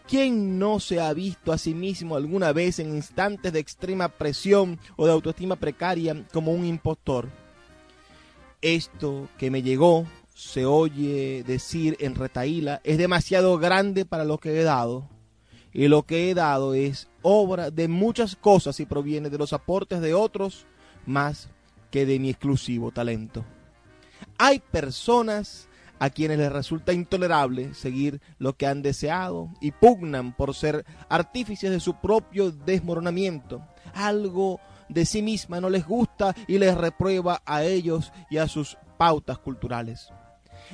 ¿Quién 0.06 0.56
no 0.56 0.78
se 0.78 1.00
ha 1.00 1.12
visto 1.12 1.52
a 1.52 1.58
sí 1.58 1.74
mismo 1.74 2.14
alguna 2.14 2.52
vez 2.52 2.78
en 2.78 2.94
instantes 2.94 3.52
de 3.52 3.58
extrema 3.58 4.08
presión 4.08 4.78
o 4.94 5.04
de 5.04 5.10
autoestima 5.10 5.56
precaria 5.56 6.24
como 6.32 6.52
un 6.52 6.64
impostor? 6.64 7.41
Esto 8.62 9.28
que 9.38 9.50
me 9.50 9.62
llegó, 9.62 10.06
se 10.34 10.64
oye 10.64 11.44
decir 11.44 11.96
en 12.00 12.14
retaíla, 12.14 12.80
es 12.84 12.96
demasiado 12.96 13.58
grande 13.58 14.04
para 14.04 14.24
lo 14.24 14.38
que 14.38 14.60
he 14.60 14.62
dado. 14.62 15.08
Y 15.72 15.88
lo 15.88 16.04
que 16.04 16.30
he 16.30 16.34
dado 16.34 16.74
es 16.74 17.08
obra 17.22 17.70
de 17.70 17.88
muchas 17.88 18.36
cosas 18.36 18.78
y 18.78 18.86
proviene 18.86 19.30
de 19.30 19.38
los 19.38 19.52
aportes 19.52 20.00
de 20.00 20.14
otros 20.14 20.66
más 21.06 21.48
que 21.90 22.06
de 22.06 22.18
mi 22.18 22.30
exclusivo 22.30 22.92
talento. 22.92 23.44
Hay 24.38 24.60
personas 24.60 25.68
a 25.98 26.10
quienes 26.10 26.38
les 26.38 26.52
resulta 26.52 26.92
intolerable 26.92 27.74
seguir 27.74 28.20
lo 28.38 28.54
que 28.54 28.66
han 28.66 28.82
deseado 28.82 29.50
y 29.60 29.70
pugnan 29.70 30.36
por 30.36 30.54
ser 30.54 30.84
artífices 31.08 31.70
de 31.70 31.80
su 31.80 31.94
propio 31.94 32.50
desmoronamiento. 32.50 33.62
Algo 33.94 34.60
de 34.92 35.04
sí 35.04 35.22
misma 35.22 35.60
no 35.60 35.70
les 35.70 35.86
gusta 35.86 36.34
y 36.46 36.58
les 36.58 36.76
reprueba 36.76 37.42
a 37.44 37.64
ellos 37.64 38.12
y 38.30 38.38
a 38.38 38.48
sus 38.48 38.76
pautas 38.98 39.38
culturales. 39.38 40.08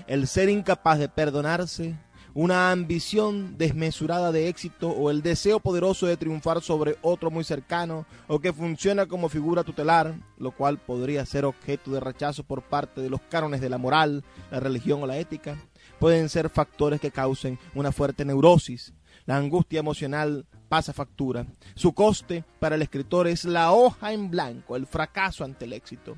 El 0.07 0.27
ser 0.27 0.49
incapaz 0.49 0.99
de 0.99 1.09
perdonarse 1.09 1.97
una 2.35 2.71
ambición 2.71 3.57
desmesurada 3.59 4.31
de 4.31 4.49
éxito 4.49 4.91
o 4.91 5.11
el 5.11 5.23
deseo 5.23 5.59
poderoso 5.59 6.07
de 6.07 6.17
triunfar 6.17 6.61
sobre 6.61 6.97
otro 7.03 7.33
muy 7.33 7.43
cercano 7.43 8.07
o 8.29 8.39
que 8.39 8.53
funciona 8.53 9.07
como 9.07 9.29
figura 9.29 9.65
tutelar, 9.65 10.15
lo 10.37 10.53
cual 10.53 10.79
podría 10.79 11.27
ser 11.27 11.45
objeto 11.45 11.91
de 11.91 11.99
rechazo 11.99 12.45
por 12.45 12.63
parte 12.63 13.01
de 13.01 13.11
los 13.11 13.21
cánones 13.23 13.61
de 13.61 13.69
la 13.69 13.79
moral, 13.79 14.23
la 14.53 14.61
religión 14.61 15.03
o 15.03 15.07
la 15.07 15.19
ética, 15.19 15.57
pueden 15.99 16.29
ser 16.29 16.49
factores 16.49 17.01
que 17.01 17.11
causen 17.11 17.59
una 17.75 17.91
fuerte 17.91 18.25
neurosis. 18.25 18.95
La 19.27 19.37
angustia 19.37 19.81
emocional 19.81 20.47
pasa 20.69 20.93
factura. 20.93 21.47
Su 21.75 21.93
coste 21.93 22.45
para 22.59 22.75
el 22.75 22.83
escritor 22.83 23.27
es 23.27 23.45
la 23.45 23.73
hoja 23.73 24.13
en 24.13 24.31
blanco, 24.31 24.77
el 24.77 24.87
fracaso 24.87 25.45
ante 25.45 25.65
el 25.65 25.73
éxito. 25.73 26.17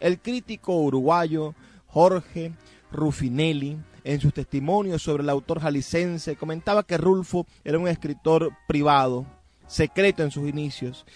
El 0.00 0.20
crítico 0.20 0.76
uruguayo 0.76 1.54
Jorge 1.86 2.52
Rufinelli 2.90 3.78
en 4.04 4.20
sus 4.20 4.34
testimonios 4.34 5.02
sobre 5.02 5.22
el 5.22 5.30
autor 5.30 5.60
jalicense, 5.60 6.36
comentaba 6.36 6.84
que 6.84 6.98
Rulfo 6.98 7.46
era 7.64 7.78
un 7.78 7.88
escritor 7.88 8.52
privado, 8.68 9.26
secreto 9.66 10.22
en 10.22 10.30
sus 10.30 10.48
inicios. 10.48 11.06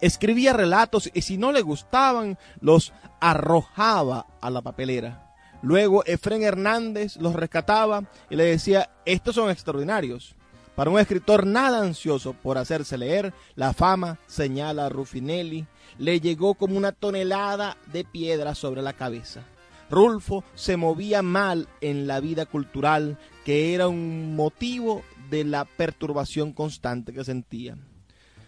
Escribía 0.00 0.52
relatos 0.52 1.10
y 1.14 1.22
si 1.22 1.38
no 1.38 1.50
le 1.50 1.62
gustaban, 1.62 2.38
los 2.60 2.92
arrojaba 3.20 4.26
a 4.40 4.50
la 4.50 4.60
papelera. 4.60 5.34
Luego 5.62 6.04
Efren 6.04 6.42
Hernández 6.42 7.16
los 7.16 7.34
rescataba 7.34 8.04
y 8.28 8.36
le 8.36 8.44
decía, 8.44 8.90
estos 9.06 9.34
son 9.34 9.50
extraordinarios. 9.50 10.36
Para 10.74 10.90
un 10.90 10.98
escritor 10.98 11.46
nada 11.46 11.82
ansioso 11.82 12.32
por 12.32 12.58
hacerse 12.58 12.98
leer, 12.98 13.32
la 13.54 13.72
fama, 13.72 14.18
señala 14.26 14.88
Rufinelli, 14.88 15.66
le 15.98 16.20
llegó 16.20 16.54
como 16.54 16.76
una 16.76 16.90
tonelada 16.90 17.76
de 17.92 18.04
piedra 18.04 18.54
sobre 18.56 18.82
la 18.82 18.92
cabeza. 18.92 19.42
Rulfo 19.88 20.42
se 20.54 20.76
movía 20.76 21.22
mal 21.22 21.68
en 21.80 22.08
la 22.08 22.18
vida 22.18 22.46
cultural, 22.46 23.18
que 23.44 23.74
era 23.74 23.86
un 23.86 24.34
motivo 24.34 25.02
de 25.30 25.44
la 25.44 25.64
perturbación 25.64 26.52
constante 26.52 27.12
que 27.12 27.22
sentía. 27.22 27.76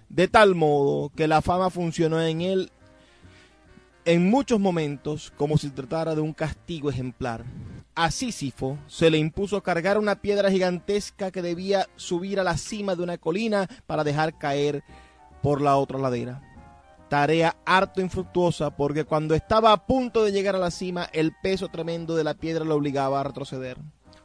De 0.09 0.27
tal 0.27 0.57
modo 0.57 1.11
que 1.11 1.29
la 1.29 1.43
fama 1.43 1.71
funcionó 1.71 2.21
en 2.21 2.41
él 2.41 2.73
en 4.05 4.31
muchos 4.31 4.59
momentos 4.59 5.33
como 5.37 5.59
si 5.59 5.71
tratara 5.71 6.15
de 6.15 6.21
un 6.21 6.33
castigo 6.33 6.91
ejemplar. 6.91 7.45
A 7.97 8.11
Sísifo 8.11 8.79
se 8.87 9.11
le 9.11 9.19
impuso 9.19 9.63
cargar 9.63 9.99
una 9.99 10.17
piedra 10.17 10.51
gigantesca 10.51 11.31
que 11.31 11.43
debía 11.43 11.89
subir 11.97 12.39
a 12.39 12.45
la 12.45 12.57
cima 12.57 12.95
de 12.95 13.03
una 13.03 13.19
colina 13.19 13.69
para 13.87 14.05
dejar 14.05 14.39
caer 14.39 14.85
por 15.43 15.61
la 15.61 15.77
otra 15.77 15.99
ladera 15.99 16.43
tarea 17.09 17.57
harto 17.65 18.01
infructuosa 18.01 18.71
porque 18.71 19.05
cuando 19.05 19.35
estaba 19.35 19.73
a 19.73 19.87
punto 19.87 20.25
de 20.25 20.33
llegar 20.33 20.57
a 20.57 20.61
la 20.61 20.71
cima 20.71 21.09
el 21.13 21.33
peso 21.33 21.69
tremendo 21.69 22.17
de 22.17 22.25
la 22.25 22.35
piedra 22.35 22.65
lo 22.65 22.75
obligaba 22.75 23.21
a 23.21 23.25
retroceder. 23.25 23.79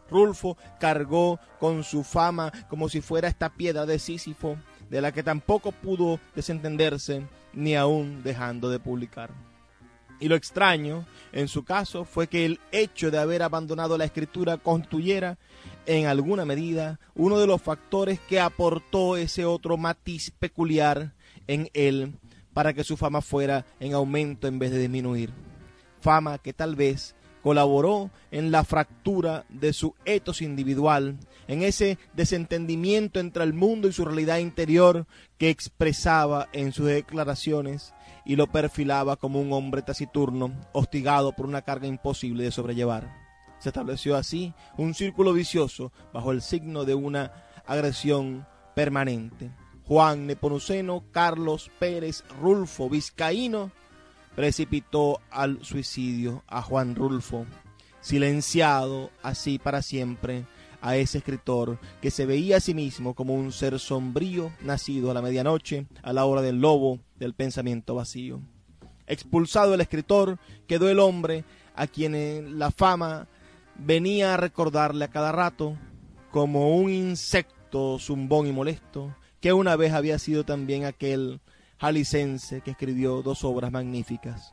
Rulfo 0.10 0.58
cargó 0.80 1.40
con 1.60 1.84
su 1.84 2.04
fama 2.04 2.52
como 2.70 2.90
si 2.90 3.02
fuera 3.02 3.28
esta 3.28 3.50
piedra 3.50 3.86
de 3.86 3.98
Sísifo, 3.98 4.58
de 4.90 5.00
la 5.00 5.14
que 5.14 5.24
tampoco 5.24 5.72
pudo 5.72 6.20
desentenderse 6.36 7.26
ni 7.54 7.76
aún 7.76 8.22
dejando 8.24 8.70
de 8.70 8.80
publicar. 8.80 9.30
Y 10.22 10.30
lo 10.30 10.36
extraño, 10.36 11.06
en 11.34 11.48
su 11.48 11.64
caso, 11.64 12.06
fue 12.06 12.28
que 12.28 12.46
el 12.46 12.60
hecho 12.72 13.10
de 13.10 13.18
haber 13.18 13.42
abandonado 13.42 13.98
la 13.98 14.06
escritura 14.06 14.58
constituyera, 14.58 15.40
en 15.88 16.06
alguna 16.06 16.46
medida, 16.46 17.00
uno 17.16 17.40
de 17.40 17.48
los 17.48 17.60
factores 17.60 18.20
que 18.20 18.40
aportó 18.40 19.18
ese 19.18 19.46
otro 19.46 19.78
matiz 19.78 20.30
peculiar 20.30 21.16
en 21.48 21.72
él 21.74 22.14
para 22.54 22.74
que 22.74 22.84
su 22.84 22.98
fama 22.98 23.22
fuera 23.22 23.66
en 23.80 23.96
aumento 23.96 24.48
en 24.48 24.60
vez 24.60 24.70
de 24.70 24.78
disminuir. 24.78 25.32
Fama 26.02 26.38
que 26.38 26.54
tal 26.54 26.76
vez 26.76 27.16
colaboró 27.42 28.12
en 28.30 28.52
la 28.52 28.64
fractura 28.64 29.46
de 29.50 29.74
su 29.74 29.96
etos 30.06 30.44
individual, 30.44 31.18
en 31.48 31.64
ese 31.64 31.98
desentendimiento 32.14 33.20
entre 33.20 33.44
el 33.44 33.54
mundo 33.54 33.88
y 33.88 33.94
su 33.94 34.06
realidad 34.06 34.38
interior 34.38 35.08
que 35.40 35.50
expresaba 35.50 36.48
en 36.54 36.72
sus 36.72 36.86
declaraciones 36.86 37.96
y 38.26 38.36
lo 38.36 38.48
perfilaba 38.48 39.16
como 39.16 39.40
un 39.40 39.54
hombre 39.54 39.82
taciturno, 39.82 40.54
hostigado 40.74 41.34
por 41.34 41.46
una 41.46 41.62
carga 41.62 41.88
imposible 41.88 42.44
de 42.44 42.52
sobrellevar. 42.52 43.22
Se 43.60 43.70
estableció 43.70 44.16
así 44.16 44.54
un 44.78 44.94
círculo 44.94 45.34
vicioso 45.34 45.92
bajo 46.14 46.32
el 46.32 46.42
signo 46.42 46.86
de 46.86 46.96
una 46.96 47.32
agresión 47.66 48.48
permanente. 48.76 49.52
Juan 49.86 50.26
Nepomuceno 50.26 51.04
Carlos 51.12 51.70
Pérez 51.80 52.24
Rulfo 52.40 52.90
Vizcaíno 52.90 53.72
precipitó 54.36 55.20
al 55.30 55.64
suicidio 55.64 56.44
a 56.48 56.62
Juan 56.62 56.96
Rulfo, 56.96 57.46
silenciado 58.00 59.12
así 59.22 59.60
para 59.60 59.82
siempre 59.82 60.46
a 60.82 60.98
ese 60.98 61.20
escritor 61.20 61.80
que 62.02 62.12
se 62.12 62.26
veía 62.26 62.58
a 62.58 62.60
sí 62.60 62.74
mismo 62.74 63.14
como 63.14 63.36
un 63.36 63.52
ser 63.52 63.80
sombrío 63.80 64.52
nacido 64.62 65.12
a 65.12 65.14
la 65.14 65.22
medianoche, 65.22 65.86
a 66.02 66.12
la 66.12 66.26
hora 66.26 66.42
del 66.42 66.60
lobo 66.60 67.00
del 67.18 67.34
pensamiento 67.34 67.96
vacío. 67.96 68.42
Expulsado 69.08 69.74
el 69.74 69.82
escritor, 69.82 70.40
quedó 70.68 70.90
el 70.90 71.00
hombre 71.00 71.46
a 71.76 71.88
quien 71.88 72.60
la 72.60 72.72
fama 72.72 73.28
venía 73.78 74.34
a 74.34 74.38
recordarle 74.38 75.06
a 75.06 75.10
cada 75.10 75.32
rato 75.32 75.78
como 76.32 76.76
un 76.76 76.90
insecto 76.90 78.00
zumbón 78.00 78.48
y 78.48 78.52
molesto, 78.52 79.16
que 79.40 79.54
una 79.54 79.76
vez 79.76 79.94
había 79.94 80.20
sido 80.20 80.46
también 80.46 80.86
aquel 80.86 81.42
jalicense 81.78 82.62
que 82.62 82.72
escribió 82.72 83.22
dos 83.22 83.44
obras 83.44 83.72
magníficas. 83.72 84.52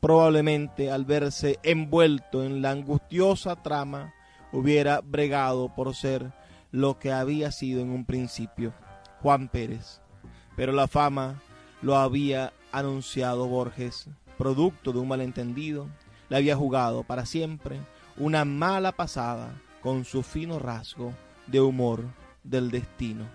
Probablemente 0.00 0.90
al 0.90 1.04
verse 1.04 1.58
envuelto 1.62 2.44
en 2.44 2.62
la 2.62 2.70
angustiosa 2.70 3.56
trama 3.62 4.14
hubiera 4.56 5.02
bregado 5.02 5.68
por 5.74 5.94
ser 5.94 6.32
lo 6.72 6.98
que 6.98 7.12
había 7.12 7.52
sido 7.52 7.82
en 7.82 7.90
un 7.90 8.06
principio, 8.06 8.72
Juan 9.20 9.48
Pérez. 9.48 10.00
Pero 10.56 10.72
la 10.72 10.88
fama 10.88 11.42
lo 11.82 11.96
había 11.96 12.54
anunciado 12.72 13.48
Borges, 13.48 14.08
producto 14.38 14.92
de 14.92 14.98
un 14.98 15.08
malentendido, 15.08 15.88
le 16.30 16.36
había 16.38 16.56
jugado 16.56 17.02
para 17.02 17.26
siempre 17.26 17.80
una 18.16 18.46
mala 18.46 18.92
pasada 18.92 19.60
con 19.82 20.06
su 20.06 20.22
fino 20.22 20.58
rasgo 20.58 21.12
de 21.46 21.60
humor 21.60 22.04
del 22.42 22.70
destino. 22.70 23.26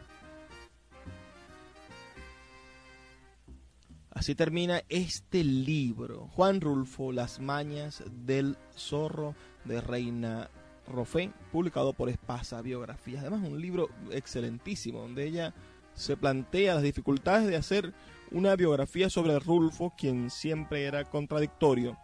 Así 4.09 4.34
termina 4.34 4.82
este 4.89 5.43
libro. 5.43 6.30
Juan 6.34 6.61
Rulfo, 6.61 7.11
Las 7.11 7.39
Mañas 7.39 8.03
del 8.09 8.57
Zorro 8.76 9.36
de 9.65 9.82
Reina 9.82 10.49
Rofé, 10.91 11.31
publicado 11.51 11.93
por 11.93 12.09
Espasa 12.09 12.61
Biografías. 12.61 13.21
Además, 13.21 13.41
un 13.47 13.59
libro 13.59 13.89
excelentísimo, 14.11 15.01
donde 15.01 15.25
ella 15.25 15.53
se 15.93 16.17
plantea 16.17 16.75
las 16.75 16.83
dificultades 16.83 17.47
de 17.47 17.55
hacer 17.55 17.93
una 18.31 18.55
biografía 18.55 19.09
sobre 19.09 19.37
Rulfo, 19.39 19.93
quien 19.97 20.29
siempre 20.29 20.85
era 20.85 21.05
contradictorio 21.05 21.97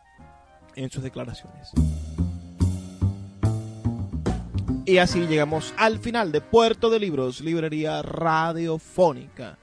en 0.75 0.89
sus 0.89 1.03
declaraciones. 1.03 1.71
Y 4.85 4.99
así 4.99 5.19
llegamos 5.27 5.73
al 5.77 5.99
final 5.99 6.31
de 6.31 6.39
Puerto 6.39 6.89
de 6.89 6.99
Libros, 6.99 7.41
librería 7.41 8.01
radiofónica. 8.01 9.57